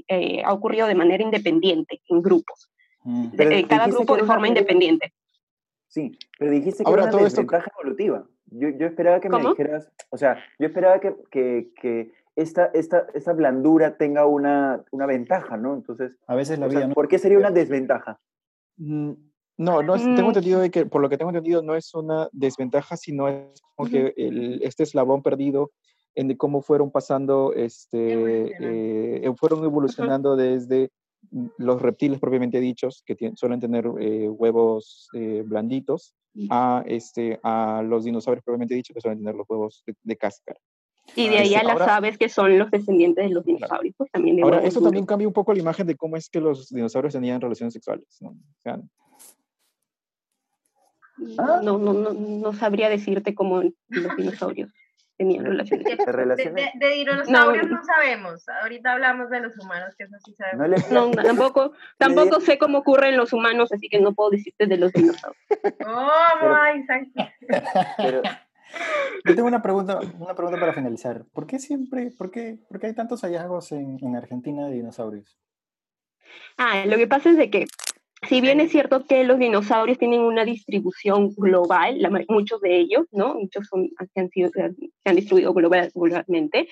eh, 0.09 0.42
ha 0.44 0.52
ocurrido 0.52 0.88
de 0.88 0.96
manera 0.96 1.22
independiente, 1.22 2.00
en 2.09 2.20
grupos. 2.20 2.68
Mm. 3.05 3.31
De, 3.31 3.64
cada 3.68 3.87
grupo 3.87 4.16
de 4.16 4.24
forma 4.24 4.48
independiente. 4.48 5.12
Sí, 5.88 6.18
pero 6.38 6.51
dijiste 6.51 6.85
que 6.85 6.90
Ahora, 6.90 7.05
era 7.05 7.12
una 7.12 7.25
desventaja 7.25 7.70
evolutiva. 7.79 8.27
Yo, 8.46 8.68
yo 8.70 8.87
esperaba 8.87 9.20
que 9.20 9.29
me 9.29 9.40
dijeras, 9.40 9.90
o 10.11 10.16
sea, 10.16 10.38
yo 10.59 10.66
esperaba 10.66 11.01
que, 11.01 11.14
que, 11.31 11.70
que 11.81 12.12
esta, 12.37 12.66
esta, 12.66 13.07
esta, 13.14 13.33
blandura 13.33 13.96
tenga 13.96 14.27
una, 14.27 14.85
una, 14.92 15.06
ventaja, 15.06 15.56
¿no? 15.56 15.75
Entonces, 15.75 16.17
a 16.27 16.35
veces 16.35 16.58
la 16.58 16.69
vida, 16.69 16.88
¿por 16.90 17.08
qué 17.08 17.19
sería 17.19 17.38
una 17.38 17.50
desventaja? 17.50 18.21
Mm, 18.77 19.13
no, 19.58 19.83
no 19.83 19.94
tengo 19.94 20.23
mm. 20.23 20.29
entendido 20.29 20.60
de 20.60 20.71
que, 20.71 20.87
por 20.87 21.00
lo 21.00 21.08
que 21.08 21.17
tengo 21.17 21.31
entendido, 21.31 21.63
no 21.63 21.75
es 21.75 21.94
una 21.94 22.29
desventaja, 22.33 22.96
sino 22.96 23.29
es 23.29 23.60
como 23.75 23.88
que 23.90 24.13
el, 24.17 24.63
este 24.63 24.83
eslabón 24.83 25.23
perdido 25.23 25.73
en 26.15 26.35
cómo 26.37 26.63
fueron 26.63 26.90
pasando, 26.90 27.52
este, 27.54 28.56
eh, 28.60 29.35
fueron 29.37 29.65
evolucionando 29.65 30.37
desde 30.37 30.90
los 31.58 31.83
reptiles 31.83 32.20
propiamente 32.20 32.60
dichos, 32.60 33.02
que 33.06 33.16
suelen 33.35 33.60
tener 33.60 33.87
eh, 34.00 34.29
huevos 34.29 35.08
eh, 35.14 35.42
blanditos, 35.44 36.14
a, 36.50 36.85
este, 36.87 37.40
a 37.42 37.83
los 37.83 38.04
dinosaurios 38.04 38.44
propiamente 38.44 38.74
dichos, 38.74 38.94
que 38.94 39.00
suelen 39.00 39.20
tener 39.20 39.35
los 39.35 39.48
huevos 39.48 39.85
de, 40.02 40.16
cáscara. 40.16 40.60
Y 41.14 41.29
de 41.29 41.38
ahí 41.38 41.54
a 41.54 41.62
las 41.62 41.81
aves 41.81 42.18
que 42.18 42.29
son 42.29 42.58
los 42.58 42.70
descendientes 42.70 43.29
de 43.29 43.35
los 43.35 43.44
dinosaurios. 43.44 43.94
Pues, 43.96 44.10
también 44.10 44.42
ahora, 44.42 44.62
eso 44.62 44.81
también 44.81 45.06
cambia 45.06 45.29
un 45.29 45.33
poco 45.33 45.54
la 45.54 45.60
imagen 45.60 45.87
de 45.87 45.96
cómo 45.96 46.16
es 46.16 46.29
que 46.29 46.40
los 46.40 46.68
dinosaurios 46.68 47.14
tenían 47.14 47.40
relaciones 47.40 47.72
sexuales. 47.72 48.06
¿no? 48.20 48.37
no, 51.62 51.79
no, 51.79 51.92
no, 51.92 52.12
no, 52.12 52.52
sabría 52.52 52.88
decirte 52.88 53.35
cómo 53.35 53.62
los 53.62 54.16
dinosaurios. 54.16 54.70
Tenían 55.17 55.44
relaciones. 55.44 56.71
De, 56.75 56.88
dinosaurios 56.90 57.69
no, 57.69 57.85
sabemos. 57.85 58.48
Ahorita 58.62 58.92
hablamos 58.92 59.31
de 59.31 59.40
los 59.40 59.58
humanos, 59.58 59.94
que 59.96 60.04
eso 60.04 60.17
sí 60.25 60.35
sabemos. 60.35 60.90
No, 60.90 61.10
tampoco, 61.10 61.73
tampoco 61.98 62.40
sé 62.40 62.58
cómo 62.58 62.79
ocurre 62.79 63.08
en 63.08 63.17
los 63.17 63.33
humanos, 63.33 63.73
así 63.73 63.88
que 63.88 64.00
no 64.00 64.14
puedo 64.14 64.31
decirte 64.31 64.67
de 64.67 64.77
los 64.77 64.92
dinosaurios. 64.92 65.42
Oh. 65.87 66.10
Pero, 67.96 68.23
yo 69.25 69.35
tengo 69.35 69.48
una 69.48 69.62
pregunta, 69.62 70.00
una 70.19 70.35
pregunta 70.35 70.60
para 70.60 70.73
finalizar. 70.73 71.25
¿Por 71.33 71.46
qué 71.46 71.58
siempre, 71.58 72.10
por 72.10 72.31
qué, 72.31 72.58
por 72.69 72.79
qué 72.79 72.88
hay 72.88 72.94
tantos 72.94 73.23
hallazgos 73.23 73.73
en, 73.73 73.98
en 74.02 74.17
Argentina 74.17 74.67
de 74.67 74.75
dinosaurios? 74.75 75.38
Ah, 76.58 76.85
lo 76.87 76.96
que 76.96 77.06
pasa 77.06 77.31
es 77.31 77.37
de 77.37 77.50
que 77.50 77.67
si 78.29 78.40
bien 78.40 78.60
es 78.60 78.70
cierto 78.70 79.06
que 79.06 79.24
los 79.24 79.38
dinosaurios 79.38 79.98
tienen 79.98 80.20
una 80.20 80.44
distribución 80.44 81.35
global, 81.37 81.98
muchos 82.29 82.60
de 82.60 82.79
ellos, 82.79 83.06
¿no? 83.12 83.35
Muchos 83.35 83.66
son, 83.68 83.88
se, 84.14 84.20
han 85.04 85.16
distribuido 85.16 85.52
global, 85.52 85.90
globalmente, 85.94 86.68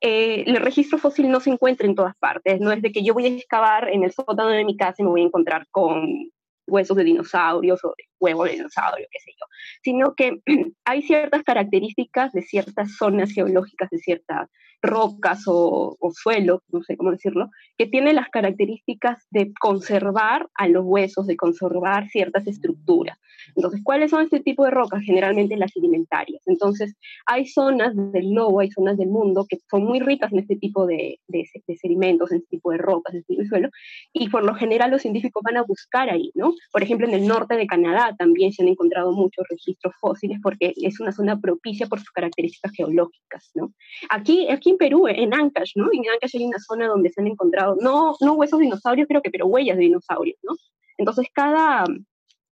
eh, 0.00 0.44
el 0.46 0.56
registro 0.56 0.98
fósil 0.98 1.30
no 1.30 1.40
se 1.40 1.50
encuentra 1.50 1.86
en 1.86 1.94
todas 1.94 2.16
partes. 2.16 2.60
No 2.60 2.72
es 2.72 2.82
de 2.82 2.92
que 2.92 3.02
yo 3.02 3.14
voy 3.14 3.26
a 3.26 3.28
excavar 3.28 3.88
en 3.88 4.04
el 4.04 4.12
sótano 4.12 4.48
de 4.48 4.64
mi 4.64 4.76
casa 4.76 4.96
y 4.98 5.04
me 5.04 5.10
voy 5.10 5.22
a 5.22 5.26
encontrar 5.26 5.66
con 5.70 6.30
huesos 6.66 6.96
de 6.96 7.04
dinosaurios 7.04 7.82
o 7.84 7.94
de 7.96 8.34
de 8.44 8.50
dinosaurio, 8.50 9.06
qué 9.10 9.20
sé 9.20 9.30
yo, 9.32 9.46
sino 9.82 10.14
que 10.14 10.40
hay 10.84 11.02
ciertas 11.02 11.42
características 11.42 12.32
de 12.32 12.42
ciertas 12.42 12.96
zonas 12.96 13.32
geológicas, 13.32 13.88
de 13.90 13.98
ciertas 13.98 14.48
rocas 14.82 15.42
o, 15.46 15.96
suelo, 16.12 16.62
no 16.70 16.82
sé 16.82 16.96
cómo 16.96 17.10
decirlo, 17.10 17.50
que 17.76 17.86
tienen 17.86 18.16
las 18.16 18.28
características 18.28 19.26
de 19.30 19.52
conservar 19.60 20.48
a 20.54 20.68
los 20.68 20.84
huesos, 20.84 21.26
de 21.26 21.36
conservar 21.36 22.08
ciertas 22.08 22.46
estructuras. 22.46 23.18
Entonces, 23.56 23.80
¿cuáles 23.82 24.10
son 24.10 24.22
este 24.22 24.40
tipo 24.40 24.64
de 24.64 24.70
rocas? 24.70 25.02
Generalmente 25.02 25.56
las 25.56 25.72
sedimentarias. 25.72 26.42
Entonces, 26.46 26.96
hay 27.26 27.46
zonas 27.46 27.94
del 27.94 28.30
globo, 28.30 28.60
hay 28.60 28.70
zonas 28.70 28.96
del 28.96 29.08
mundo 29.08 29.46
que 29.48 29.58
son 29.70 29.84
muy 29.84 30.00
ricas 30.00 30.32
en 30.32 30.40
este 30.40 30.56
tipo 30.56 30.86
de, 30.86 31.20
de, 31.28 31.46
sedimentos, 31.80 32.30
en 32.30 32.38
este 32.38 32.56
tipo 32.56 32.70
de 32.72 32.78
rocas, 32.78 33.14
en 33.14 33.20
este 33.20 33.34
tipo 33.34 33.42
de 33.42 33.48
suelo, 33.48 33.68
y 34.12 34.28
por 34.28 34.44
lo 34.44 34.54
general 34.54 34.90
los 34.90 35.02
científicos 35.02 35.42
van 35.44 35.56
a 35.56 35.62
buscar 35.62 36.10
ahí, 36.10 36.30
¿no? 36.34 36.52
Por 36.72 36.82
ejemplo, 36.82 37.06
en 37.06 37.14
el 37.14 37.26
norte 37.26 37.56
de 37.56 37.66
Canadá 37.66 38.14
también 38.18 38.52
se 38.52 38.62
han 38.62 38.68
encontrado 38.68 39.12
muchos 39.12 39.46
registros 39.48 39.94
fósiles 40.00 40.38
porque 40.42 40.72
es 40.76 41.00
una 41.00 41.12
zona 41.12 41.40
propicia 41.40 41.86
por 41.86 41.98
sus 41.98 42.10
características 42.10 42.72
geológicas, 42.72 43.50
¿no? 43.54 43.72
Aquí, 44.10 44.48
aquí 44.48 44.67
en 44.70 44.78
Perú, 44.78 45.08
en 45.08 45.34
Ancash, 45.34 45.72
¿no? 45.76 45.88
En 45.92 46.08
Ancash 46.08 46.36
hay 46.36 46.46
una 46.46 46.58
zona 46.58 46.86
donde 46.86 47.10
se 47.10 47.20
han 47.20 47.26
encontrado, 47.26 47.76
no, 47.80 48.14
no 48.20 48.34
huesos 48.34 48.58
de 48.58 48.64
dinosaurios, 48.64 49.08
creo 49.08 49.22
que, 49.22 49.30
pero 49.30 49.46
huellas 49.46 49.76
de 49.76 49.84
dinosaurios, 49.84 50.38
¿no? 50.42 50.54
Entonces, 50.96 51.26
cada, 51.32 51.84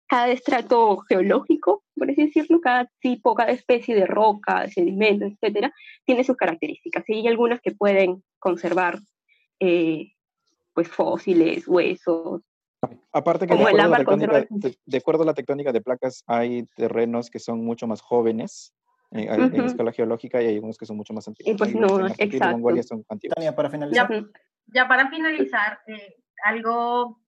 cada 0.08 0.30
estrato 0.30 0.98
geológico, 1.10 1.84
por 1.96 2.10
así 2.10 2.26
decirlo, 2.26 2.62
cada 2.62 2.90
tipo, 3.00 3.34
cada 3.36 3.52
especie 3.52 3.96
de 3.96 4.06
roca, 4.06 4.62
de 4.62 4.72
sedimento, 4.72 5.26
etcétera, 5.26 5.74
tiene 6.06 6.24
sus 6.24 6.38
características. 6.38 7.04
Y 7.08 7.16
hay 7.16 7.28
algunas 7.28 7.60
que 7.62 7.72
pueden 7.72 8.24
conservar 8.40 9.00
eh, 9.60 10.12
pues 10.74 10.88
fósiles, 10.90 11.68
huesos. 11.68 12.42
Aparte 13.12 13.48
que 13.48 13.56
de 13.56 13.62
acuerdo, 14.98 15.24
a 15.24 15.26
la 15.26 15.34
tectónica 15.34 15.72
de 15.72 15.82
placas 15.82 16.24
hay 16.28 16.68
terrenos 16.76 17.32
que 17.32 17.40
son 17.40 17.66
mucho 17.66 17.88
más 17.88 18.02
jóvenes 18.02 18.74
eh, 19.16 19.28
en, 19.30 19.66
escala 19.66 19.92
geológica 19.92 20.42
y 20.42 20.48
hay 20.48 20.56
algunos 20.56 20.78
que 20.78 20.86
son 20.86 20.98
mucho 20.98 21.14
más 21.14 21.28
antiguos. 21.28 21.58
pues 21.58 21.76
no, 21.76 22.08
exacto. 22.08 23.04
Tania, 23.36 23.56
para 23.56 23.70
finalizar. 23.70 24.26
Ya, 24.68 24.88
para 24.88 25.10
finalizar, 25.10 25.80
eh, 25.88 26.16
algo 26.44 27.20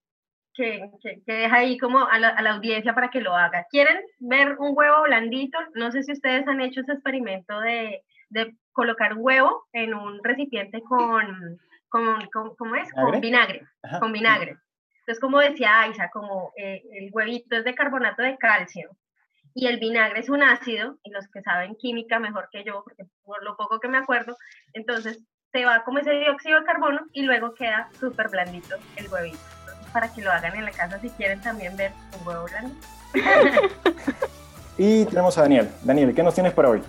que, 0.54 0.90
que, 1.02 1.22
deja 1.32 1.56
ahí 1.56 1.78
como 1.78 2.06
a 2.06 2.20
la, 2.20 2.30
a 2.30 2.42
la, 2.42 2.56
audiencia 2.56 2.94
para 2.94 3.10
que 3.10 3.22
lo 3.22 3.36
haga. 3.36 3.66
¿Quieren 3.70 3.98
ver 4.20 4.58
un 4.60 4.74
huevo 4.76 5.04
blandito? 5.04 5.58
No 5.76 5.92
sé 5.92 6.04
si 6.04 6.12
ustedes 6.12 6.48
han 6.48 6.62
hecho 6.62 6.82
ese 6.82 6.94
experimento 6.94 7.60
de, 7.62 8.04
de 8.30 8.56
colocar 8.72 9.14
un 9.14 9.20
huevo 9.22 9.68
en 9.72 9.94
un 9.94 10.24
recipiente 10.24 10.82
con, 10.82 11.60
con, 11.90 12.28
con 12.34 12.56
¿cómo 12.56 12.76
es? 12.76 12.92
Con 12.92 13.22
vinagre, 13.22 13.62
con 14.00 14.12
vinagre. 14.12 14.58
Entonces, 15.00 15.22
como 15.22 15.40
decía 15.40 15.82
Aiza, 15.82 16.10
como 16.10 16.52
eh, 16.58 16.84
el 16.92 17.10
huevito 17.14 17.56
es 17.56 17.64
de 17.64 17.76
carbonato 17.76 18.24
de 18.24 18.38
calcio 18.38 18.90
y 19.58 19.66
el 19.66 19.80
vinagre 19.80 20.20
es 20.20 20.30
un 20.30 20.44
ácido, 20.44 21.00
y 21.04 21.10
los 21.10 21.28
que 21.30 21.42
saben 21.42 21.76
química 21.78 22.20
mejor 22.20 22.48
que 22.52 22.64
yo, 22.64 22.84
porque 22.84 23.06
por 23.24 23.44
lo 23.44 23.58
poco 23.58 23.80
que 23.80 23.88
me 23.88 23.98
acuerdo, 23.98 24.38
entonces 24.74 25.24
se 25.52 25.66
va 25.66 25.84
como 25.84 25.98
ese 25.98 26.12
dióxido 26.12 26.60
de 26.60 26.66
carbono 26.66 27.00
y 27.12 27.24
luego 27.24 27.56
queda 27.56 27.90
súper 28.00 28.30
blandito 28.30 28.76
el 28.98 29.08
huevito 29.12 29.40
para 29.92 30.14
que 30.14 30.22
lo 30.22 30.32
hagan 30.32 30.56
en 30.56 30.66
la 30.66 30.72
casa 30.72 31.00
si 31.00 31.10
quieren 31.10 31.42
también 31.42 31.76
ver 31.76 31.92
un 32.20 32.28
huevo 32.28 32.46
grande. 32.46 32.76
y 34.78 35.06
tenemos 35.06 35.36
a 35.40 35.42
Daniel. 35.42 35.68
Daniel, 35.82 36.14
¿qué 36.14 36.22
nos 36.22 36.36
tienes 36.36 36.54
para 36.54 36.70
hoy? 36.70 36.84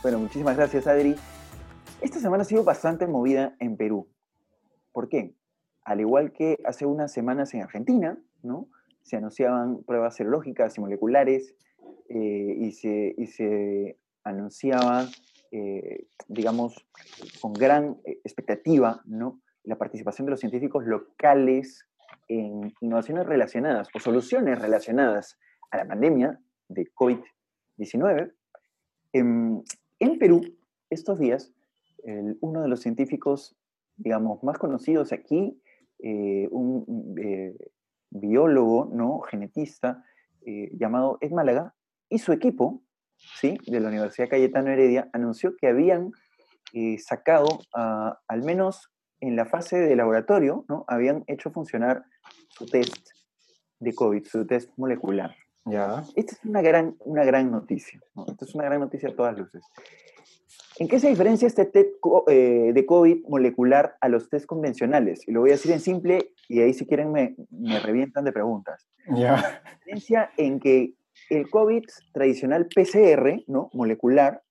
Bueno, 0.00 0.20
muchísimas 0.20 0.56
gracias, 0.56 0.86
Adri. 0.86 1.16
Esta 2.02 2.20
semana 2.20 2.42
ha 2.42 2.46
sido 2.46 2.62
bastante 2.62 3.08
movida 3.08 3.56
en 3.58 3.76
Perú. 3.76 4.08
¿Por 4.92 5.08
qué? 5.08 5.34
Al 5.82 6.00
igual 6.00 6.30
que 6.32 6.60
hace 6.64 6.86
unas 6.86 7.12
semanas 7.12 7.52
en 7.52 7.62
Argentina, 7.62 8.16
¿no? 8.44 8.68
Se 9.04 9.16
anunciaban 9.16 9.84
pruebas 9.84 10.16
serológicas 10.16 10.76
y 10.76 10.80
moleculares 10.80 11.54
eh, 12.08 12.56
y, 12.58 12.72
se, 12.72 13.14
y 13.16 13.26
se 13.26 13.98
anunciaba, 14.24 15.06
eh, 15.52 16.06
digamos, 16.28 16.86
con 17.40 17.52
gran 17.52 17.98
eh, 18.04 18.18
expectativa, 18.24 19.02
¿no? 19.06 19.40
la 19.62 19.76
participación 19.76 20.26
de 20.26 20.32
los 20.32 20.40
científicos 20.40 20.84
locales 20.84 21.86
en 22.28 22.74
innovaciones 22.80 23.26
relacionadas 23.26 23.88
o 23.94 23.98
soluciones 23.98 24.58
relacionadas 24.58 25.38
a 25.70 25.78
la 25.78 25.86
pandemia 25.86 26.40
de 26.68 26.90
COVID-19. 26.94 28.32
En, 29.12 29.62
Perú, 30.18 30.42
estos 30.90 31.18
días, 31.18 31.52
uno 32.40 32.62
de 32.62 32.68
los 32.68 32.80
científicos, 32.80 33.56
digamos, 33.96 34.42
más 34.42 34.58
conocidos 34.58 35.12
aquí, 35.12 35.58
un 36.50 37.14
biólogo, 38.14 38.88
¿no? 38.90 39.20
genetista, 39.20 40.02
eh, 40.46 40.70
llamado 40.72 41.18
Ed 41.20 41.32
Málaga, 41.32 41.74
y 42.08 42.18
su 42.18 42.32
equipo, 42.32 42.82
¿sí? 43.16 43.58
de 43.66 43.80
la 43.80 43.88
Universidad 43.88 44.28
Cayetano 44.28 44.70
Heredia, 44.70 45.10
anunció 45.12 45.54
que 45.56 45.66
habían 45.68 46.12
sacado 46.98 47.60
al 47.72 48.42
menos 48.42 48.90
en 49.20 49.36
la 49.36 49.46
fase 49.46 49.78
de 49.78 49.96
laboratorio, 49.96 50.64
¿no? 50.68 50.84
Habían 50.88 51.24
hecho 51.26 51.50
funcionar 51.50 52.04
su 52.48 52.66
test 52.66 53.10
de 53.80 53.94
COVID, 53.94 54.24
su 54.26 54.46
test 54.46 54.70
molecular. 54.76 55.34
Ya. 55.64 56.04
Esta 56.14 56.34
es 56.34 56.44
una 56.44 56.60
gran, 56.60 56.96
una 57.00 57.24
gran 57.24 57.50
noticia, 57.50 58.00
¿no? 58.14 58.26
Esta 58.28 58.44
es 58.44 58.54
una 58.54 58.64
gran 58.64 58.80
noticia 58.80 59.08
a 59.08 59.14
todas 59.14 59.36
luces. 59.38 59.62
¿En 60.78 60.88
qué 60.88 60.98
se 60.98 61.08
diferencia 61.08 61.46
este 61.46 61.66
test 61.66 61.90
eh, 62.26 62.72
de 62.74 62.86
COVID 62.86 63.26
molecular 63.28 63.96
a 64.00 64.08
los 64.08 64.28
test 64.28 64.46
convencionales? 64.46 65.26
Y 65.26 65.32
lo 65.32 65.40
voy 65.40 65.50
a 65.50 65.52
decir 65.52 65.70
en 65.70 65.80
simple, 65.80 66.32
y 66.48 66.60
ahí 66.60 66.74
si 66.74 66.86
quieren 66.86 67.12
me, 67.12 67.36
me 67.50 67.78
revientan 67.78 68.24
de 68.24 68.32
preguntas. 68.32 68.88
Ya. 69.08 69.32
La 69.32 69.62
diferencia 69.78 70.30
en 70.36 70.58
que 70.58 70.94
el 71.30 71.48
COVID 71.48 71.84
tradicional 72.12 72.66
PCR, 72.66 73.44
¿no? 73.46 73.70
Molecular, 73.72 74.42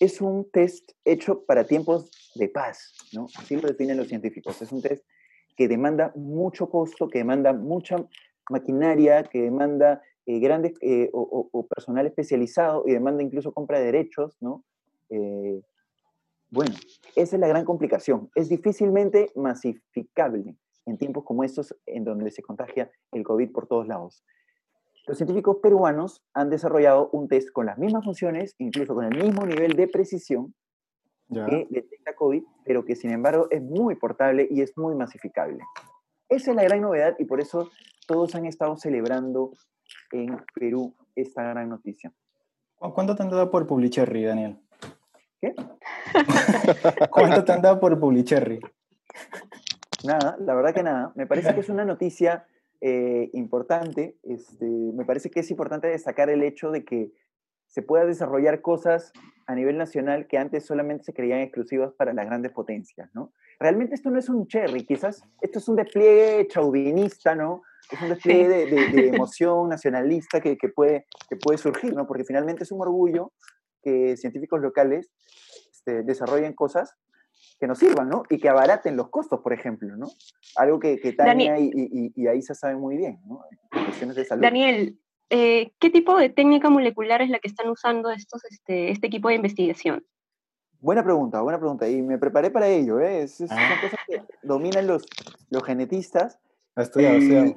es 0.00 0.20
un 0.20 0.50
test 0.50 0.92
hecho 1.04 1.44
para 1.44 1.64
tiempos 1.64 2.10
de 2.34 2.48
paz, 2.48 2.94
¿no? 3.12 3.26
Así 3.36 3.56
lo 3.56 3.68
definen 3.68 3.96
los 3.96 4.08
científicos. 4.08 4.60
Es 4.62 4.72
un 4.72 4.80
test 4.80 5.04
que 5.56 5.68
demanda 5.68 6.12
mucho 6.14 6.70
costo, 6.70 7.08
que 7.08 7.18
demanda 7.18 7.52
mucha 7.52 7.96
maquinaria, 8.48 9.24
que 9.24 9.42
demanda 9.42 10.02
eh, 10.26 10.38
grandes 10.38 10.74
eh, 10.80 11.10
o, 11.12 11.66
personal 11.68 12.06
especializado 12.06 12.84
y 12.86 12.92
demanda 12.92 13.22
incluso 13.22 13.52
compra 13.52 13.78
de 13.78 13.86
derechos, 13.86 14.36
¿no? 14.40 14.64
Eh, 15.10 15.62
bueno, 16.50 16.74
esa 17.16 17.36
es 17.36 17.40
la 17.40 17.48
gran 17.48 17.64
complicación. 17.64 18.30
Es 18.34 18.48
difícilmente 18.48 19.30
masificable 19.34 20.56
en 20.84 20.98
tiempos 20.98 21.24
como 21.24 21.44
estos 21.44 21.74
en 21.86 22.04
donde 22.04 22.30
se 22.30 22.42
contagia 22.42 22.90
el 23.12 23.24
COVID 23.24 23.52
por 23.52 23.66
todos 23.66 23.86
lados. 23.86 24.24
Los 25.06 25.16
científicos 25.16 25.56
peruanos 25.62 26.22
han 26.32 26.50
desarrollado 26.50 27.08
un 27.12 27.28
test 27.28 27.50
con 27.52 27.66
las 27.66 27.78
mismas 27.78 28.04
funciones, 28.04 28.54
incluso 28.58 28.94
con 28.94 29.04
el 29.04 29.16
mismo 29.16 29.44
nivel 29.46 29.74
de 29.74 29.88
precisión 29.88 30.54
que 31.32 31.66
detecta 31.70 32.14
COVID, 32.14 32.42
pero 32.64 32.84
que 32.84 32.94
sin 32.94 33.10
embargo 33.10 33.46
es 33.50 33.62
muy 33.62 33.94
portable 33.94 34.46
y 34.50 34.60
es 34.60 34.76
muy 34.76 34.94
masificable. 34.94 35.60
Esa 36.28 36.50
es 36.50 36.56
la 36.56 36.64
gran 36.64 36.82
novedad 36.82 37.16
y 37.18 37.24
por 37.24 37.40
eso 37.40 37.70
todos 38.06 38.34
han 38.34 38.46
estado 38.46 38.76
celebrando 38.76 39.52
en 40.12 40.36
Perú 40.54 40.94
esta 41.14 41.42
gran 41.42 41.70
noticia. 41.70 42.12
¿Cuánto 42.76 43.16
te 43.16 43.22
han 43.22 43.30
dado 43.30 43.50
por 43.50 43.66
Publicherry, 43.66 44.24
Daniel? 44.24 44.61
¿Qué? 45.42 45.54
¿Cuánto 47.10 47.44
te 47.44 47.52
han 47.52 47.62
dado 47.62 47.80
por 47.80 47.98
Publicherry? 47.98 48.60
Nada, 50.04 50.36
la 50.38 50.54
verdad 50.54 50.72
que 50.72 50.84
nada. 50.84 51.12
Me 51.16 51.26
parece 51.26 51.52
que 51.52 51.60
es 51.60 51.68
una 51.68 51.84
noticia 51.84 52.46
eh, 52.80 53.28
importante. 53.32 54.16
Este, 54.22 54.64
me 54.64 55.04
parece 55.04 55.30
que 55.30 55.40
es 55.40 55.50
importante 55.50 55.88
destacar 55.88 56.30
el 56.30 56.44
hecho 56.44 56.70
de 56.70 56.84
que 56.84 57.10
se 57.66 57.82
pueda 57.82 58.04
desarrollar 58.04 58.60
cosas 58.60 59.12
a 59.48 59.56
nivel 59.56 59.76
nacional 59.78 60.28
que 60.28 60.38
antes 60.38 60.64
solamente 60.64 61.02
se 61.02 61.12
creían 61.12 61.40
exclusivas 61.40 61.92
para 61.94 62.12
las 62.12 62.26
grandes 62.26 62.52
potencias, 62.52 63.10
¿no? 63.12 63.32
Realmente 63.58 63.96
esto 63.96 64.10
no 64.10 64.20
es 64.20 64.28
un 64.28 64.46
cherry, 64.46 64.86
quizás 64.86 65.24
esto 65.40 65.58
es 65.58 65.68
un 65.68 65.76
despliegue 65.76 66.46
chauvinista, 66.46 67.34
¿no? 67.34 67.62
Es 67.90 68.00
un 68.00 68.10
despliegue 68.10 68.66
de, 68.66 69.08
emoción 69.08 69.68
nacionalista 69.68 70.40
que, 70.40 70.56
que, 70.56 70.68
puede, 70.68 71.06
que 71.28 71.36
puede 71.36 71.58
surgir, 71.58 71.94
¿no? 71.94 72.06
Porque 72.06 72.24
finalmente 72.24 72.62
es 72.62 72.70
un 72.70 72.80
orgullo 72.80 73.32
que 73.82 74.16
científicos 74.16 74.60
locales 74.60 75.10
este, 75.72 76.02
desarrollen 76.02 76.52
cosas 76.52 76.94
que 77.58 77.66
nos 77.66 77.78
sirvan, 77.78 78.08
¿no? 78.08 78.22
Y 78.28 78.38
que 78.38 78.48
abaraten 78.48 78.96
los 78.96 79.08
costos, 79.08 79.40
por 79.40 79.52
ejemplo, 79.52 79.96
¿no? 79.96 80.08
Algo 80.56 80.80
que, 80.80 80.98
que 80.98 81.12
Tania 81.12 81.58
y, 81.58 81.70
y, 81.72 82.12
y, 82.14 82.26
ahí 82.26 82.42
se 82.42 82.54
sabe 82.54 82.76
muy 82.76 82.96
bien, 82.96 83.20
¿no? 83.26 83.42
cuestiones 83.70 84.16
de 84.16 84.24
salud. 84.24 84.42
Daniel, 84.42 84.98
eh, 85.30 85.72
¿qué 85.78 85.90
tipo 85.90 86.16
de 86.16 86.28
técnica 86.28 86.70
molecular 86.70 87.22
es 87.22 87.30
la 87.30 87.38
que 87.38 87.48
están 87.48 87.68
usando 87.68 88.10
estos, 88.10 88.44
este, 88.50 88.90
este 88.90 89.06
equipo 89.06 89.28
de 89.28 89.36
investigación? 89.36 90.04
Buena 90.80 91.04
pregunta, 91.04 91.40
buena 91.40 91.58
pregunta. 91.58 91.88
Y 91.88 92.02
me 92.02 92.18
preparé 92.18 92.50
para 92.50 92.66
ello, 92.66 92.98
¿eh? 93.00 93.22
Es, 93.22 93.40
es 93.40 93.50
una 93.50 93.74
ah. 93.74 93.80
cosa 93.80 93.96
que 94.08 94.22
dominan 94.42 94.86
los, 94.86 95.06
los 95.48 95.62
genetistas. 95.62 96.40
Ha 96.74 96.82
estudiado, 96.82 97.16
estudiado. 97.16 97.56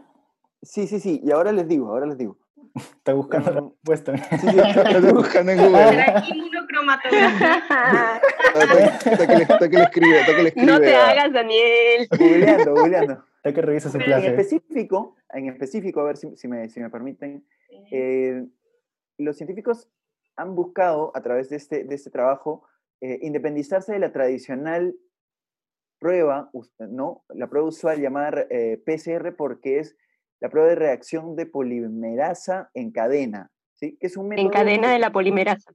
Sí, 0.61 0.88
sí, 0.88 0.99
sí. 0.99 1.21
Y 1.23 1.32
ahora 1.32 1.51
les 1.51 1.67
digo, 1.67 1.89
ahora 1.89 2.05
les 2.05 2.17
digo. 2.17 2.38
Está 2.76 3.13
buscando 3.13 3.51
la 3.51 3.61
respuesta. 3.61 4.17
Sí, 4.17 4.49
sí, 4.49 4.59
está 4.59 5.13
buscando 5.13 5.51
en 5.51 5.57
Google. 5.57 6.05
Está 8.55 9.67
que 9.69 9.78
le 9.78 9.84
escribe, 9.84 10.19
está 10.19 10.36
que 10.36 10.43
le 10.43 10.49
escribe. 10.49 10.71
No 10.71 10.80
te 10.80 10.95
hagas, 10.95 11.32
Daniel. 11.32 12.07
Googleando, 12.11 12.73
googleando. 12.73 13.23
Está 13.38 13.53
que 13.53 13.61
revisa 13.61 13.89
su 13.89 13.97
clase. 13.97 14.28
En 14.28 14.34
específico, 14.34 15.15
en 15.30 15.49
específico, 15.49 16.01
a 16.01 16.03
ver 16.03 16.17
si, 16.17 16.36
si, 16.36 16.47
me, 16.47 16.67
si 16.67 16.82
me, 16.82 16.89
permiten, 16.89 17.45
eh, 17.91 18.45
los 19.17 19.38
científicos 19.38 19.89
han 20.36 20.55
buscado 20.55 21.11
a 21.15 21.21
través 21.21 21.49
de 21.49 21.55
este, 21.55 21.86
de 21.86 21.95
este 21.95 22.09
trabajo 22.09 22.67
eh, 23.01 23.19
independizarse 23.21 23.93
de 23.93 23.99
la 23.99 24.11
tradicional 24.11 24.95
prueba, 25.99 26.51
¿no? 26.80 27.23
La 27.30 27.47
prueba 27.47 27.67
usual 27.67 28.01
llamada 28.01 28.45
eh, 28.49 28.82
PCR 28.86 29.36
porque 29.36 29.80
es 29.80 29.95
la 30.39 30.49
prueba 30.49 30.69
de 30.69 30.75
reacción 30.75 31.36
de 31.36 31.45
polimerasa 31.45 32.69
en 32.73 32.91
cadena, 32.91 33.51
¿sí? 33.73 33.97
Que 33.99 34.07
es 34.07 34.17
un 34.17 34.27
método 34.27 34.45
en 34.45 34.51
cadena 34.51 34.91
de 34.91 34.99
la 34.99 35.11
polimerasa. 35.11 35.71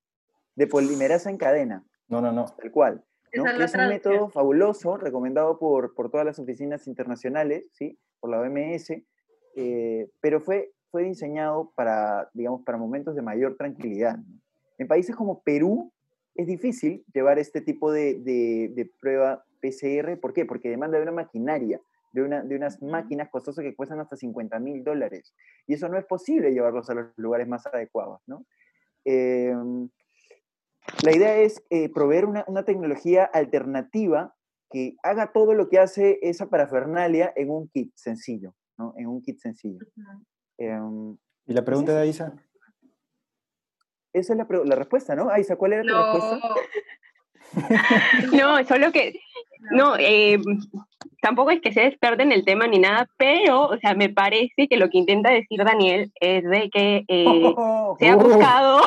De 0.55 0.67
polimerasa 0.67 1.31
en 1.31 1.37
cadena. 1.39 1.85
No, 2.09 2.21
no, 2.21 2.33
no. 2.33 2.45
Tal 2.45 2.71
cual. 2.71 3.05
¿no? 3.35 3.47
Es, 3.47 3.75
un 3.75 3.89
método 3.89 4.29
fabuloso, 4.29 4.97
recomendado 4.97 5.59
por, 5.59 5.95
por, 5.95 6.11
todas 6.11 6.27
las 6.27 6.39
oficinas 6.39 6.87
internacionales, 6.87 7.65
¿sí? 7.73 7.99
Por 8.19 8.31
la 8.31 8.41
OMS, 8.41 8.91
eh, 9.57 10.09
pero 10.21 10.41
fue, 10.41 10.73
fue 10.91 11.05
diseñado 11.05 11.73
para, 11.77 12.29
digamos, 12.35 12.63
para 12.63 12.79
momentos 12.79 13.15
de 13.15 13.23
mayor 13.23 13.57
tranquilidad. 13.57 14.19
En 14.79 14.89
países 14.89 15.15
como 15.15 15.43
Perú, 15.43 15.93
es 16.35 16.47
difícil 16.47 17.05
llevar 17.13 17.39
este 17.39 17.61
tipo 17.61 17.93
de, 17.93 18.15
de, 18.15 18.91
prueba 19.01 19.45
PCR. 19.61 20.19
¿Por 20.19 20.33
qué? 20.33 20.47
Porque 20.47 20.71
demanda 20.71 20.97
de 20.97 21.03
una 21.03 21.13
maquinaria, 21.13 21.81
de, 22.13 22.23
una, 22.23 22.43
de 22.43 22.57
unas 22.57 22.83
máquinas 22.83 23.29
costosas 23.29 23.63
que 23.63 23.75
cuestan 23.75 24.01
hasta 24.01 24.17
50 24.17 24.59
mil 24.59 24.85
dólares. 24.85 25.35
Y 25.67 25.75
eso 25.75 25.89
no 25.89 25.99
es 25.99 26.05
posible 26.05 26.53
llevarlos 26.53 26.91
a 26.91 26.95
los 26.95 27.07
lugares 27.17 27.49
más 27.49 27.67
adecuados, 27.67 28.21
¿no? 28.27 28.45
Em, 29.05 29.89
la 31.05 31.15
idea 31.15 31.37
es 31.37 31.63
eh, 31.71 31.89
proveer 31.89 32.27
una, 32.27 32.45
una, 32.47 32.65
tecnología 32.65 33.25
alternativa 33.25 34.35
que 34.71 34.97
haga 35.03 35.33
todo 35.33 35.55
lo 35.55 35.69
que 35.69 35.79
hace 35.79 36.19
esa 36.23 36.49
parafernalia 36.49 37.33
en 37.37 37.51
un 37.51 37.69
kit 37.69 37.93
sencillo, 37.95 38.55
¿no? 38.77 38.95
En 38.97 39.07
un 39.07 39.23
kit 39.23 39.39
sencillo. 39.39 39.87
Em, 40.59 41.17
¿Y 41.47 41.55
la 41.55 41.65
pregunta 41.65 41.93
de 41.93 42.03
Aisa? 42.03 42.35
Esa 44.13 44.33
es 44.33 44.37
la, 44.37 44.47
la 44.65 44.75
respuesta, 44.75 45.15
¿no? 45.15 45.31
Aisa, 45.31 45.57
¿cuál 45.57 45.73
era 45.75 45.85
la 45.85 46.13
respuesta? 46.13 46.49
no, 48.33 48.65
solo 48.65 48.93
que, 48.93 49.19
no, 49.73 49.97
eh, 49.97 50.39
tampoco 51.21 51.51
es 51.51 51.61
que 51.61 51.73
se 51.73 51.97
en 52.01 52.33
el 52.33 52.45
tema 52.45 52.67
ni 52.67 52.79
nada, 52.79 53.09
pero, 53.17 53.69
o 53.69 53.79
sea, 53.79 53.95
me 53.95 54.09
parece 54.09 54.69
que 54.69 54.77
lo 54.77 54.89
que 54.89 54.99
intenta 54.99 55.31
decir 55.31 55.63
Daniel 55.65 56.11
es 56.21 56.45
de 56.45 56.71
que 56.71 57.05
eh, 57.09 57.55
se 57.99 58.09
ha 58.09 58.17
buscado... 58.17 58.81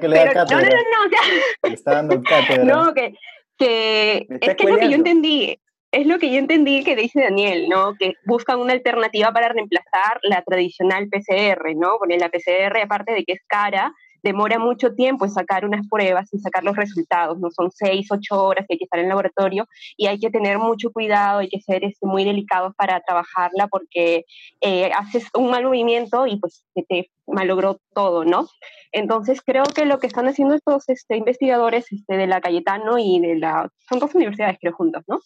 que 0.00 0.08
le 0.08 0.16
da 0.34 0.44
no, 0.44 0.50
no, 0.50 0.60
no, 0.60 0.68
no, 0.68 1.06
o 1.06 1.10
sea, 1.10 1.68
le 1.68 1.74
está 1.74 1.92
dando 1.94 2.22
cátedra. 2.28 2.64
No, 2.64 2.94
que, 2.94 3.14
que 3.58 4.26
es 4.40 4.54
que 4.56 4.64
es 4.64 4.70
lo 4.70 4.78
que 4.78 4.88
yo 4.88 4.96
entendí, 4.96 5.58
es 5.92 6.06
lo 6.06 6.18
que 6.18 6.32
yo 6.32 6.38
entendí 6.38 6.84
que 6.84 6.96
dice 6.96 7.22
Daniel, 7.22 7.68
¿no? 7.68 7.94
Que 7.98 8.14
buscan 8.24 8.58
una 8.58 8.72
alternativa 8.72 9.32
para 9.32 9.48
reemplazar 9.48 10.20
la 10.22 10.42
tradicional 10.42 11.08
PCR, 11.08 11.74
¿no? 11.76 11.96
Porque 11.98 12.18
la 12.18 12.30
PCR, 12.30 12.78
aparte 12.82 13.12
de 13.12 13.24
que 13.24 13.34
es 13.34 13.42
cara, 13.46 13.92
demora 14.22 14.58
mucho 14.58 14.94
tiempo 14.94 15.24
en 15.24 15.30
sacar 15.30 15.64
unas 15.64 15.86
pruebas 15.88 16.32
y 16.32 16.38
sacar 16.38 16.64
los 16.64 16.76
resultados, 16.76 17.38
¿no? 17.38 17.50
Son 17.50 17.70
seis, 17.70 18.08
ocho 18.10 18.42
horas 18.44 18.66
que 18.66 18.74
hay 18.74 18.78
que 18.78 18.84
estar 18.84 18.98
en 18.98 19.06
el 19.06 19.10
laboratorio 19.10 19.66
y 19.96 20.06
hay 20.06 20.18
que 20.18 20.30
tener 20.30 20.58
mucho 20.58 20.92
cuidado, 20.92 21.40
hay 21.40 21.48
que 21.48 21.60
ser 21.60 21.84
este, 21.84 22.06
muy 22.06 22.24
delicados 22.24 22.74
para 22.76 23.00
trabajarla 23.00 23.68
porque 23.68 24.24
eh, 24.60 24.90
haces 24.92 25.26
un 25.34 25.50
mal 25.50 25.64
movimiento 25.64 26.26
y 26.26 26.36
pues 26.38 26.64
se 26.74 26.82
te 26.82 27.10
malogró 27.26 27.80
todo, 27.94 28.24
¿no? 28.24 28.48
Entonces 28.92 29.40
creo 29.42 29.64
que 29.64 29.86
lo 29.86 29.98
que 29.98 30.06
están 30.06 30.28
haciendo 30.28 30.54
estos 30.54 30.88
este, 30.88 31.16
investigadores 31.16 31.90
este, 31.90 32.16
de 32.16 32.26
la 32.26 32.40
Cayetano 32.40 32.98
y 32.98 33.20
de 33.20 33.36
la... 33.36 33.70
son 33.88 33.98
dos 33.98 34.14
universidades 34.14 34.58
creo 34.60 34.72
juntos, 34.74 35.02
¿no? 35.08 35.20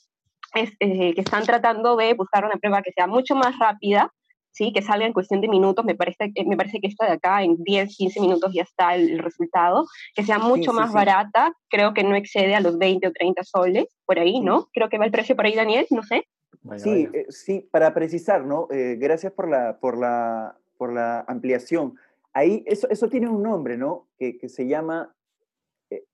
Es, 0.55 0.73
eh, 0.81 1.15
que 1.15 1.21
están 1.21 1.45
tratando 1.45 1.97
de 1.97 2.15
buscar 2.15 2.45
una 2.45 2.57
prueba 2.57 2.81
que 2.81 2.93
sea 2.93 3.07
mucho 3.07 3.35
más 3.35 3.59
rápida, 3.59 4.11
¿sí? 4.57 4.73
que 4.73 4.83
salga 4.83 5.07
en 5.07 5.13
cuestión 5.13 5.41
de 5.43 5.49
minutos, 5.49 5.85
me 5.85 5.95
parece, 5.95 6.33
me 6.47 6.57
parece 6.57 6.81
que 6.81 6.87
esta 6.87 7.05
de 7.05 7.13
acá 7.13 7.43
en 7.43 7.63
10, 7.63 7.95
15 7.95 8.21
minutos 8.21 8.53
ya 8.55 8.63
está 8.63 8.95
el, 8.95 9.19
resultado, 9.19 9.87
que 10.15 10.25
sea 10.25 10.39
mucho 10.39 10.73
más 10.73 10.93
barata, 10.93 11.53
creo 11.69 11.93
que 11.93 12.03
no 12.03 12.17
excede 12.17 12.55
a 12.55 12.61
los 12.61 12.79
20 12.79 13.07
o 13.07 13.13
30 13.13 13.43
soles, 13.45 13.85
por 14.07 14.19
ahí, 14.19 14.41
¿no? 14.41 14.69
Creo 14.73 14.89
que 14.89 14.99
va 14.99 15.05
el 15.05 15.11
precio 15.11 15.37
por 15.37 15.45
ahí, 15.45 15.55
Daniel, 15.55 15.87
no 15.91 16.03
sé. 16.03 16.27
sí, 16.79 17.09
eh, 17.13 17.27
sí, 17.29 17.69
para 17.71 17.93
precisar, 17.93 18.45
¿no? 18.45 18.67
Eh, 18.71 18.97
gracias 18.99 19.33
por 19.33 19.49
la, 19.49 19.79
por, 19.79 19.99
la, 19.99 20.57
por 20.79 20.93
la 20.93 21.25
ampliación. 21.29 21.95
Ahí, 22.33 22.63
eso, 22.67 22.89
eso 22.89 23.09
tiene 23.09 23.29
un 23.29 23.43
nombre, 23.43 23.77
¿no? 23.77 24.09
Que, 24.19 24.39
que 24.39 24.49
se 24.49 24.67
llama, 24.67 25.15
eh, 25.91 26.05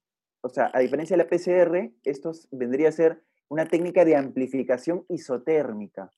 o 0.40 0.49
sea, 0.49 0.70
a 0.74 0.80
diferencia 0.80 1.16
de 1.16 1.22
la 1.22 1.30
PCR, 1.30 1.93
esto 2.03 2.32
vendría 2.51 2.88
a 2.88 2.93
ser 2.93 3.22
una 3.49 3.66
técnica 3.66 4.05
de 4.05 4.16
amplificación 4.16 5.05
isotérmica 5.09 6.11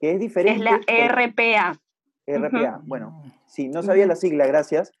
que 0.00 0.12
es 0.12 0.20
diferente. 0.20 0.70
Es 0.86 0.96
la 0.98 1.08
RPA. 1.08 1.80
RPA, 2.26 2.80
bueno, 2.84 3.22
sí, 3.46 3.68
no 3.68 3.82
sabía 3.82 4.06
la 4.06 4.16
sigla, 4.16 4.46
gracias. 4.46 4.92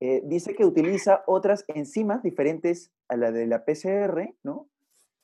Eh, 0.00 0.22
dice 0.24 0.54
que 0.54 0.64
utiliza 0.64 1.22
otras 1.26 1.64
enzimas 1.68 2.22
diferentes 2.22 2.90
a 3.08 3.16
la 3.16 3.32
de 3.32 3.46
la 3.46 3.64
PCR, 3.64 4.34
¿no? 4.42 4.68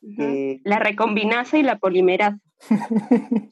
la 0.02 0.78
recombinasa 0.78 1.58
y 1.58 1.62
la 1.62 1.78
polimerasa. 1.78 2.38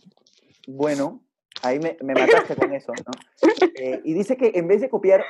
bueno, 0.68 1.22
ahí 1.62 1.80
me, 1.80 1.96
mataste 2.14 2.54
con 2.56 2.72
eso, 2.74 2.92
¿no? 2.92 3.48
Eh, 3.76 4.02
y 4.04 4.12
dice 4.12 4.36
que 4.36 4.52
en 4.54 4.68
vez 4.68 4.80
de 4.80 4.88
copiar 4.88 5.24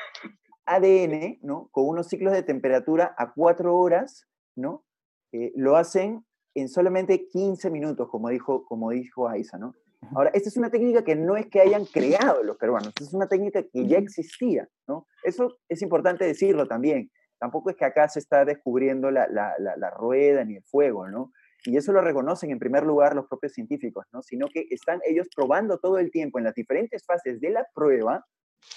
ADN, 0.67 1.39
¿no? 1.43 1.69
Con 1.71 1.89
unos 1.89 2.09
ciclos 2.09 2.33
de 2.33 2.43
temperatura 2.43 3.15
a 3.17 3.33
cuatro 3.33 3.77
horas, 3.77 4.27
¿no? 4.57 4.85
Eh, 5.33 5.53
lo 5.55 5.77
hacen 5.77 6.25
en 6.55 6.69
solamente 6.69 7.29
15 7.29 7.71
minutos, 7.71 8.09
como 8.09 8.29
dijo, 8.29 8.65
como 8.65 8.91
dijo 8.91 9.29
Aiza, 9.29 9.59
¿no? 9.59 9.75
Ahora, 10.15 10.31
esta 10.35 10.49
es 10.49 10.57
una 10.57 10.71
técnica 10.71 11.05
que 11.05 11.15
no 11.15 11.37
es 11.37 11.47
que 11.47 11.61
hayan 11.61 11.85
creado 11.85 12.43
los 12.43 12.57
peruanos, 12.57 12.93
es 13.01 13.13
una 13.13 13.29
técnica 13.29 13.63
que 13.63 13.87
ya 13.87 13.99
existía, 13.99 14.69
¿no? 14.87 15.07
Eso 15.23 15.59
es 15.69 15.83
importante 15.83 16.25
decirlo 16.25 16.67
también. 16.67 17.11
Tampoco 17.39 17.71
es 17.71 17.77
que 17.77 17.85
acá 17.85 18.09
se 18.09 18.21
está 18.21 18.45
descubriendo 18.45 19.11
la, 19.11 19.27
la, 19.29 19.55
la, 19.59 19.91
rueda 19.91 20.45
ni 20.45 20.57
el 20.57 20.63
fuego, 20.63 21.09
¿no? 21.09 21.33
Y 21.65 21.77
eso 21.77 21.93
lo 21.93 22.01
reconocen 22.01 22.51
en 22.51 22.59
primer 22.59 22.85
lugar 22.85 23.15
los 23.15 23.27
propios 23.27 23.53
científicos, 23.53 24.07
¿no? 24.13 24.23
Sino 24.23 24.49
que 24.49 24.67
están 24.71 25.01
ellos 25.07 25.29
probando 25.35 25.79
todo 25.79 25.99
el 25.99 26.11
tiempo 26.11 26.39
en 26.39 26.45
las 26.45 26.55
diferentes 26.55 27.05
fases 27.05 27.41
de 27.41 27.51
la 27.51 27.67
prueba 27.75 28.25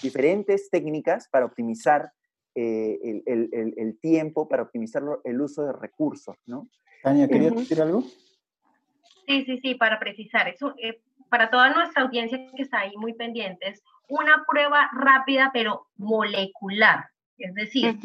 diferentes 0.02 0.68
técnicas 0.70 1.28
para 1.28 1.46
optimizar 1.46 2.12
eh, 2.54 2.98
el, 3.02 3.48
el, 3.52 3.74
el, 3.76 4.00
tiempo, 4.00 4.48
para 4.48 4.62
optimizar 4.62 5.02
el 5.24 5.40
uso 5.40 5.64
de 5.64 5.72
recursos, 5.72 6.36
¿no? 6.46 6.68
Tania, 7.02 7.28
¿querías 7.28 7.54
decir 7.54 7.80
algo? 7.80 8.02
Sí, 9.26 9.44
sí, 9.44 9.58
sí, 9.62 9.74
para 9.74 9.98
precisar. 10.00 10.48
Eso, 10.48 10.74
eh, 10.78 11.00
para 11.28 11.50
toda 11.50 11.70
nuestra 11.70 12.02
audiencia 12.02 12.38
que 12.54 12.62
está 12.62 12.80
ahí 12.80 12.96
muy 12.96 13.14
pendientes, 13.14 13.82
una 14.08 14.44
prueba 14.48 14.90
rápida 14.92 15.50
pero 15.52 15.86
molecular. 15.96 17.06
Es 17.36 17.54
decir, 17.54 17.96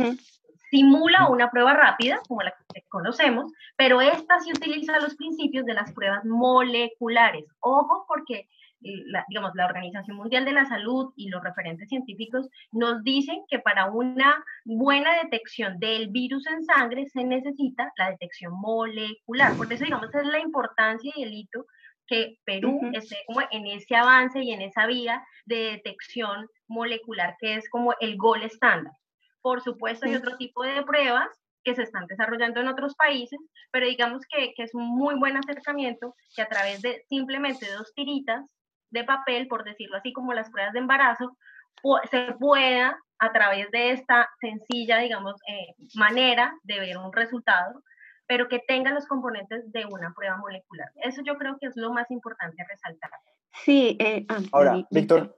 simula 0.69 1.27
una 1.29 1.49
prueba 1.49 1.73
rápida, 1.73 2.19
como 2.27 2.41
la 2.41 2.53
que 2.73 2.81
conocemos, 2.89 3.51
pero 3.77 4.01
esta 4.01 4.39
sí 4.39 4.51
utiliza 4.51 4.99
los 4.99 5.15
principios 5.15 5.65
de 5.65 5.73
las 5.73 5.91
pruebas 5.93 6.25
moleculares. 6.25 7.45
Ojo, 7.59 8.05
porque 8.07 8.47
la, 8.83 9.25
digamos, 9.29 9.51
la 9.55 9.65
Organización 9.65 10.17
Mundial 10.17 10.45
de 10.45 10.51
la 10.51 10.65
Salud 10.65 11.13
y 11.15 11.29
los 11.29 11.43
referentes 11.43 11.89
científicos 11.89 12.49
nos 12.71 13.03
dicen 13.03 13.43
que 13.49 13.59
para 13.59 13.89
una 13.89 14.43
buena 14.65 15.13
detección 15.23 15.79
del 15.79 16.09
virus 16.09 16.45
en 16.47 16.63
sangre 16.63 17.07
se 17.07 17.23
necesita 17.23 17.91
la 17.97 18.11
detección 18.11 18.53
molecular. 18.53 19.55
Por 19.55 19.71
eso, 19.71 19.85
digamos, 19.85 20.13
es 20.13 20.25
la 20.25 20.39
importancia 20.39 21.11
y 21.15 21.23
el 21.23 21.33
hito 21.33 21.65
que 22.13 22.37
Perú 22.45 22.79
esté 22.93 23.17
como 23.25 23.41
en 23.49 23.65
ese 23.65 23.95
avance 23.95 24.39
y 24.39 24.51
en 24.51 24.61
esa 24.61 24.85
vía 24.85 25.23
de 25.45 25.71
detección 25.71 26.47
molecular 26.67 27.35
que 27.39 27.55
es 27.55 27.67
como 27.69 27.95
el 27.99 28.17
gol 28.17 28.43
estándar. 28.43 28.93
Por 29.41 29.61
supuesto, 29.61 30.05
hay 30.05 30.15
otro 30.15 30.37
tipo 30.37 30.63
de 30.63 30.83
pruebas 30.83 31.27
que 31.63 31.73
se 31.73 31.83
están 31.83 32.05
desarrollando 32.05 32.59
en 32.59 32.67
otros 32.67 32.93
países, 32.95 33.39
pero 33.71 33.87
digamos 33.87 34.21
que, 34.29 34.53
que, 34.53 34.63
es 34.63 34.75
un 34.75 34.85
muy 34.85 35.15
buen 35.15 35.37
acercamiento 35.37 36.13
que 36.35 36.41
a 36.41 36.49
través 36.49 36.81
de 36.81 37.03
simplemente 37.09 37.71
dos 37.71 37.93
tiritas 37.95 38.45
de 38.91 39.03
papel, 39.03 39.47
por 39.47 39.63
decirlo 39.63 39.97
así, 39.97 40.13
como 40.13 40.33
las 40.33 40.51
pruebas 40.51 40.73
de 40.73 40.79
embarazo, 40.79 41.35
se 42.11 42.33
pueda 42.39 42.97
a 43.19 43.31
través 43.31 43.71
de 43.71 43.91
esta 43.91 44.29
sencilla, 44.39 44.99
digamos, 44.99 45.35
eh, 45.47 45.73
manera 45.95 46.53
de 46.63 46.79
ver 46.79 46.97
un 46.97 47.11
resultado, 47.11 47.81
pero 48.27 48.47
que 48.47 48.59
tenga 48.67 48.91
los 48.91 49.05
componentes 49.07 49.71
de 49.71 49.85
una 49.85 50.13
prueba 50.13 50.37
molecular. 50.37 50.89
Eso 51.03 51.21
yo 51.25 51.37
creo 51.37 51.57
que 51.59 51.67
es 51.67 51.75
lo 51.75 51.91
más 51.93 52.09
importante 52.11 52.63
resaltar. 52.67 53.11
Sí, 53.63 53.97
eh, 53.99 54.25
ah, 54.29 54.39
ahora, 54.51 54.87
Víctor, 54.89 55.35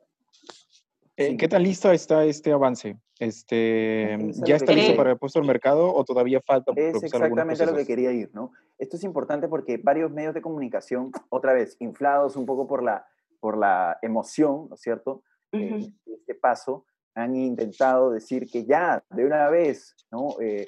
eh, 1.17 1.37
¿qué 1.37 1.47
tan 1.47 1.63
listo 1.63 1.91
está 1.91 2.23
este 2.25 2.51
avance? 2.51 2.97
Este, 3.19 4.17
¿Ya 4.45 4.57
está 4.57 4.73
listo 4.73 4.95
para 4.95 5.11
el 5.11 5.17
puesto 5.17 5.39
al 5.39 5.45
mercado 5.45 5.93
o 5.93 6.03
todavía 6.03 6.41
falta? 6.41 6.73
Es 6.75 7.01
exactamente 7.01 7.63
a 7.63 7.65
lo 7.65 7.75
que 7.75 7.85
quería 7.85 8.11
ir, 8.11 8.29
¿no? 8.33 8.51
Esto 8.77 8.97
es 8.97 9.03
importante 9.03 9.47
porque 9.47 9.77
varios 9.77 10.11
medios 10.11 10.33
de 10.33 10.41
comunicación, 10.41 11.11
otra 11.29 11.53
vez, 11.53 11.77
inflados 11.79 12.35
un 12.35 12.45
poco 12.45 12.67
por 12.67 12.83
la, 12.83 13.07
por 13.39 13.57
la 13.57 13.97
emoción, 14.01 14.67
¿no 14.69 14.75
es 14.75 14.81
cierto? 14.81 15.23
Eh, 15.53 15.89
este 16.05 16.35
paso, 16.35 16.85
han 17.15 17.35
intentado 17.35 18.11
decir 18.11 18.45
que 18.45 18.65
ya, 18.65 19.03
de 19.09 19.25
una 19.25 19.49
vez, 19.49 19.95
¿no? 20.11 20.35
Eh, 20.41 20.65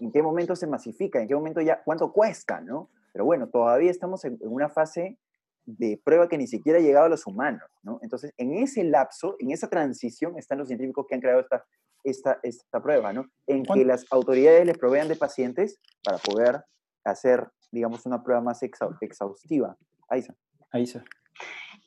¿En 0.00 0.10
qué 0.10 0.22
momento 0.22 0.56
se 0.56 0.66
masifica? 0.66 1.20
¿En 1.20 1.28
qué 1.28 1.34
momento 1.34 1.60
ya? 1.60 1.82
¿Cuánto 1.84 2.12
cuesta? 2.12 2.60
¿no? 2.60 2.90
Pero 3.12 3.24
bueno, 3.24 3.48
todavía 3.48 3.90
estamos 3.90 4.24
en, 4.24 4.38
una 4.40 4.68
fase 4.68 5.16
de 5.64 6.00
prueba 6.02 6.28
que 6.28 6.36
ni 6.36 6.48
siquiera 6.48 6.78
ha 6.78 6.82
llegado 6.82 7.06
a 7.06 7.10
los 7.10 7.26
humanos, 7.26 7.68
¿no? 7.82 8.00
Entonces, 8.02 8.32
en 8.38 8.54
ese 8.54 8.84
lapso, 8.84 9.36
en 9.38 9.50
esa 9.50 9.68
transición, 9.68 10.36
están 10.36 10.58
los 10.58 10.68
científicos 10.68 11.06
que 11.06 11.14
han 11.14 11.20
creado 11.20 11.40
esta, 11.40 11.64
esta, 12.04 12.40
esta 12.42 12.82
prueba, 12.82 13.12
¿no? 13.12 13.26
En 13.46 13.64
que 13.64 13.84
las 13.84 14.04
autoridades 14.10 14.66
les 14.66 14.78
provean 14.78 15.08
de 15.08 15.16
pacientes 15.16 15.78
para 16.02 16.18
poder 16.18 16.64
hacer, 17.04 17.48
digamos, 17.70 18.04
una 18.06 18.22
prueba 18.22 18.40
más 18.40 18.62
exhaustiva. 18.62 19.76
Aisa. 20.08 20.34
Aisa. 20.72 21.04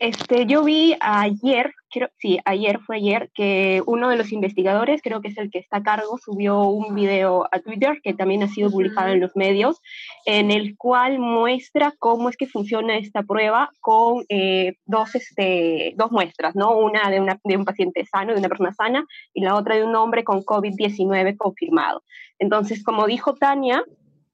Este, 0.02 0.48
yo 0.48 0.64
vi 0.64 0.96
ayer, 1.00 1.76
creo, 1.92 2.10
sí, 2.18 2.40
ayer 2.46 2.80
fue 2.80 2.96
ayer, 2.96 3.30
que 3.36 3.84
uno 3.86 4.10
de 4.10 4.16
los 4.16 4.32
investigadores, 4.32 5.00
creo 5.04 5.22
que 5.22 5.28
es 5.28 5.38
el 5.38 5.52
que 5.52 5.60
está 5.60 5.78
a 5.78 5.84
cargo, 5.84 6.18
subió 6.18 6.64
un 6.64 6.96
video 6.96 7.48
a 7.52 7.60
Twitter 7.60 8.00
que 8.04 8.16
también 8.16 8.42
ha 8.42 8.48
sido 8.48 8.72
publicado 8.72 9.10
en 9.10 9.20
los 9.20 9.36
medios, 9.36 9.80
en 10.26 10.50
el 10.50 10.76
cual 10.76 11.20
muestra 11.20 11.94
cómo 12.00 12.30
es 12.30 12.36
que 12.36 12.48
funciona 12.48 12.98
esta 12.98 13.22
prueba 13.22 13.70
con 13.80 14.26
eh, 14.30 14.74
dos, 14.88 15.14
este, 15.14 15.94
dos 15.96 16.12
muestras, 16.12 16.56
¿no? 16.56 16.76
Una 16.76 17.08
de, 17.12 17.20
una 17.20 17.40
de 17.44 17.58
un 17.58 17.66
paciente 17.66 18.04
sano, 18.08 18.34
de 18.34 18.40
una 18.40 18.50
persona 18.50 18.74
sana, 18.74 19.06
y 19.36 19.42
la 19.42 19.54
otra 19.54 19.76
de 19.76 19.84
un 19.84 19.96
hombre 19.96 20.24
con 20.24 20.42
COVID-19 20.42 21.38
confirmado. 21.38 22.02
Entonces, 22.40 22.84
como 22.84 23.06
dijo 23.06 23.36
Tania, 23.36 23.84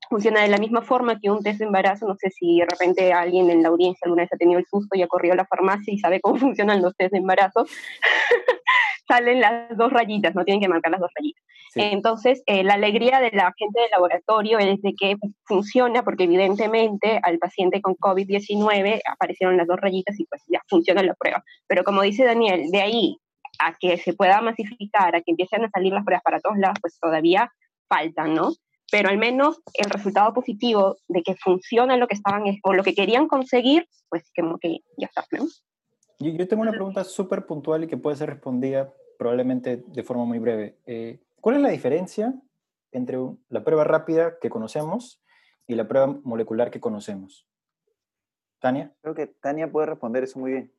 funciona 0.10 0.42
de 0.42 0.48
la 0.48 0.58
misma 0.58 0.82
forma 0.82 1.20
que 1.20 1.30
un 1.30 1.44
test 1.44 1.60
de 1.60 1.66
embarazo. 1.66 2.08
No 2.08 2.16
sé 2.16 2.30
si 2.30 2.60
de 2.60 2.66
repente 2.66 3.14
alguien 3.14 3.50
en 3.50 3.64
la 3.64 3.70
audiencia 3.70 4.06
alguna 4.06 4.24
vez 4.24 4.34
ha 4.34 4.38
tenido 4.38 4.60
el 4.60 4.66
susto 4.66 4.98
y 4.98 5.02
ha 5.02 5.08
corrido 5.08 5.34
a 5.34 5.38
la 5.38 5.46
farmacia 5.46 5.94
y 5.94 6.00
sabe 6.00 6.20
cómo 6.22 6.36
funcionan 6.40 6.82
los 6.82 6.96
test 6.96 7.12
de 7.12 7.20
embarazo. 7.20 7.66
Salen 9.08 9.40
las 9.40 9.78
dos 9.78 9.92
rayitas, 9.92 10.36
no 10.36 10.44
tienen 10.44 10.62
que 10.62 10.68
marcar 10.68 10.92
las 10.92 11.00
dos 11.00 11.12
rayitas. 11.16 11.44
Entonces, 11.76 12.44
eh, 12.46 12.64
la 12.64 12.74
alegría 12.74 13.20
de 13.20 13.32
la 13.32 13.54
gente 13.56 13.80
del 13.80 13.92
laboratorio 13.92 14.58
es 14.58 14.82
de 14.82 14.94
que 14.94 15.16
funciona 15.46 16.04
porque 16.04 16.24
evidentemente 16.24 17.20
al 17.22 17.38
paciente 17.38 17.82
con 17.82 17.96
COVID-19 17.96 19.02
aparecieron 19.10 19.58
las 19.58 19.68
dos 19.68 19.80
rayitas 19.80 20.20
y 20.20 20.26
pues 20.26 20.44
ya 20.48 20.62
funciona 20.68 21.04
la 21.04 21.14
prueba. 21.14 21.44
Pero 21.68 21.84
como 21.84 22.02
dice 22.02 22.26
Daniel, 22.26 22.70
de 22.72 22.82
ahí 22.82 23.18
a 23.60 23.76
que 23.80 23.98
se 23.98 24.14
pueda 24.14 24.42
masificar, 24.42 25.16
a 25.16 25.22
que 25.22 25.32
empiecen 25.32 25.64
a 25.64 25.70
salir 25.70 25.94
las 25.94 26.04
pruebas 26.04 26.24
para 26.24 26.40
todos 26.40 26.58
lados, 26.58 26.78
pues 26.82 27.00
todavía 27.00 27.52
faltan, 27.88 28.34
¿no? 28.34 28.52
Pero 28.92 29.10
al 29.10 29.18
menos 29.18 29.62
el 29.74 29.90
resultado 29.90 30.34
positivo 30.34 30.98
de 31.08 31.22
que 31.24 31.36
funciona 31.36 31.98
lo 31.98 32.08
que 32.08 32.16
estaban 32.16 32.44
o 32.64 32.74
lo 32.74 32.84
que 32.84 32.94
querían 32.94 33.28
conseguir, 33.28 33.88
pues 34.10 34.32
como 34.36 34.58
que 34.58 34.80
ya 34.98 35.08
está. 35.08 35.26
Yo, 36.20 36.48
tengo 36.48 36.64
una 36.64 36.72
pregunta 36.72 37.04
súper 37.04 37.46
puntual 37.46 37.84
y 37.84 37.88
que 37.88 37.98
puede 37.98 38.16
ser 38.16 38.30
respondida 38.30 38.94
probablemente 39.20 39.84
de 39.86 40.04
forma 40.04 40.26
muy 40.26 40.40
breve. 40.40 40.78
Eh, 40.86 41.20
¿Cuál 41.42 41.58
es 41.58 41.62
la 41.62 41.70
diferencia 41.70 42.34
entre 42.92 43.18
la 43.50 43.64
prueba 43.64 43.84
rápida 43.84 44.40
que 44.40 44.50
conocemos 44.50 45.22
y 45.68 45.76
la 45.76 45.88
prueba 45.88 46.08
molecular 46.24 46.72
que 46.72 46.80
conocemos? 46.80 47.48
Tania. 48.60 48.96
Creo 49.02 49.14
que 49.14 49.28
Tania 49.28 49.72
puede 49.72 49.88
responder 49.88 50.24
eso 50.24 50.40
muy 50.40 50.52
bien. 50.52 50.74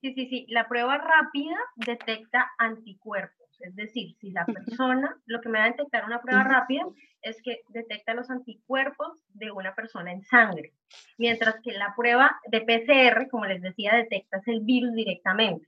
Sí, 0.00 0.14
sí, 0.14 0.28
sí. 0.28 0.46
La 0.48 0.68
prueba 0.68 0.98
rápida 0.98 1.56
detecta 1.76 2.50
anticuerpos. 2.58 3.47
Es 3.60 3.74
decir, 3.74 4.14
si 4.20 4.30
la 4.30 4.46
persona, 4.46 5.16
lo 5.26 5.40
que 5.40 5.48
me 5.48 5.58
va 5.58 5.64
a 5.64 5.68
detectar 5.68 6.04
una 6.04 6.20
prueba 6.20 6.44
rápida 6.44 6.84
es 7.22 7.40
que 7.42 7.60
detecta 7.68 8.14
los 8.14 8.30
anticuerpos 8.30 9.24
de 9.34 9.50
una 9.50 9.74
persona 9.74 10.12
en 10.12 10.22
sangre, 10.22 10.72
mientras 11.16 11.56
que 11.62 11.72
la 11.72 11.94
prueba 11.96 12.38
de 12.46 12.60
PCR, 12.60 13.28
como 13.28 13.46
les 13.46 13.60
decía, 13.60 13.94
detecta 13.94 14.40
el 14.46 14.60
virus 14.60 14.94
directamente. 14.94 15.66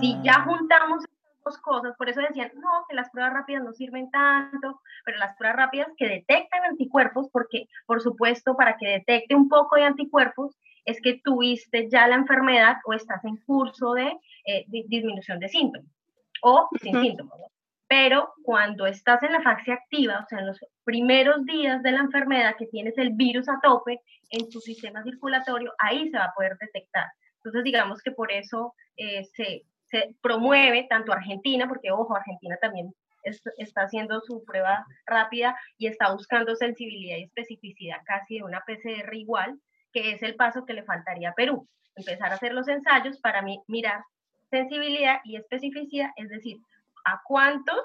Si 0.00 0.20
ya 0.22 0.34
ah. 0.38 0.44
juntamos 0.44 1.04
dos 1.44 1.58
cosas, 1.58 1.94
por 1.96 2.08
eso 2.08 2.20
decían, 2.20 2.50
no, 2.56 2.84
que 2.88 2.96
las 2.96 3.10
pruebas 3.10 3.32
rápidas 3.32 3.62
no 3.62 3.72
sirven 3.72 4.10
tanto, 4.10 4.80
pero 5.04 5.18
las 5.18 5.36
pruebas 5.36 5.56
rápidas 5.56 5.88
que 5.96 6.08
detectan 6.08 6.64
anticuerpos, 6.64 7.28
porque 7.32 7.68
por 7.86 8.00
supuesto 8.00 8.56
para 8.56 8.76
que 8.76 8.88
detecte 8.88 9.34
un 9.34 9.48
poco 9.48 9.76
de 9.76 9.84
anticuerpos, 9.84 10.58
es 10.84 11.00
que 11.00 11.20
tuviste 11.22 11.88
ya 11.90 12.08
la 12.08 12.16
enfermedad 12.16 12.78
o 12.86 12.94
estás 12.94 13.24
en 13.24 13.36
curso 13.36 13.92
de, 13.92 14.16
eh, 14.46 14.64
disminución 14.66 15.38
de 15.38 15.48
síntomas 15.48 15.97
o 16.42 16.68
sin 16.80 17.00
síntomas. 17.00 17.40
Pero 17.88 18.34
cuando 18.42 18.86
estás 18.86 19.22
en 19.22 19.32
la 19.32 19.40
fase 19.40 19.72
activa, 19.72 20.20
o 20.22 20.28
sea, 20.28 20.40
en 20.40 20.46
los 20.46 20.58
primeros 20.84 21.44
días 21.46 21.82
de 21.82 21.92
la 21.92 22.00
enfermedad 22.00 22.54
que 22.58 22.66
tienes 22.66 22.98
el 22.98 23.14
virus 23.14 23.48
a 23.48 23.60
tope 23.62 24.00
en 24.30 24.50
tu 24.50 24.60
sistema 24.60 25.02
circulatorio, 25.02 25.72
ahí 25.78 26.10
se 26.10 26.18
va 26.18 26.26
a 26.26 26.34
poder 26.34 26.58
detectar. 26.58 27.06
Entonces, 27.36 27.64
digamos 27.64 28.02
que 28.02 28.10
por 28.10 28.30
eso 28.30 28.74
eh, 28.96 29.24
se, 29.24 29.62
se, 29.86 30.14
promueve 30.20 30.86
tanto 30.90 31.12
Argentina, 31.12 31.66
porque 31.66 31.90
ojo, 31.90 32.14
Argentina 32.14 32.58
también 32.60 32.92
está 33.56 33.82
haciendo 33.82 34.20
su 34.20 34.44
prueba 34.44 34.84
rápida 35.06 35.56
y 35.78 35.86
está 35.86 36.12
buscando 36.12 36.56
sensibilidad 36.56 37.16
y 37.16 37.24
especificidad 37.24 37.98
casi 38.04 38.36
de 38.36 38.44
una 38.44 38.64
PCR 38.66 39.14
igual, 39.14 39.58
que 39.92 40.12
es 40.12 40.22
el 40.22 40.36
paso 40.36 40.64
que 40.66 40.74
le 40.74 40.84
faltaría 40.84 41.30
a 41.30 41.34
Perú. 41.34 41.66
Empezar 41.96 42.30
a 42.32 42.34
hacer 42.34 42.52
los 42.52 42.68
ensayos 42.68 43.18
para 43.20 43.42
mirar 43.66 44.04
sensibilidad 44.50 45.20
y 45.24 45.36
especificidad, 45.36 46.10
es 46.16 46.28
decir, 46.28 46.58
a 47.04 47.20
cuántos 47.26 47.78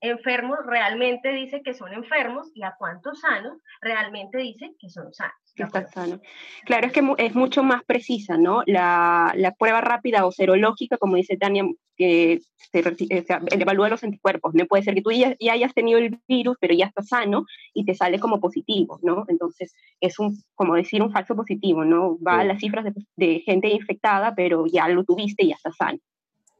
enfermos 0.00 0.58
realmente 0.66 1.30
dice 1.32 1.62
que 1.62 1.74
son 1.74 1.92
enfermos 1.92 2.50
y 2.54 2.62
a 2.62 2.74
cuántos 2.78 3.20
sanos 3.20 3.58
realmente 3.80 4.38
dice 4.38 4.72
que 4.78 4.88
son 4.88 5.12
sanos. 5.12 5.34
Claro, 6.64 6.86
es 6.86 6.92
que 6.92 7.02
es 7.18 7.34
mucho 7.34 7.62
más 7.62 7.84
precisa, 7.84 8.36
¿no? 8.36 8.62
La, 8.66 9.32
la 9.36 9.52
prueba 9.52 9.80
rápida 9.80 10.24
o 10.24 10.32
serológica, 10.32 10.96
como 10.96 11.16
dice 11.16 11.36
Tania, 11.36 11.64
que 11.96 12.40
se, 12.56 12.82
evalúa 13.50 13.90
los 13.90 14.02
anticuerpos. 14.02 14.54
No 14.54 14.64
puede 14.66 14.82
ser 14.82 14.94
que 14.94 15.02
tú 15.02 15.10
ya, 15.10 15.36
hayas 15.52 15.74
tenido 15.74 15.98
el 15.98 16.18
virus, 16.26 16.56
pero 16.58 16.72
ya 16.74 16.86
estás 16.86 17.08
sano 17.08 17.44
y 17.74 17.84
te 17.84 17.94
sale 17.94 18.18
como 18.18 18.40
positivo, 18.40 18.98
¿no? 19.02 19.24
Entonces, 19.28 19.74
es 20.00 20.18
un, 20.18 20.34
como 20.54 20.76
decir, 20.76 21.02
un 21.02 21.12
falso 21.12 21.36
positivo, 21.36 21.84
¿no? 21.84 22.18
Va 22.26 22.40
a 22.40 22.44
las 22.44 22.60
cifras 22.60 22.86
de, 22.86 22.94
de, 23.16 23.40
gente 23.40 23.68
infectada, 23.68 24.34
pero 24.34 24.64
ya 24.66 24.88
lo 24.88 25.04
tuviste 25.04 25.44
y 25.44 25.48
ya 25.48 25.56
estás 25.56 25.76
sano, 25.76 25.98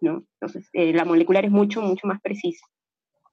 ¿no? 0.02 0.24
Entonces, 0.34 0.68
eh, 0.74 0.92
la 0.92 1.06
molecular 1.06 1.46
es 1.46 1.50
mucho, 1.50 1.80
mucho 1.80 2.06
más 2.06 2.20
precisa. 2.20 2.66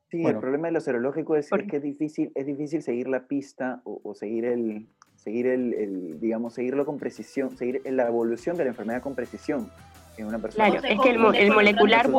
Sí, 0.10 0.24
el 0.24 0.40
problema 0.40 0.68
de 0.68 0.74
lo 0.74 0.80
serológico 0.80 1.36
es, 1.36 1.50
que 1.50 1.78
es 1.78 1.84
difícil, 1.84 2.32
es 2.34 2.46
difícil 2.46 2.82
seguir 2.82 3.10
la 3.10 3.28
pista 3.28 3.82
o, 3.84 4.16
seguir 4.16 4.46
el, 4.46 4.88
seguir 5.16 5.48
el, 5.48 6.20
digamos, 6.22 6.54
seguirlo 6.54 6.86
con 6.86 6.98
precisión, 6.98 7.58
seguir 7.58 7.82
la 7.86 8.08
evolución 8.08 8.56
de 8.56 8.64
la 8.64 8.70
enfermedad 8.70 9.02
con 9.02 9.16
precisión 9.16 9.70
en 10.16 10.28
una 10.28 10.40
persona. 10.40 10.70
Claro, 10.70 10.88
es 10.88 11.00
que 11.02 11.10
el, 11.10 11.52
molecular 11.52 12.10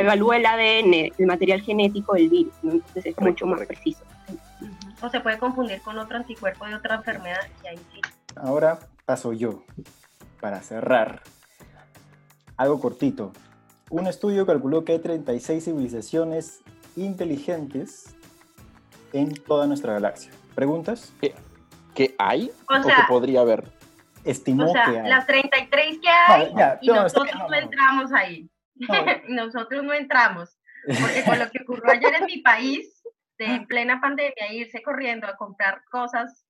evalúa 0.00 0.36
el 0.36 0.46
ADN, 0.46 1.12
el 1.18 1.26
material 1.26 1.60
genético 1.62 2.14
del 2.14 2.28
virus, 2.28 2.54
entonces 2.62 3.06
es 3.06 3.20
mucho 3.20 3.46
más 3.46 3.66
preciso. 3.66 4.04
O 5.02 5.08
se 5.08 5.18
puede 5.18 5.36
confundir 5.38 5.82
con 5.82 5.98
otro 5.98 6.16
anticuerpo 6.16 6.64
de 6.66 6.76
otra 6.76 6.94
enfermedad 6.94 7.40
y 7.64 7.66
ahí 7.66 7.78
sí. 7.92 8.00
Ahora 8.36 8.78
paso 9.04 9.32
yo, 9.32 9.64
para 10.40 10.60
cerrar. 10.60 11.22
Algo 12.56 12.80
cortito. 12.80 13.32
Un 13.90 14.06
estudio 14.06 14.46
calculó 14.46 14.84
que 14.84 14.92
hay 14.92 15.00
36 15.00 15.64
civilizaciones 15.64 16.62
inteligentes 16.96 18.14
en 19.12 19.34
toda 19.34 19.66
nuestra 19.66 19.94
galaxia. 19.94 20.32
¿Preguntas? 20.54 21.12
¿Qué, 21.94 22.14
hay 22.18 22.50
o, 22.68 22.86
que 22.86 22.94
podría 23.08 23.40
haber? 23.40 23.64
Estimó 24.24 24.70
o 24.70 24.72
sea, 24.72 24.84
que 24.84 25.02
las 25.02 25.26
33 25.26 25.98
que 26.00 26.08
hay 26.08 26.52
y 26.80 26.88
nosotros 26.88 27.34
no, 27.48 27.54
entramos 27.54 28.12
ahí. 28.12 28.48
nosotros 29.28 29.82
no 29.82 29.92
entramos. 29.92 30.56
Porque 30.86 31.24
con 31.24 31.38
lo 31.38 31.50
que 31.50 31.62
ocurrió 31.62 31.92
ayer 31.92 32.14
en 32.14 32.26
mi 32.26 32.38
país, 32.38 33.02
de 33.38 33.46
en 33.46 33.66
plena 33.66 34.00
pandemia, 34.00 34.52
irse 34.52 34.82
corriendo 34.82 35.26
a 35.26 35.36
comprar 35.36 35.82
cosas 35.90 36.41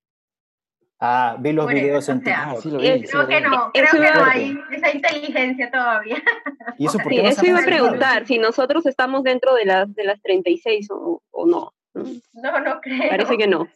Ah, 1.04 1.36
vi 1.36 1.52
los 1.52 1.66
videos 1.66 2.08
en 2.08 2.22
TikTok. 2.22 2.62
creo 2.62 3.26
que 3.26 3.40
no, 3.40 3.72
creo 3.72 3.88
que 3.90 3.98
no 3.98 4.24
hay 4.24 4.56
esa 4.70 4.94
inteligencia 4.94 5.68
todavía. 5.68 6.22
¿Y 6.78 6.86
eso, 6.86 6.98
por 6.98 7.08
qué 7.08 7.26
eso 7.26 7.44
iba 7.44 7.58
a 7.58 7.64
preguntar, 7.64 8.24
si 8.24 8.38
nosotros 8.38 8.86
estamos 8.86 9.24
dentro 9.24 9.52
de 9.56 9.64
las, 9.64 9.92
de 9.96 10.04
las 10.04 10.22
36 10.22 10.88
o, 10.92 11.20
o 11.32 11.46
no. 11.46 11.72
No, 11.92 12.60
no 12.60 12.80
creo. 12.80 13.10
Parece 13.10 13.36
que 13.36 13.48
no. 13.48 13.66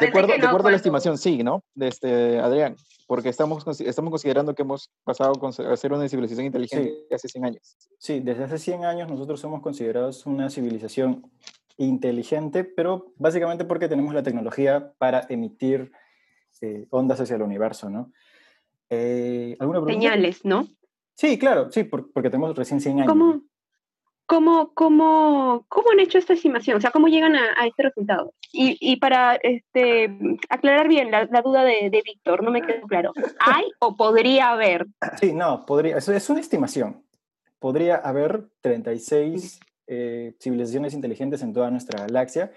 de 0.00 0.08
acuerdo, 0.08 0.66
a 0.66 0.70
la 0.72 0.76
estimación, 0.76 1.16
sí, 1.16 1.44
¿no? 1.44 1.62
De 1.74 1.86
este, 1.86 2.40
Adrián, 2.40 2.74
porque 3.06 3.28
estamos, 3.28 3.64
estamos 3.80 4.10
considerando 4.10 4.52
que 4.56 4.62
hemos 4.62 4.90
pasado 5.04 5.34
a 5.46 5.76
ser 5.76 5.92
una 5.92 6.08
civilización 6.08 6.46
inteligente 6.46 7.06
hace 7.14 7.28
100 7.28 7.44
años. 7.44 7.76
Sí, 7.98 8.18
desde 8.18 8.42
hace 8.42 8.58
100 8.58 8.84
años 8.84 9.08
nosotros 9.08 9.38
somos 9.38 9.62
considerados 9.62 10.26
una 10.26 10.50
civilización 10.50 11.30
inteligente, 11.76 12.64
pero 12.64 13.12
básicamente 13.16 13.64
porque 13.64 13.88
tenemos 13.88 14.12
la 14.12 14.24
tecnología 14.24 14.92
para 14.98 15.24
emitir 15.28 15.92
eh, 16.62 16.86
ondas 16.90 17.20
hacia 17.20 17.36
el 17.36 17.42
universo, 17.42 17.90
¿no? 17.90 18.12
Eh, 18.88 19.56
¿alguna 19.58 19.84
Señales, 19.92 20.44
¿no? 20.44 20.66
Sí, 21.14 21.38
claro, 21.38 21.70
sí, 21.70 21.84
porque 21.84 22.30
tenemos 22.30 22.56
recién 22.56 22.80
100 22.80 23.00
años. 23.00 23.08
¿Cómo, 23.08 23.42
cómo, 24.26 24.72
cómo, 24.74 25.66
cómo 25.68 25.90
han 25.90 26.00
hecho 26.00 26.18
esta 26.18 26.32
estimación? 26.32 26.78
O 26.78 26.80
sea, 26.80 26.90
¿cómo 26.90 27.08
llegan 27.08 27.36
a, 27.36 27.66
este 27.66 27.82
resultado? 27.82 28.32
Y, 28.52 28.78
y, 28.80 28.96
para 28.96 29.34
este, 29.36 30.16
aclarar 30.48 30.88
bien 30.88 31.10
la, 31.10 31.24
la 31.26 31.42
duda 31.42 31.64
de, 31.64 31.90
de 31.90 32.02
Víctor, 32.04 32.42
no 32.42 32.50
me 32.50 32.62
quedó 32.62 32.86
claro. 32.86 33.12
¿Hay 33.40 33.64
o 33.78 33.96
podría 33.96 34.52
haber? 34.52 34.86
Sí, 35.20 35.32
no, 35.32 35.66
podría, 35.66 35.96
es, 35.98 36.08
es 36.08 36.30
una 36.30 36.40
estimación. 36.40 37.02
Podría 37.58 37.96
haber 37.96 38.48
36 38.60 39.60
eh, 39.86 40.34
civilizaciones 40.40 40.94
inteligentes 40.94 41.42
en 41.42 41.52
toda 41.52 41.70
nuestra 41.70 42.00
galaxia. 42.00 42.52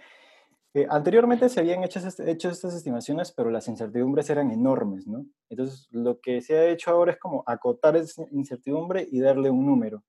Eh, 0.75 0.85
anteriormente 0.89 1.47
se 1.47 1.61
habían 1.61 1.85
hecho, 1.85 2.01
hecho, 2.27 2.49
estas 2.49 2.75
estimaciones, 2.75 3.31
pero 3.31 3.49
las 3.49 3.69
incertidumbres 3.69 4.29
eran 4.29 4.51
enormes, 4.51 5.07
¿no? 5.07 5.25
Entonces, 5.49 5.87
lo 5.89 6.19
que 6.19 6.41
se 6.41 6.57
ha 6.57 6.67
hecho 6.67 6.91
ahora 6.91 7.13
es 7.13 7.17
como 7.17 7.45
acotar 7.47 7.95
esa 7.95 8.25
incertidumbre 8.31 9.07
y 9.09 9.21
darle 9.21 9.49
un 9.49 9.65
número. 9.65 10.03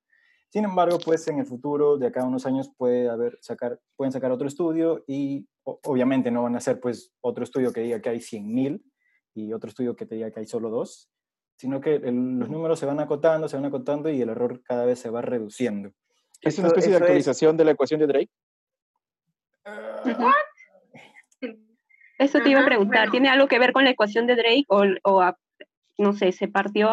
Sin 0.48 0.64
embargo, 0.64 0.98
pues 1.04 1.28
en 1.28 1.38
el 1.38 1.46
futuro, 1.46 1.98
de 1.98 2.08
acá 2.08 2.22
a 2.22 2.26
unos 2.26 2.46
años, 2.46 2.68
puede 2.76 3.08
haber, 3.08 3.38
sacar, 3.42 3.78
pueden 3.94 4.10
sacar 4.10 4.32
otro 4.32 4.48
estudio 4.48 5.04
y 5.06 5.46
obviamente 5.62 6.32
no 6.32 6.42
van 6.42 6.56
a 6.56 6.58
hacer 6.58 6.80
pues 6.80 7.14
otro 7.20 7.44
estudio 7.44 7.72
que 7.72 7.82
diga 7.82 8.00
que 8.00 8.08
hay 8.08 8.18
100.000 8.18 8.82
y 9.34 9.52
otro 9.52 9.68
estudio 9.68 9.94
que 9.94 10.04
te 10.04 10.16
diga 10.16 10.32
que 10.32 10.40
hay 10.40 10.46
solo 10.46 10.68
dos, 10.68 11.08
sino 11.56 11.80
que 11.80 12.00
los 12.00 12.50
números 12.50 12.80
se 12.80 12.86
van 12.86 12.98
acotando, 12.98 13.46
se 13.46 13.54
van 13.54 13.66
acotando 13.66 14.10
y 14.10 14.20
el 14.20 14.30
error 14.30 14.60
cada 14.64 14.84
vez 14.84 14.98
se 14.98 15.10
va 15.10 15.22
reduciendo. 15.22 15.92
¿Es 16.40 16.58
una 16.58 16.68
especie 16.68 16.90
de 16.90 16.98
actualización 16.98 17.56
de 17.56 17.64
la 17.64 17.70
ecuación 17.70 18.00
de 18.00 18.06
Drake? 18.08 18.30
Eso 22.18 22.40
te 22.40 22.50
iba 22.50 22.60
a 22.60 22.64
preguntar. 22.64 23.10
¿Tiene 23.10 23.28
algo 23.28 23.48
que 23.48 23.58
ver 23.58 23.72
con 23.72 23.84
la 23.84 23.90
ecuación 23.90 24.26
de 24.26 24.36
Drake 24.36 24.64
o, 24.68 24.84
no 25.98 26.12
sé, 26.12 26.32
se 26.32 26.48
partió 26.48 26.90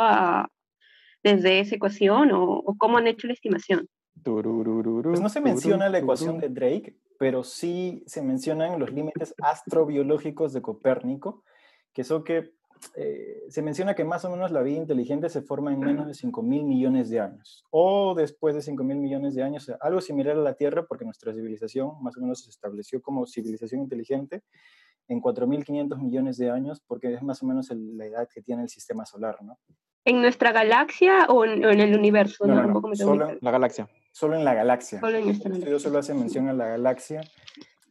desde 1.23 1.59
esa 1.59 1.75
ecuación 1.75 2.31
o, 2.33 2.63
cómo 2.77 2.97
han 2.97 3.07
hecho 3.07 3.27
la 3.27 3.33
estimación? 3.33 3.87
Pues 4.23 5.21
no 5.21 5.29
se 5.29 5.41
menciona 5.41 5.89
la 5.89 5.99
ecuación 5.99 6.39
de 6.39 6.49
Drake, 6.49 6.95
pero 7.17 7.43
sí 7.43 8.03
se 8.05 8.21
mencionan 8.21 8.79
los 8.79 8.91
límites 8.91 9.33
astrobiológicos 9.41 10.53
de 10.53 10.61
Copérnico, 10.61 11.43
que 11.93 12.03
son 12.03 12.23
que 12.23 12.53
eh, 12.95 13.43
se 13.47 13.61
menciona 13.61 13.95
que 13.95 14.03
más 14.03 14.25
o 14.25 14.29
menos 14.29 14.51
la 14.51 14.61
vida 14.61 14.77
inteligente 14.77 15.29
se 15.29 15.41
forma 15.41 15.73
en 15.73 15.79
menos 15.79 16.05
de 16.05 16.13
5 16.13 16.41
mil 16.41 16.65
millones 16.65 17.09
de 17.09 17.21
años, 17.21 17.65
o 17.69 18.13
después 18.13 18.55
de 18.55 18.61
5 18.61 18.83
mil 18.83 18.97
millones 18.97 19.35
de 19.35 19.43
años, 19.43 19.71
algo 19.79 20.01
similar 20.01 20.35
a 20.35 20.41
la 20.41 20.55
Tierra, 20.55 20.85
porque 20.85 21.05
nuestra 21.05 21.33
civilización 21.33 21.91
más 22.01 22.17
o 22.17 22.21
menos 22.21 22.43
se 22.43 22.49
estableció 22.49 23.01
como 23.01 23.25
civilización 23.25 23.81
inteligente 23.81 24.43
en 25.07 25.21
4.500 25.21 25.97
millones 26.01 26.37
de 26.37 26.49
años, 26.49 26.81
porque 26.87 27.13
es 27.13 27.21
más 27.21 27.41
o 27.43 27.45
menos 27.45 27.69
la 27.71 28.05
edad 28.05 28.27
que 28.33 28.41
tiene 28.41 28.63
el 28.63 28.69
sistema 28.69 29.05
solar, 29.05 29.41
¿no? 29.41 29.59
¿En 30.05 30.21
nuestra 30.21 30.51
galaxia 30.51 31.27
o 31.29 31.45
en, 31.45 31.63
el 31.63 31.97
universo? 31.97 32.45
solo 32.93 33.29
en 33.29 33.37
la 33.41 33.51
galaxia. 33.51 33.87
Solo 34.11 34.35
en 34.35 34.43
la 34.43 34.53
galaxia. 34.53 34.99
Solo 34.99 35.17
en 35.17 35.25
nuestra 35.25 35.49
galaxia. 35.49 35.79
solo 35.79 35.99
hace 35.99 36.13
mención 36.13 36.49
a 36.49 36.53
la 36.53 36.67
galaxia. 36.67 37.21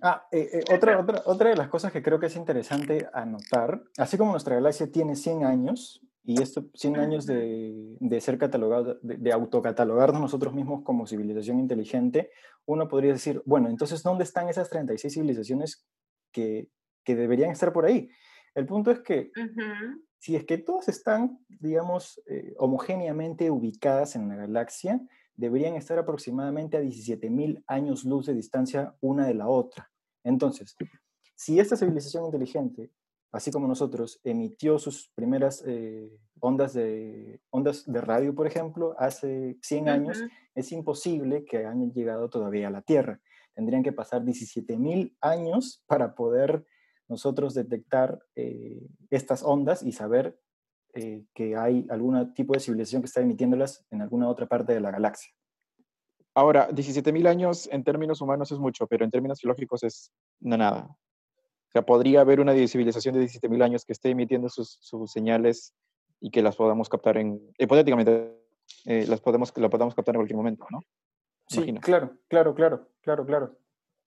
Ah, 0.02 0.26
eh, 0.30 0.50
eh, 0.52 0.74
otra, 0.74 1.00
otra, 1.00 1.22
otra 1.24 1.50
de 1.50 1.56
las 1.56 1.68
cosas 1.68 1.90
que 1.90 2.02
creo 2.02 2.18
que 2.18 2.26
es 2.26 2.36
interesante 2.36 3.08
anotar, 3.14 3.82
así 3.96 4.18
como 4.18 4.32
nuestra 4.32 4.56
galaxia 4.56 4.90
tiene 4.90 5.16
100 5.16 5.44
años, 5.44 6.02
y 6.24 6.42
esto 6.42 6.66
100 6.74 6.96
años 6.96 7.26
de, 7.26 7.96
de 7.98 8.20
ser 8.20 8.36
catalogado, 8.36 8.98
de, 9.00 9.16
de, 9.16 9.32
autocatalogarnos 9.32 10.20
nosotros 10.20 10.54
mismos 10.54 10.82
como 10.82 11.06
civilización 11.06 11.60
inteligente, 11.60 12.30
uno 12.66 12.88
podría 12.88 13.12
decir, 13.12 13.42
bueno, 13.46 13.68
entonces, 13.68 14.02
¿dónde 14.02 14.24
están 14.24 14.48
esas 14.48 14.68
36 14.70 15.14
civilizaciones 15.14 15.86
que, 16.30 16.68
que 17.04 17.16
deberían 17.16 17.50
estar 17.50 17.72
por 17.72 17.84
ahí? 17.84 18.10
El 18.54 18.66
punto 18.66 18.90
es 18.90 19.00
que 19.00 19.30
si 20.18 20.36
es 20.36 20.44
que 20.44 20.58
todas 20.58 20.88
están, 20.88 21.40
digamos, 21.48 22.22
eh, 22.26 22.54
homogéneamente 22.58 23.50
ubicadas 23.50 24.14
en 24.14 24.28
la 24.28 24.36
galaxia, 24.36 25.00
deberían 25.34 25.74
estar 25.74 25.98
aproximadamente 25.98 26.76
a 26.76 26.80
17.000 26.82 27.64
años 27.66 28.04
luz 28.04 28.26
de 28.26 28.34
distancia 28.34 28.94
una 29.00 29.26
de 29.26 29.34
la 29.34 29.48
otra. 29.48 29.90
Entonces, 30.22 30.76
si 31.34 31.58
esta 31.58 31.76
civilización 31.76 32.24
inteligente, 32.26 32.92
así 33.32 33.50
como 33.50 33.66
nosotros, 33.66 34.20
emitió 34.22 34.78
sus 34.78 35.10
primeras 35.14 35.64
eh, 35.66 36.08
ondas, 36.38 36.74
de, 36.74 37.40
ondas 37.50 37.90
de 37.90 38.00
radio, 38.00 38.32
por 38.34 38.46
ejemplo, 38.46 38.94
hace 38.98 39.58
100 39.62 39.88
años, 39.88 40.22
es 40.54 40.70
imposible 40.70 41.44
que 41.44 41.58
hayan 41.58 41.92
llegado 41.92 42.30
todavía 42.30 42.68
a 42.68 42.70
la 42.70 42.82
Tierra. 42.82 43.20
Tendrían 43.54 43.82
que 43.82 43.92
pasar 43.92 44.22
17.000 44.22 45.16
años 45.20 45.82
para 45.88 46.14
poder 46.14 46.64
nosotros 47.08 47.54
detectar 47.54 48.22
eh, 48.36 48.86
estas 49.10 49.42
ondas 49.42 49.82
y 49.82 49.92
saber 49.92 50.38
eh, 50.94 51.24
que 51.34 51.56
hay 51.56 51.86
algún 51.88 52.34
tipo 52.34 52.52
de 52.52 52.60
civilización 52.60 53.02
que 53.02 53.06
está 53.06 53.20
emitiéndolas 53.20 53.84
en 53.90 54.02
alguna 54.02 54.28
otra 54.28 54.46
parte 54.46 54.74
de 54.74 54.80
la 54.80 54.90
galaxia. 54.90 55.32
Ahora, 56.34 56.70
17.000 56.70 57.26
años 57.28 57.68
en 57.70 57.84
términos 57.84 58.20
humanos 58.20 58.52
es 58.52 58.58
mucho, 58.58 58.86
pero 58.86 59.04
en 59.04 59.10
términos 59.10 59.40
geológicos 59.40 59.82
es 59.84 60.12
no 60.40 60.56
nada. 60.56 60.88
O 60.88 61.70
sea, 61.72 61.82
podría 61.82 62.20
haber 62.20 62.40
una 62.40 62.52
civilización 62.66 63.14
de 63.14 63.24
17.000 63.24 63.62
años 63.62 63.84
que 63.84 63.92
esté 63.92 64.10
emitiendo 64.10 64.48
sus, 64.50 64.78
señales 65.06 65.74
y 66.20 66.30
que 66.30 66.42
las 66.42 66.56
podamos 66.56 66.90
captar 66.90 67.16
en, 67.16 67.40
hipotéticamente, 67.58 68.38
eh, 68.84 69.06
las 69.08 69.20
podemos, 69.20 69.56
la 69.56 69.70
podamos 69.70 69.94
captar 69.94 70.14
en 70.14 70.18
cualquier 70.18 70.36
momento, 70.36 70.66
¿no? 70.70 70.80
Sí, 71.48 71.72
claro, 71.80 72.18
claro, 72.28 72.54
claro, 72.54 72.88
claro, 73.00 73.26
claro. 73.26 73.58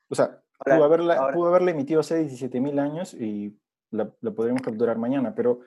O 0.10 0.16
sea, 0.16 0.44
pudo, 0.64 0.84
haberla, 0.84 1.32
pudo 1.34 1.48
haberla 1.50 1.72
emitido 1.72 2.00
hace 2.00 2.26
17.000 2.26 2.80
años 2.80 3.14
y 3.14 3.58
la, 3.92 4.12
la 4.22 4.32
podríamos 4.32 4.62
capturar 4.62 4.98
mañana, 4.98 5.34
pero 5.36 5.62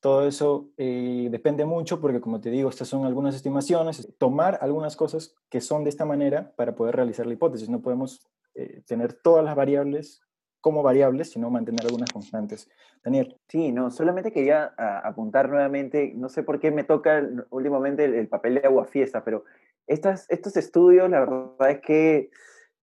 todo 0.00 0.28
eso 0.28 0.70
eh, 0.76 1.28
depende 1.30 1.64
mucho 1.64 2.00
porque, 2.00 2.20
como 2.20 2.40
te 2.40 2.50
digo, 2.50 2.70
estas 2.70 2.88
son 2.88 3.04
algunas 3.04 3.34
estimaciones. 3.34 4.14
Tomar 4.18 4.58
algunas 4.60 4.94
cosas 4.94 5.34
que 5.50 5.60
son 5.60 5.82
de 5.82 5.90
esta 5.90 6.04
manera 6.04 6.52
para 6.56 6.76
poder 6.76 6.94
realizar 6.96 7.26
la 7.26 7.32
hipótesis. 7.32 7.68
No 7.68 7.82
podemos 7.82 8.24
eh, 8.54 8.82
tener 8.86 9.12
todas 9.12 9.44
las 9.44 9.56
variables 9.56 10.22
como 10.60 10.82
variables, 10.82 11.30
sino 11.30 11.50
mantener 11.50 11.84
algunas 11.84 12.12
constantes. 12.12 12.68
Daniel. 13.02 13.36
Sí, 13.48 13.72
no, 13.72 13.90
solamente 13.90 14.32
quería 14.32 14.74
apuntar 15.04 15.48
nuevamente, 15.48 16.12
no 16.16 16.28
sé 16.28 16.42
por 16.42 16.58
qué 16.58 16.70
me 16.70 16.84
toca 16.84 17.26
últimamente 17.50 18.04
el, 18.04 18.28
papel 18.28 18.56
de 18.56 18.66
agua 18.66 18.84
fiesta, 18.84 19.24
pero 19.24 19.44
estas, 19.86 20.28
estos 20.28 20.56
estudios, 20.56 21.08
la 21.08 21.20
verdad 21.20 21.70
es 21.70 21.80
que, 21.80 22.30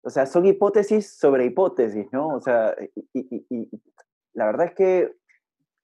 o 0.05 0.11
sea, 0.11 0.27
son 0.27 0.47
hipótesis 0.47 1.17
sobre 1.17 1.47
hipótesis, 1.47 2.07
¿no? 2.13 2.29
O 2.29 2.41
sea, 2.41 2.75
y 3.13 3.69
la 4.33 4.47
verdad 4.47 4.67
es 4.67 4.75
que 4.75 5.17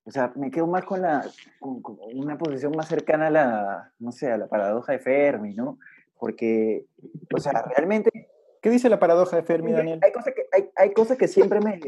o 0.03 0.11
sea, 0.11 0.31
me 0.35 0.49
quedo 0.49 0.67
más 0.67 0.83
con, 0.83 1.01
la, 1.01 1.25
con, 1.59 1.97
una 2.13 2.37
posición 2.37 2.73
más 2.75 2.87
cercana 2.87 3.27
a 3.27 3.29
la, 3.29 3.93
no 3.99 4.11
sé, 4.11 4.31
a 4.31 4.37
la 4.37 4.47
paradoja 4.47 4.93
de 4.93 4.99
Fermi, 4.99 5.53
¿no? 5.53 5.77
Porque, 6.17 6.85
o 7.33 7.39
sea, 7.39 7.63
realmente... 7.75 8.29
¿Qué 8.61 8.69
dice 8.69 8.89
la 8.89 8.99
paradoja 8.99 9.37
de 9.37 9.43
Fermi, 9.43 9.71
Daniel? 9.71 9.99
Hay 10.03 10.11
cosas 10.11 10.33
que, 10.35 10.45
hay, 10.51 10.69
hay 10.75 10.93
cosas 10.93 11.17
que 11.17 11.27
siempre 11.27 11.59
me... 11.61 11.79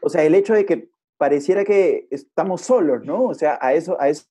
O 0.00 0.08
sea, 0.08 0.22
el 0.22 0.34
hecho 0.34 0.54
de 0.54 0.64
que 0.64 0.90
pareciera 1.16 1.64
que 1.64 2.06
estamos 2.10 2.62
solos, 2.62 3.04
¿no? 3.04 3.24
O 3.24 3.34
sea, 3.34 3.58
a 3.60 3.74
eso, 3.74 4.00
a 4.00 4.08
eso, 4.08 4.26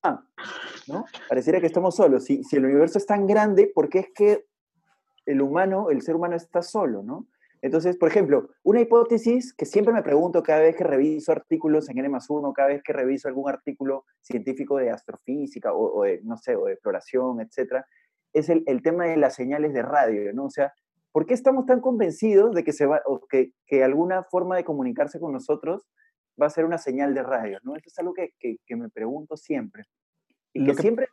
¿no? 0.86 1.04
Pareciera 1.28 1.60
que 1.60 1.66
estamos 1.66 1.94
solos. 1.94 2.24
Si, 2.24 2.42
si 2.44 2.56
el 2.56 2.64
universo 2.64 2.98
es 2.98 3.06
tan 3.06 3.26
grande, 3.26 3.70
¿por 3.74 3.88
qué 3.90 4.00
es 4.00 4.08
que 4.14 4.46
el 5.28 5.42
humano, 5.42 5.90
el 5.90 6.00
ser 6.00 6.16
humano 6.16 6.36
está 6.36 6.62
solo, 6.62 7.02
¿no? 7.02 7.26
Entonces, 7.60 7.96
por 7.96 8.08
ejemplo, 8.08 8.48
una 8.62 8.80
hipótesis 8.80 9.52
que 9.52 9.66
siempre 9.66 9.92
me 9.92 10.02
pregunto 10.02 10.42
cada 10.42 10.60
vez 10.60 10.76
que 10.76 10.84
reviso 10.84 11.32
artículos 11.32 11.88
en 11.88 11.98
N 11.98 12.08
más 12.08 12.30
1, 12.30 12.52
cada 12.52 12.68
vez 12.68 12.82
que 12.82 12.92
reviso 12.92 13.28
algún 13.28 13.50
artículo 13.50 14.04
científico 14.22 14.78
de 14.78 14.90
astrofísica 14.90 15.74
o, 15.74 16.04
de, 16.04 16.20
no 16.22 16.36
sé, 16.36 16.56
o 16.56 16.66
de 16.66 16.74
exploración, 16.74 17.40
etcétera, 17.40 17.84
es 18.32 18.48
el, 18.48 18.62
el, 18.66 18.80
tema 18.80 19.06
de 19.06 19.16
las 19.16 19.34
señales 19.34 19.74
de 19.74 19.82
radio, 19.82 20.32
¿no? 20.32 20.44
O 20.44 20.50
sea, 20.50 20.72
¿por 21.12 21.26
qué 21.26 21.34
estamos 21.34 21.66
tan 21.66 21.80
convencidos 21.80 22.54
de 22.54 22.62
que, 22.64 22.72
se 22.72 22.86
va, 22.86 23.02
o 23.06 23.20
que, 23.28 23.52
que 23.66 23.82
alguna 23.82 24.22
forma 24.22 24.56
de 24.56 24.64
comunicarse 24.64 25.18
con 25.18 25.32
nosotros 25.32 25.84
va 26.40 26.46
a 26.46 26.50
ser 26.50 26.64
una 26.64 26.78
señal 26.78 27.12
de 27.12 27.24
radio, 27.24 27.58
¿no? 27.64 27.74
Eso 27.74 27.88
es 27.88 27.98
algo 27.98 28.14
que, 28.14 28.30
que, 28.38 28.56
que 28.64 28.76
me 28.76 28.88
pregunto 28.88 29.36
siempre. 29.36 29.84
Y 30.54 30.64
que, 30.64 30.74
siempre 30.74 31.08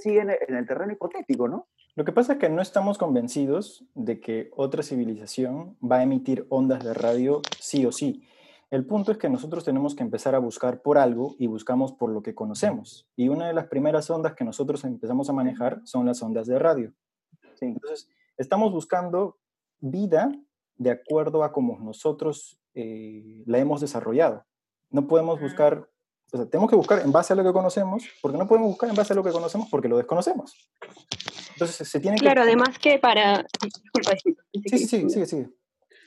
sigue 0.00 0.20
en 0.20 0.54
el 0.54 0.66
terreno 0.66 0.92
hipotético, 0.92 1.48
¿no? 1.48 1.66
Lo 1.96 2.04
que 2.04 2.12
pasa 2.12 2.34
es 2.34 2.38
que 2.38 2.50
no 2.50 2.60
estamos 2.60 2.98
convencidos 2.98 3.86
de 3.94 4.20
que 4.20 4.50
otra 4.54 4.82
civilización 4.82 5.78
va 5.82 5.96
a 5.96 6.02
emitir 6.02 6.46
ondas 6.50 6.84
de 6.84 6.92
radio 6.92 7.40
sí 7.58 7.86
o 7.86 7.90
sí. 7.90 8.22
El 8.70 8.84
punto 8.84 9.12
es 9.12 9.18
que 9.18 9.30
nosotros 9.30 9.64
tenemos 9.64 9.94
que 9.94 10.02
empezar 10.02 10.34
a 10.34 10.38
buscar 10.38 10.82
por 10.82 10.98
algo 10.98 11.36
y 11.38 11.46
buscamos 11.46 11.94
por 11.94 12.10
lo 12.10 12.22
que 12.22 12.34
conocemos. 12.34 13.08
Y 13.16 13.30
una 13.30 13.46
de 13.46 13.54
las 13.54 13.68
primeras 13.68 14.10
ondas 14.10 14.34
que 14.34 14.44
nosotros 14.44 14.84
empezamos 14.84 15.30
a 15.30 15.32
manejar 15.32 15.80
son 15.84 16.04
las 16.04 16.22
ondas 16.22 16.46
de 16.46 16.58
radio. 16.58 16.92
Entonces, 17.62 18.10
estamos 18.36 18.72
buscando 18.72 19.38
vida 19.80 20.30
de 20.76 20.90
acuerdo 20.90 21.44
a 21.44 21.52
cómo 21.52 21.78
nosotros 21.78 22.60
eh, 22.74 23.42
la 23.46 23.56
hemos 23.56 23.80
desarrollado. 23.80 24.44
No 24.90 25.06
podemos 25.06 25.40
buscar, 25.40 25.88
o 26.30 26.36
sea, 26.36 26.44
tenemos 26.44 26.68
que 26.68 26.76
buscar 26.76 27.00
en 27.00 27.10
base 27.10 27.32
a 27.32 27.36
lo 27.36 27.42
que 27.42 27.54
conocemos, 27.54 28.04
porque 28.20 28.36
no 28.36 28.46
podemos 28.46 28.68
buscar 28.68 28.90
en 28.90 28.96
base 28.96 29.14
a 29.14 29.16
lo 29.16 29.24
que 29.24 29.32
conocemos 29.32 29.68
porque 29.70 29.88
lo 29.88 29.96
desconocemos. 29.96 30.68
Entonces 31.56 31.88
se 31.88 32.00
tiene 32.00 32.18
que... 32.18 32.22
Claro, 32.22 32.42
además 32.42 32.78
que 32.78 32.98
para... 32.98 33.46
Disculpa, 33.62 34.12
sí, 34.22 34.36
sí, 34.66 34.78
sí, 34.86 35.10
sí, 35.10 35.26
sí. 35.26 35.46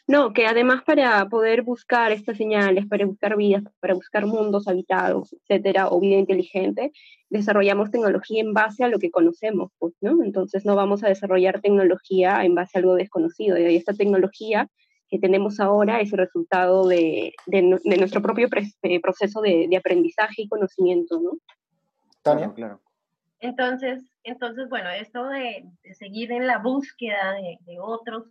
No, 0.06 0.32
que 0.32 0.46
además 0.46 0.84
para 0.84 1.28
poder 1.28 1.64
buscar 1.64 2.12
estas 2.12 2.38
señales, 2.38 2.86
para 2.88 3.06
buscar 3.06 3.36
vidas, 3.36 3.64
para 3.80 3.96
buscar 3.96 4.28
mundos 4.28 4.68
habitados, 4.68 5.34
etcétera, 5.34 5.90
o 5.90 6.00
vida 6.00 6.18
inteligente, 6.18 6.92
desarrollamos 7.30 7.92
tecnología 7.92 8.42
en 8.42 8.54
base 8.54 8.84
a 8.84 8.88
lo 8.88 9.00
que 9.00 9.12
conocemos, 9.12 9.72
pues, 9.80 9.94
¿no? 10.02 10.24
Entonces 10.24 10.66
no 10.66 10.76
vamos 10.76 11.04
a 11.04 11.10
desarrollar 11.10 11.62
tecnología 11.62 12.44
en 12.44 12.56
base 12.56 12.78
a 12.78 12.80
algo 12.80 12.96
desconocido. 12.96 13.58
Y 13.58 13.76
esta 13.76 13.94
tecnología 13.94 14.68
que 15.10 15.20
tenemos 15.20 15.60
ahora 15.60 16.02
es 16.02 16.12
el 16.12 16.20
resultado 16.20 16.88
de, 16.88 17.34
de, 17.48 17.62
nuestro 17.98 18.22
propio 18.22 18.48
eh, 18.84 19.00
proceso 19.02 19.42
de, 19.42 19.68
de, 19.68 19.78
aprendizaje 19.78 20.44
y 20.44 20.48
conocimiento, 20.48 21.20
¿no? 21.20 21.38
Tania, 22.22 22.52
claro. 22.54 22.82
Entonces, 23.40 24.09
entonces, 24.24 24.70
bueno, 24.70 24.90
esto 24.90 25.28
de, 25.28 25.66
seguir 25.94 26.32
en 26.32 26.48
la 26.48 26.58
búsqueda 26.58 27.34
de 27.34 27.80
otros 27.80 28.26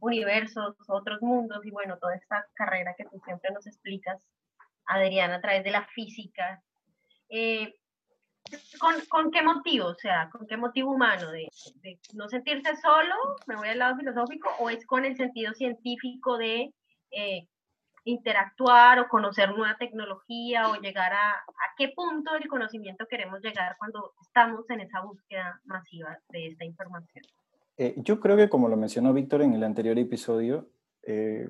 universos, 0.00 0.76
otros 0.88 1.22
mundos 1.22 1.64
y 1.64 1.70
bueno, 1.70 1.98
toda 1.98 2.14
esta 2.14 2.46
carrera 2.54 2.94
que 2.96 3.04
tú 3.04 3.20
siempre 3.24 3.50
nos 3.52 3.66
explicas, 3.66 4.20
Adriana, 4.86 5.36
a 5.36 5.40
través 5.40 5.64
de 5.64 5.70
la 5.70 5.86
física. 5.86 6.62
Eh, 7.28 7.74
¿con, 8.78 8.94
¿con, 9.08 9.30
qué 9.30 9.42
motivo? 9.42 9.88
O 9.88 9.94
sea, 9.94 10.30
¿con 10.30 10.46
qué 10.46 10.56
motivo 10.56 10.92
humano? 10.92 11.30
De, 11.30 11.48
no 12.14 12.28
sentirse 12.28 12.76
solo? 12.76 13.14
¿Me 13.46 13.56
voy 13.56 13.68
al 13.68 13.78
lado 13.78 13.96
filosófico? 13.96 14.50
¿O 14.60 14.70
es 14.70 14.86
con 14.86 15.04
el 15.04 15.16
sentido 15.16 15.52
científico 15.54 16.38
de 16.38 16.72
eh, 17.10 17.48
interactuar 18.06 19.00
o 19.00 19.08
conocer 19.08 19.50
nueva 19.50 19.76
tecnología 19.78 20.68
o 20.70 20.80
llegar 20.80 21.12
a, 21.12 21.30
a 21.32 21.74
qué 21.76 21.88
punto 21.88 22.32
del 22.32 22.46
conocimiento 22.48 23.06
queremos 23.10 23.42
llegar 23.42 23.76
cuando 23.78 24.14
estamos 24.22 24.68
en 24.70 24.80
esa 24.80 25.00
búsqueda 25.00 25.60
masiva 25.64 26.16
de 26.30 26.46
esta 26.48 26.64
información? 26.64 27.24
Eh, 27.76 27.94
yo 27.98 28.20
creo 28.20 28.36
que 28.36 28.48
como 28.48 28.68
lo 28.68 28.76
mencionó 28.76 29.12
Víctor 29.12 29.42
en 29.42 29.52
el 29.54 29.64
anterior 29.64 29.98
episodio, 29.98 30.68
eh, 31.02 31.48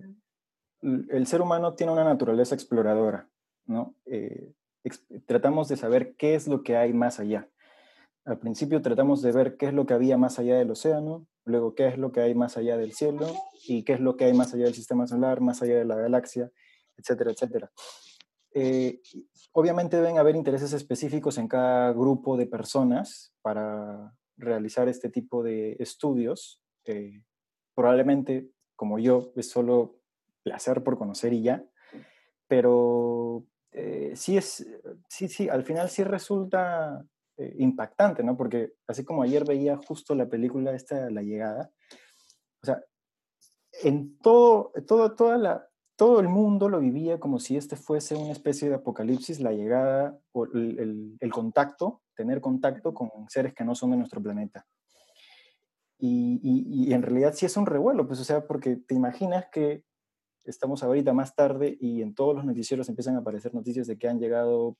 el 0.83 1.27
ser 1.27 1.43
humano 1.43 1.75
tiene 1.75 1.93
una 1.93 2.05
naturaleza 2.05 2.55
exploradora, 2.55 3.29
¿no? 3.67 3.95
Eh, 4.07 4.53
tratamos 5.27 5.69
de 5.69 5.77
saber 5.77 6.15
qué 6.17 6.35
es 6.35 6.49
lo 6.49 6.63
que 6.63 6.77
hay 6.77 6.93
más 6.93 7.21
allá. 7.21 7.49
Al 8.27 8.41
principio 8.41 8.83
tratamos 8.83 9.23
de 9.23 9.31
ver 9.31 9.57
qué 9.57 9.67
es 9.67 9.73
lo 9.73 9.87
que 9.87 9.95
había 9.95 10.19
más 10.19 10.41
allá 10.41 10.57
del 10.57 10.73
océano, 10.73 11.29
luego 11.45 11.77
qué 11.77 11.87
es 11.87 11.97
lo 11.97 12.11
que 12.11 12.21
hay 12.21 12.35
más 12.35 12.57
allá 12.57 12.77
del 12.77 12.93
cielo 12.93 13.33
y 13.69 13.85
qué 13.85 13.93
es 13.93 14.01
lo 14.01 14.17
que 14.17 14.25
hay 14.25 14.35
más 14.35 14.53
allá 14.53 14.65
del 14.65 14.75
sistema 14.75 15.07
solar, 15.07 15.41
más 15.41 15.63
allá 15.63 15.77
de 15.77 15.85
la 15.85 15.95
galaxia, 15.95 16.51
etcétera, 16.97 17.31
etcétera. 17.31 17.71
obviamente 19.53 19.97
deben 19.97 20.19
haber 20.19 20.35
intereses 20.35 20.73
específicos 20.73 21.39
en 21.39 21.47
cada 21.47 21.93
grupo 21.93 22.37
de 22.37 22.47
personas 22.47 23.33
para 23.43 24.13
realizar 24.37 24.89
este 24.89 25.09
tipo 25.09 25.45
de 25.45 25.77
estudios. 25.79 26.61
Eh, 26.85 27.23
probablemente, 27.77 28.51
como 28.75 28.99
yo, 28.99 29.33
es 29.37 29.49
solo 29.49 30.01
placer 30.43 30.83
por 30.83 30.99
conocer 30.99 31.33
y 31.33 31.43
ya, 31.43 31.65
pero 32.49 33.45
eh, 33.71 34.15
sí 34.17 34.37
es, 34.37 34.67
sí, 35.09 35.29
sí, 35.29 35.49
al 35.49 35.63
final 35.63 35.91
sí 35.91 36.03
resulta 36.03 37.07
eh, 37.39 37.55
impactante, 37.59 38.23
¿no? 38.23 38.37
Porque 38.37 38.73
así 38.87 39.05
como 39.05 39.23
ayer 39.23 39.45
veía 39.45 39.77
justo 39.77 40.15
la 40.15 40.29
película 40.29 40.75
esta, 40.75 41.11
La 41.11 41.23
Llegada, 41.23 41.71
o 42.63 42.67
sea, 42.67 42.83
en 43.83 44.19
todo, 44.19 44.73
todo, 44.87 45.15
toda 45.15 45.37
la, 45.37 45.69
todo 45.97 46.21
el 46.21 46.29
mundo 46.29 46.69
lo 46.69 46.81
vivía 46.81 47.19
como 47.19 47.39
si 47.39 47.57
este 47.57 47.77
fuese 47.77 48.15
una 48.15 48.33
especie 48.33 48.69
de 48.69 48.77
apocalipsis, 48.77 49.41
la 49.41 49.53
llegada 49.53 50.19
o 50.33 50.45
el, 50.45 51.19
contacto 51.33 52.03
tener 52.15 52.41
contacto 52.41 52.95
con 52.95 53.11
seres 53.29 53.55
que 53.55 53.65
no 53.65 53.75
son 53.75 53.91
de 53.91 53.97
nuestro 53.99 54.23
planeta. 54.23 54.67
Y, 55.99 56.41
y, 56.43 56.93
en 56.93 57.03
realidad 57.03 57.33
sí 57.35 57.47
es 57.47 57.57
un 57.57 57.65
revuelo, 57.65 58.07
pues 58.07 58.21
o 58.21 58.25
sea, 58.25 58.47
porque 58.47 58.77
te 58.77 58.95
imaginas 58.95 59.47
que 59.51 59.83
estamos 60.51 60.83
ahorita 60.83 61.13
más 61.13 61.35
tarde 61.35 61.77
y 61.81 62.03
en 62.03 62.15
todos 62.15 62.35
los 62.35 62.45
noticieros 62.45 62.89
empiezan 62.89 63.17
a 63.17 63.19
aparecer 63.19 63.55
noticias 63.55 63.87
de 63.87 63.99
que 63.99 64.09
han 64.09 64.19
llegado 64.19 64.77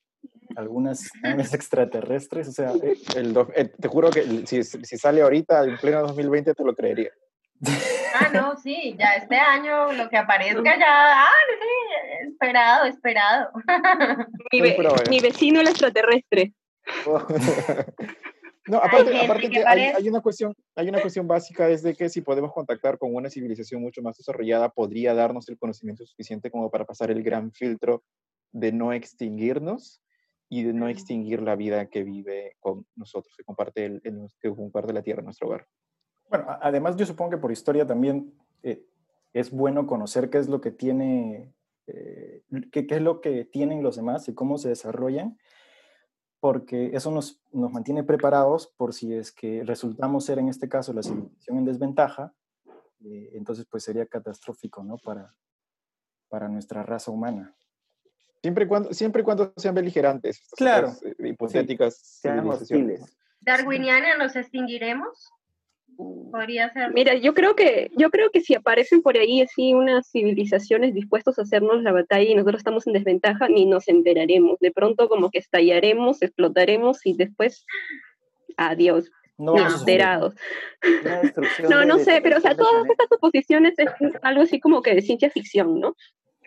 algunas 0.57 1.11
naves 1.23 1.55
extraterrestres, 1.55 2.49
o 2.49 2.53
sea... 2.53 2.73
Eh, 2.83 2.97
el, 3.17 3.35
te 3.81 3.89
juro 3.89 4.11
que 4.11 4.47
si, 4.47 4.63
si, 4.63 4.99
sale 4.99 5.23
ahorita 5.23 5.65
en 5.65 5.77
pleno 5.79 6.03
2020 6.03 6.55
te 6.55 6.65
lo 6.65 6.75
creería. 6.75 7.11
Ah, 8.19 8.31
no, 8.33 8.57
sí, 8.57 8.97
ya 8.99 9.13
este 9.17 9.37
año 9.37 9.93
lo 9.93 10.09
que 10.09 10.17
aparezca 10.17 10.79
ya, 10.79 11.27
ah, 11.27 11.29
sí, 11.61 12.29
esperado, 12.31 12.87
esperado. 12.87 13.51
Mi, 14.53 14.63
mi 15.11 15.21
vecino 15.21 15.61
el 15.61 15.69
extraterrestre. 15.69 16.55
No, 18.67 18.79
aparte, 18.79 19.17
aparte 19.17 19.49
que 19.49 19.65
hay, 19.65 20.09
una 20.09 20.21
cuestión, 20.21 20.55
hay 20.75 20.89
una 20.89 21.01
cuestión 21.01 21.29
básica, 21.29 21.69
es 21.69 21.83
de 21.83 21.95
que 21.95 22.09
si 22.09 22.21
podemos 22.21 22.53
contactar 22.53 22.99
con 22.99 23.15
una 23.15 23.31
civilización 23.31 23.81
mucho 23.81 24.03
más 24.03 24.17
desarrollada, 24.17 24.71
podría 24.71 25.15
darnos 25.15 25.49
el 25.49 25.57
conocimiento 25.57 26.05
suficiente 26.05 26.51
como 26.51 26.71
para 26.71 26.85
pasar 26.85 27.11
el 27.11 27.23
gran 27.23 27.53
filtro 27.53 28.03
de 28.51 28.73
no 28.73 28.93
extinguirnos 28.93 30.03
y 30.49 30.65
de 30.65 30.73
no 30.73 30.89
extinguir 30.89 31.43
la 31.43 31.55
vida 31.55 31.87
que 31.87 32.03
vive 32.03 32.57
con 32.59 32.87
nosotros, 32.97 33.35
que 33.37 33.45
comparte, 33.45 33.85
el, 33.85 34.03
que 34.41 34.55
comparte 34.55 34.93
la 34.93 35.03
Tierra, 35.03 35.23
nuestro 35.23 35.49
hogar. 35.49 35.67
Bueno, 36.29 36.47
además 36.61 36.97
yo 36.97 37.07
supongo 37.07 37.33
que 37.33 37.39
por 37.39 37.53
historia 37.53 37.87
también 37.87 38.35
eh, 38.65 38.85
es 39.33 39.51
bueno 39.53 39.87
conocer 39.87 40.29
qué 40.29 40.39
es 40.39 40.49
lo 40.49 40.61
que 40.61 40.73
tiene, 40.73 41.53
eh, 41.87 42.43
qué, 42.73 42.87
qué, 42.87 42.97
es 42.97 43.03
lo 43.03 43.21
que 43.21 43.45
tienen 43.45 43.83
los 43.85 43.95
demás 43.95 44.29
y 44.29 44.35
cómo 44.35 44.59
se 44.59 44.71
desarrollan 44.71 45.39
porque 46.41 46.91
eso 46.95 47.11
nos, 47.11 47.41
nos 47.53 47.73
mantiene 47.73 48.05
preparados 48.05 48.69
por 48.77 48.93
si 48.93 49.15
es 49.15 49.33
que 49.33 49.65
resultamos 49.65 50.25
ser 50.25 50.39
en 50.39 50.49
este 50.49 50.69
caso 50.69 50.93
la 50.93 51.03
civilización 51.03 51.59
en 51.59 51.65
desventaja, 51.65 52.33
eh, 53.05 53.31
entonces 53.35 53.67
pues 53.71 53.85
sería 53.85 54.07
catastrófico, 54.07 54.83
¿no? 54.85 54.97
Para, 54.99 55.35
para 56.29 56.49
nuestra 56.49 56.83
raza 56.83 57.11
humana. 57.11 57.55
Siempre 58.43 58.65
y 58.65 58.69
cuando, 58.69 58.93
siempre 58.93 59.25
cuando 59.25 59.53
sean 59.57 59.75
beligerantes. 59.75 60.47
Claro. 60.57 60.93
Hipotéticas. 61.19 61.97
Sean 61.97 62.47
hostiles. 62.47 63.17
¿Darwiniana 63.41 64.17
nos 64.17 64.37
extinguiremos? 64.37 65.33
Podría 65.97 66.73
ser. 66.73 66.93
Mira, 66.93 67.15
yo 67.15 67.35
creo 67.35 67.57
que 67.57 67.91
yo 67.97 68.11
creo 68.11 68.31
que 68.31 68.41
si 68.41 68.55
aparecen 68.55 69.03
por 69.03 69.17
ahí 69.17 69.41
así 69.41 69.75
unas 69.75 70.11
civilizaciones 70.11 70.95
dispuestos 70.95 71.39
a 71.39 71.43
hacernos 71.43 71.83
la 71.83 71.93
batalla 71.93 72.31
y 72.31 72.35
nosotros 72.35 72.61
estamos 72.61 72.87
en 72.87 72.93
desventaja, 72.93 73.49
ni 73.49 73.67
nos 73.67 73.89
enteraremos. 73.89 74.59
De 74.61 74.71
pronto 74.73 75.09
como 75.09 75.31
que 75.31 75.39
estallaremos, 75.39 76.23
explotaremos 76.23 77.05
y 77.05 77.15
después 77.17 77.65
adiós. 78.57 79.11
No, 79.39 79.55
enterados. 79.59 80.35
no, 81.71 81.85
no 81.85 81.99
sé, 81.99 82.21
pero 82.23 82.39
o 82.39 82.41
sea, 82.41 82.57
todas 82.57 82.89
estas 82.89 83.07
suposiciones 83.11 83.79
es 83.79 83.91
algo 84.23 84.43
así 84.43 84.61
como 84.61 84.81
que 84.81 84.95
de 84.95 85.03
ciencia 85.03 85.29
ficción, 85.29 85.79
¿no? 85.79 85.95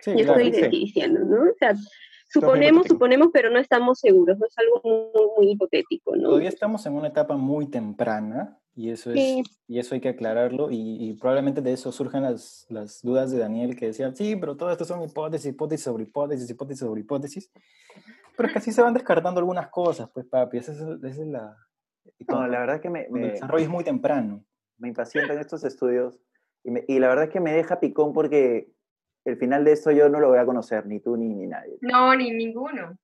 Sí, 0.01 0.11
yo 0.17 0.33
estoy 0.33 0.49
diciendo, 0.69 1.19
¿no? 1.19 1.51
O 1.51 1.55
sea, 1.59 1.75
Suponemos, 2.31 2.85
suponemos, 2.87 3.29
pero 3.33 3.49
no 3.49 3.57
estamos 3.57 3.99
seguros, 3.99 4.37
no 4.37 4.45
es 4.45 4.55
algo 4.57 5.33
muy, 5.37 5.51
hipotético, 5.51 6.15
¿no? 6.15 6.29
Todavía 6.29 6.49
estamos 6.49 6.85
en 6.85 6.93
una 6.93 7.07
etapa 7.07 7.35
muy 7.35 7.65
temprana 7.65 8.59
y 8.75 8.91
eso, 8.91 9.11
es, 9.11 9.43
y 9.67 9.79
eso 9.79 9.95
hay 9.95 10.01
que 10.01 10.09
aclararlo 10.09 10.69
y, 10.69 11.17
probablemente 11.19 11.61
de 11.61 11.73
eso 11.73 11.91
surjan 11.91 12.21
las, 12.21 12.67
las, 12.69 13.01
dudas 13.01 13.31
de 13.31 13.39
Daniel 13.39 13.75
que 13.75 13.87
decía, 13.87 14.13
sí, 14.13 14.35
pero 14.35 14.55
todo 14.55 14.71
esto 14.71 14.85
son 14.85 15.01
hipótesis, 15.01 15.53
hipótesis 15.53 15.83
sobre 15.83 16.03
hipótesis, 16.03 16.49
hipótesis 16.49 16.79
sobre 16.79 17.01
hipótesis, 17.01 17.51
pero 18.37 18.47
es 18.47 18.53
que 18.53 18.59
así 18.59 18.71
se 18.71 18.83
van 18.83 18.93
descartando 18.93 19.39
algunas 19.39 19.69
cosas, 19.69 20.07
pues 20.13 20.27
papi, 20.27 20.59
esa 20.59 20.73
es, 20.73 20.79
esa 20.79 21.21
es 21.21 21.27
la... 21.27 21.57
No, 22.27 22.47
la 22.47 22.59
verdad 22.59 22.79
que 22.79 22.91
me... 22.91 23.07
me 23.09 23.23
el 23.23 23.31
desarrollo 23.31 23.63
es 23.63 23.69
muy 23.69 23.83
temprano. 23.83 24.45
Me 24.77 24.87
impacientan 24.87 25.39
estos 25.39 25.63
estudios 25.63 26.19
y, 26.63 26.93
y 26.93 26.99
la 26.99 27.07
verdad 27.09 27.25
es 27.25 27.31
que 27.31 27.39
me 27.39 27.53
deja 27.53 27.79
picón 27.79 28.13
porque 28.13 28.71
el 29.25 29.37
final 29.37 29.63
de 29.63 29.73
esto 29.73 29.91
yo 29.91 30.09
no 30.09 30.19
lo 30.19 30.29
voy 30.29 30.39
a 30.39 30.45
conocer, 30.45 30.85
ni 30.85 30.99
tú 30.99 31.17
ni, 31.17 31.33
ni 31.33 31.47
nadie. 31.47 31.77
No, 31.81 32.15
ni 32.15 32.31
ninguno. 32.31 32.97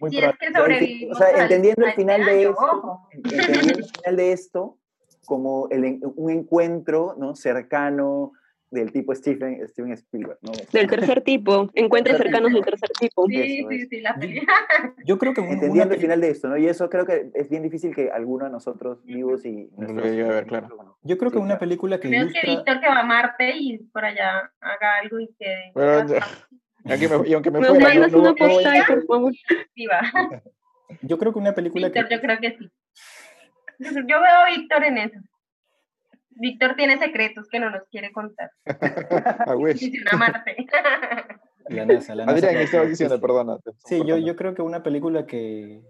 Muy 0.00 0.16
es 0.16 0.36
que 0.38 1.08
o 1.10 1.14
sea, 1.14 1.42
entendiendo 1.42 1.84
el 1.84 1.92
final 1.92 2.24
de 2.24 2.42
esto, 2.42 3.00
entendiendo 3.12 3.78
el 3.78 3.84
final 3.84 4.16
de 4.16 4.32
esto 4.32 4.78
como 5.26 5.68
el, 5.70 6.00
un 6.02 6.30
encuentro 6.30 7.14
¿no? 7.18 7.34
cercano, 7.34 8.32
del 8.70 8.92
tipo 8.92 9.14
Steven, 9.14 9.66
Steven 9.68 9.92
Spielberg, 9.92 10.38
¿no? 10.42 10.52
Del 10.72 10.88
tercer 10.88 11.22
tipo, 11.22 11.70
encuentros 11.74 12.18
cercanos 12.18 12.52
del 12.52 12.64
tercer 12.64 12.90
tipo. 12.98 13.26
Sí, 13.26 13.64
sí, 13.68 13.86
sí, 13.86 14.00
la 14.00 14.18
Yo 15.04 15.18
creo 15.18 15.34
que... 15.34 15.40
Entendiendo 15.40 15.94
el 15.94 16.00
final 16.00 16.20
de 16.20 16.30
esto, 16.30 16.48
¿no? 16.48 16.56
Y 16.56 16.66
eso 16.66 16.88
creo 16.90 17.06
que 17.06 17.30
es 17.34 17.48
bien 17.48 17.62
difícil 17.62 17.94
que 17.94 18.10
alguno 18.10 18.44
de 18.44 18.50
nosotros 18.50 19.04
vivos 19.04 19.44
y... 19.44 19.70
No 19.76 19.92
lo 19.92 20.02
a 20.02 20.06
ver, 20.06 20.46
claro. 20.46 20.98
Yo 21.02 21.16
creo 21.18 21.30
que 21.30 21.38
una 21.38 21.58
película 21.58 21.98
que 21.98 22.08
Creo 22.08 22.28
que 22.28 22.46
Víctor 22.46 22.80
que 22.80 22.88
va 22.88 23.00
a 23.00 23.04
Marte 23.04 23.56
y 23.56 23.78
por 23.78 24.04
allá 24.04 24.52
haga 24.60 24.96
algo 25.02 25.20
y 25.20 25.28
que... 25.38 25.72
y 27.26 27.32
aunque 27.32 27.50
me, 27.50 27.60
me 27.60 27.66
fuera, 27.66 27.94
no, 27.94 28.08
no, 28.08 28.18
una 28.18 28.34
postal, 28.34 28.84
por 28.86 29.06
favor. 29.06 29.32
Yo 31.02 31.18
creo 31.18 31.32
que 31.32 31.38
una 31.38 31.54
película 31.54 31.88
Víctor, 31.88 32.08
que... 32.08 32.14
yo 32.14 32.20
creo 32.20 32.38
que 32.38 32.56
sí. 32.58 32.70
Yo 33.78 34.20
veo 34.20 34.36
a 34.44 34.50
Víctor 34.50 34.84
en 34.84 34.98
eso. 34.98 35.18
Víctor 36.38 36.74
tiene 36.76 36.98
secretos 36.98 37.48
que 37.48 37.60
no 37.60 37.70
nos 37.70 37.82
quiere 37.90 38.12
contar. 38.12 38.50
A 39.46 39.56
wish. 39.56 39.90
Marte. 40.16 40.56
La 41.68 41.84
NASA, 41.84 42.14
la 42.14 42.24
NASA. 42.24 42.38
Adrián, 42.38 42.54
¿qué 42.54 42.62
estabas 42.62 42.88
diciendo? 42.88 43.20
Perdona. 43.20 43.58
Sí, 43.84 44.00
yo, 44.06 44.16
yo 44.16 44.36
creo 44.36 44.54
que 44.54 44.62
una 44.62 44.82
película 44.82 45.26
que, 45.26 45.82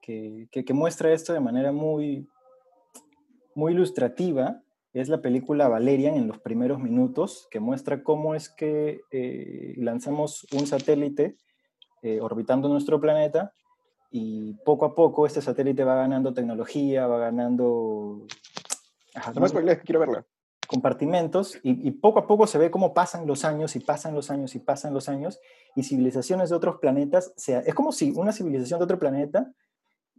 que, 0.00 0.48
que, 0.50 0.72
muestra 0.72 1.12
esto 1.12 1.34
de 1.34 1.40
manera 1.40 1.70
muy, 1.70 2.26
muy 3.54 3.74
ilustrativa 3.74 4.62
es 4.94 5.10
la 5.10 5.20
película 5.20 5.68
Valerian 5.68 6.14
en 6.14 6.28
los 6.28 6.38
primeros 6.38 6.78
minutos, 6.78 7.46
que 7.50 7.60
muestra 7.60 8.02
cómo 8.02 8.34
es 8.34 8.48
que 8.48 9.02
eh, 9.10 9.74
lanzamos 9.76 10.46
un 10.52 10.66
satélite 10.66 11.36
eh, 12.00 12.20
orbitando 12.22 12.70
nuestro 12.70 12.98
planeta 12.98 13.52
y 14.10 14.54
poco 14.64 14.86
a 14.86 14.94
poco 14.94 15.26
este 15.26 15.42
satélite 15.42 15.84
va 15.84 15.96
ganando 15.96 16.32
tecnología, 16.32 17.06
va 17.06 17.18
ganando... 17.18 18.26
Ajá, 19.18 19.32
no 19.32 19.40
me 19.40 19.78
quiero 19.80 20.00
verla. 20.00 20.24
Compartimentos 20.66 21.58
y, 21.62 21.90
poco 21.92 22.18
a 22.18 22.26
poco 22.26 22.46
se 22.46 22.58
ve 22.58 22.70
cómo 22.70 22.92
pasan 22.92 23.26
los 23.26 23.44
años 23.44 23.74
y 23.74 23.80
pasan 23.80 24.14
los 24.14 24.30
años 24.30 24.54
y 24.54 24.58
pasan 24.58 24.92
los 24.92 25.08
años 25.08 25.40
y 25.74 25.82
civilizaciones 25.82 26.50
de 26.50 26.56
otros 26.56 26.76
planetas, 26.78 27.32
sea, 27.36 27.60
es 27.60 27.74
como 27.74 27.90
si 27.90 28.12
una 28.14 28.32
civilización 28.32 28.78
de 28.78 28.84
otro 28.84 28.98
planeta 28.98 29.50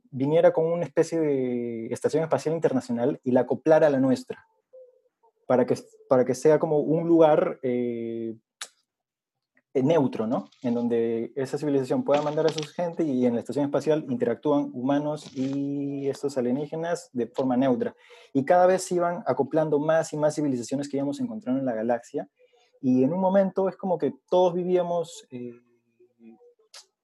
viniera 0.09 0.51
con 0.51 0.65
una 0.65 0.85
especie 0.85 1.19
de 1.19 1.87
estación 1.93 2.23
espacial 2.23 2.55
internacional 2.55 3.21
y 3.23 3.31
la 3.31 3.41
acoplara 3.41 3.87
a 3.87 3.89
la 3.91 3.99
nuestra, 3.99 4.43
para 5.45 5.67
que, 5.67 5.75
para 6.07 6.25
que 6.25 6.33
sea 6.33 6.57
como 6.57 6.79
un 6.79 7.07
lugar 7.07 7.59
eh, 7.61 8.35
neutro, 9.83 10.27
¿no? 10.27 10.49
En 10.61 10.73
donde 10.73 11.31
esa 11.35 11.57
civilización 11.57 12.03
pueda 12.03 12.21
mandar 12.21 12.45
a 12.45 12.49
su 12.49 12.63
gente 12.63 13.03
y 13.03 13.25
en 13.25 13.33
la 13.33 13.39
estación 13.39 13.65
espacial 13.65 14.05
interactúan 14.09 14.69
humanos 14.73 15.35
y 15.35 16.07
estos 16.07 16.37
alienígenas 16.37 17.09
de 17.13 17.27
forma 17.27 17.57
neutra. 17.57 17.95
Y 18.33 18.45
cada 18.45 18.65
vez 18.65 18.83
se 18.83 18.95
iban 18.95 19.23
acoplando 19.25 19.79
más 19.79 20.13
y 20.13 20.17
más 20.17 20.35
civilizaciones 20.35 20.89
que 20.89 20.97
íbamos 20.97 21.19
encontrando 21.19 21.59
en 21.59 21.65
la 21.65 21.73
galaxia. 21.73 22.27
Y 22.81 23.03
en 23.03 23.13
un 23.13 23.19
momento 23.19 23.67
es 23.69 23.75
como 23.75 23.97
que 23.97 24.13
todos 24.29 24.53
vivíamos, 24.53 25.27
eh, 25.31 25.53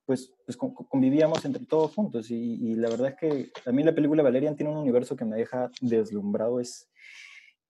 pues, 0.05 0.33
pues 0.45 0.57
convivíamos 0.57 1.43
entre 1.45 1.65
todos 1.65 1.93
juntos. 1.93 2.31
Y, 2.31 2.75
la 2.75 2.89
verdad 2.89 3.09
es 3.09 3.15
que 3.15 3.51
a 3.65 3.71
mí 3.71 3.83
la 3.83 3.93
película 3.93 4.23
Valerian 4.23 4.55
tiene 4.55 4.71
un 4.71 4.77
universo 4.77 5.15
que 5.15 5.25
me 5.25 5.35
deja 5.35 5.69
deslumbrado. 5.81 6.59
Es, 6.59 6.89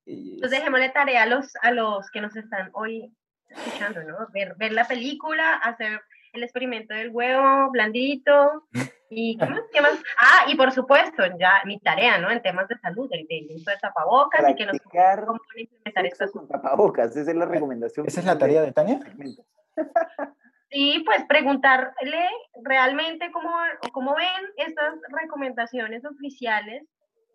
Entonces 0.06 0.60
dejémosle 0.60 0.90
tarea 0.90 1.24
a 1.24 1.26
los, 1.26 1.54
a 1.62 1.72
los 1.72 2.10
que 2.12 2.22
nos 2.22 2.36
están 2.36 2.70
hoy 2.74 3.12
escuchando, 3.50 4.04
¿no? 4.04 4.28
Ver, 4.34 4.56
ver 4.58 4.74
la 4.74 4.86
película, 4.86 5.56
hacer 5.56 6.02
el 6.34 6.44
experimento 6.44 6.94
del 6.94 7.10
huevo 7.10 7.72
blandito 7.72 8.68
y 9.10 9.38
¿qué 9.38 9.46
más? 9.46 9.62
¿qué 9.72 9.82
más? 9.82 10.04
Ah, 10.20 10.46
y 10.48 10.56
por 10.56 10.72
supuesto, 10.72 11.24
ya 11.40 11.62
mi 11.66 11.80
tarea, 11.80 12.18
¿no? 12.18 12.30
En 12.30 12.42
temas 12.42 12.68
de 12.68 12.78
salud, 12.78 13.10
el, 13.12 13.48
uso 13.56 13.72
de 13.72 13.78
tapabocas 13.78 14.50
y 14.50 14.56
que 14.56 14.66
nos 14.66 14.78
cómo 14.80 15.40
implementar 15.56 16.06
esto 16.06 16.26
con 16.32 16.48
tapabocas, 16.48 17.16
esa 17.16 17.32
es 17.32 17.38
la 17.38 17.46
recomendación. 17.46 18.08
¿Esa 18.08 18.20
es 18.20 18.26
la 18.26 18.38
tarea 18.38 18.62
de 18.62 18.72
Tania? 18.72 19.00
Sí, 20.72 21.04
pues 21.06 21.24
preguntarle 21.26 22.28
realmente 22.64 23.32
cómo, 23.32 23.50
cómo 23.94 24.14
ven 24.14 24.28
estas 24.58 24.96
recomendaciones 25.10 26.04
oficiales 26.04 26.84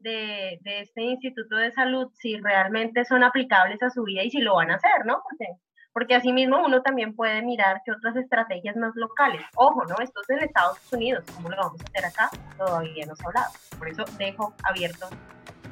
de, 0.01 0.59
de, 0.61 0.81
este 0.81 1.03
Instituto 1.03 1.57
de 1.57 1.71
Salud, 1.71 2.11
si 2.15 2.37
realmente 2.37 3.05
son 3.07 3.23
aplicables 3.23 3.83
a 3.83 3.89
su 3.89 4.03
vida 4.03 4.25
y 4.25 4.31
si 4.31 4.41
lo 4.41 4.57
van 4.57 4.71
a 4.71 4.75
hacer, 4.75 5.07
¿no? 5.07 5.23
Porque 5.23 5.47
porque 5.93 6.15
asimismo 6.15 6.65
uno 6.65 6.83
también 6.83 7.15
puede 7.15 7.43
mirar 7.43 7.83
qué 7.85 7.93
otras 7.93 8.17
estrategias 8.17 8.77
más 8.77 8.93
locales. 8.95 9.43
Ojo, 9.57 9.85
¿no? 9.85 9.97
Esto 10.03 10.21
es 10.23 10.31
en 10.31 10.39
Estados 10.41 10.79
Unidos, 10.93 11.25
¿cómo 11.35 11.49
lo 11.49 11.57
vamos 11.57 11.81
a 11.81 11.85
hacer 11.85 12.05
acá? 12.05 12.31
Todavía 12.57 13.07
no 13.07 13.17
se 13.17 13.23
ha 13.23 13.27
hablado. 13.27 13.53
Por 13.79 13.89
eso 13.89 14.05
dejo 14.19 14.55
abierto 14.63 15.09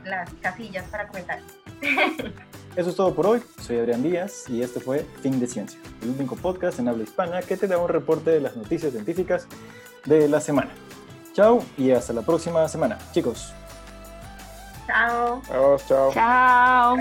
las 0.04 0.32
casillas 0.34 0.84
para 0.90 1.06
comentar. 1.08 1.40
Eso 2.76 2.90
es 2.90 2.96
todo 2.96 3.12
por 3.12 3.26
hoy. 3.26 3.42
Soy 3.60 3.78
Adrián 3.78 4.02
Díaz 4.02 4.48
y 4.48 4.62
este 4.62 4.78
fue 4.78 5.00
Fin 5.20 5.40
de 5.40 5.48
Ciencia, 5.48 5.80
el 6.00 6.10
único 6.10 6.36
podcast 6.36 6.78
en 6.78 6.86
habla 6.86 7.02
hispana 7.02 7.42
que 7.42 7.56
te 7.56 7.66
da 7.66 7.76
un 7.78 7.88
reporte 7.88 8.30
de 8.30 8.40
las 8.40 8.56
noticias 8.56 8.92
científicas 8.92 9.48
de 10.04 10.28
la 10.28 10.40
semana. 10.40 10.70
Chao 11.32 11.60
y 11.76 11.90
hasta 11.90 12.12
la 12.12 12.22
próxima 12.22 12.68
semana, 12.68 12.98
chicos. 13.12 13.52
Chao. 14.86 15.42
Chao. 15.48 16.12
Chao. 16.12 16.96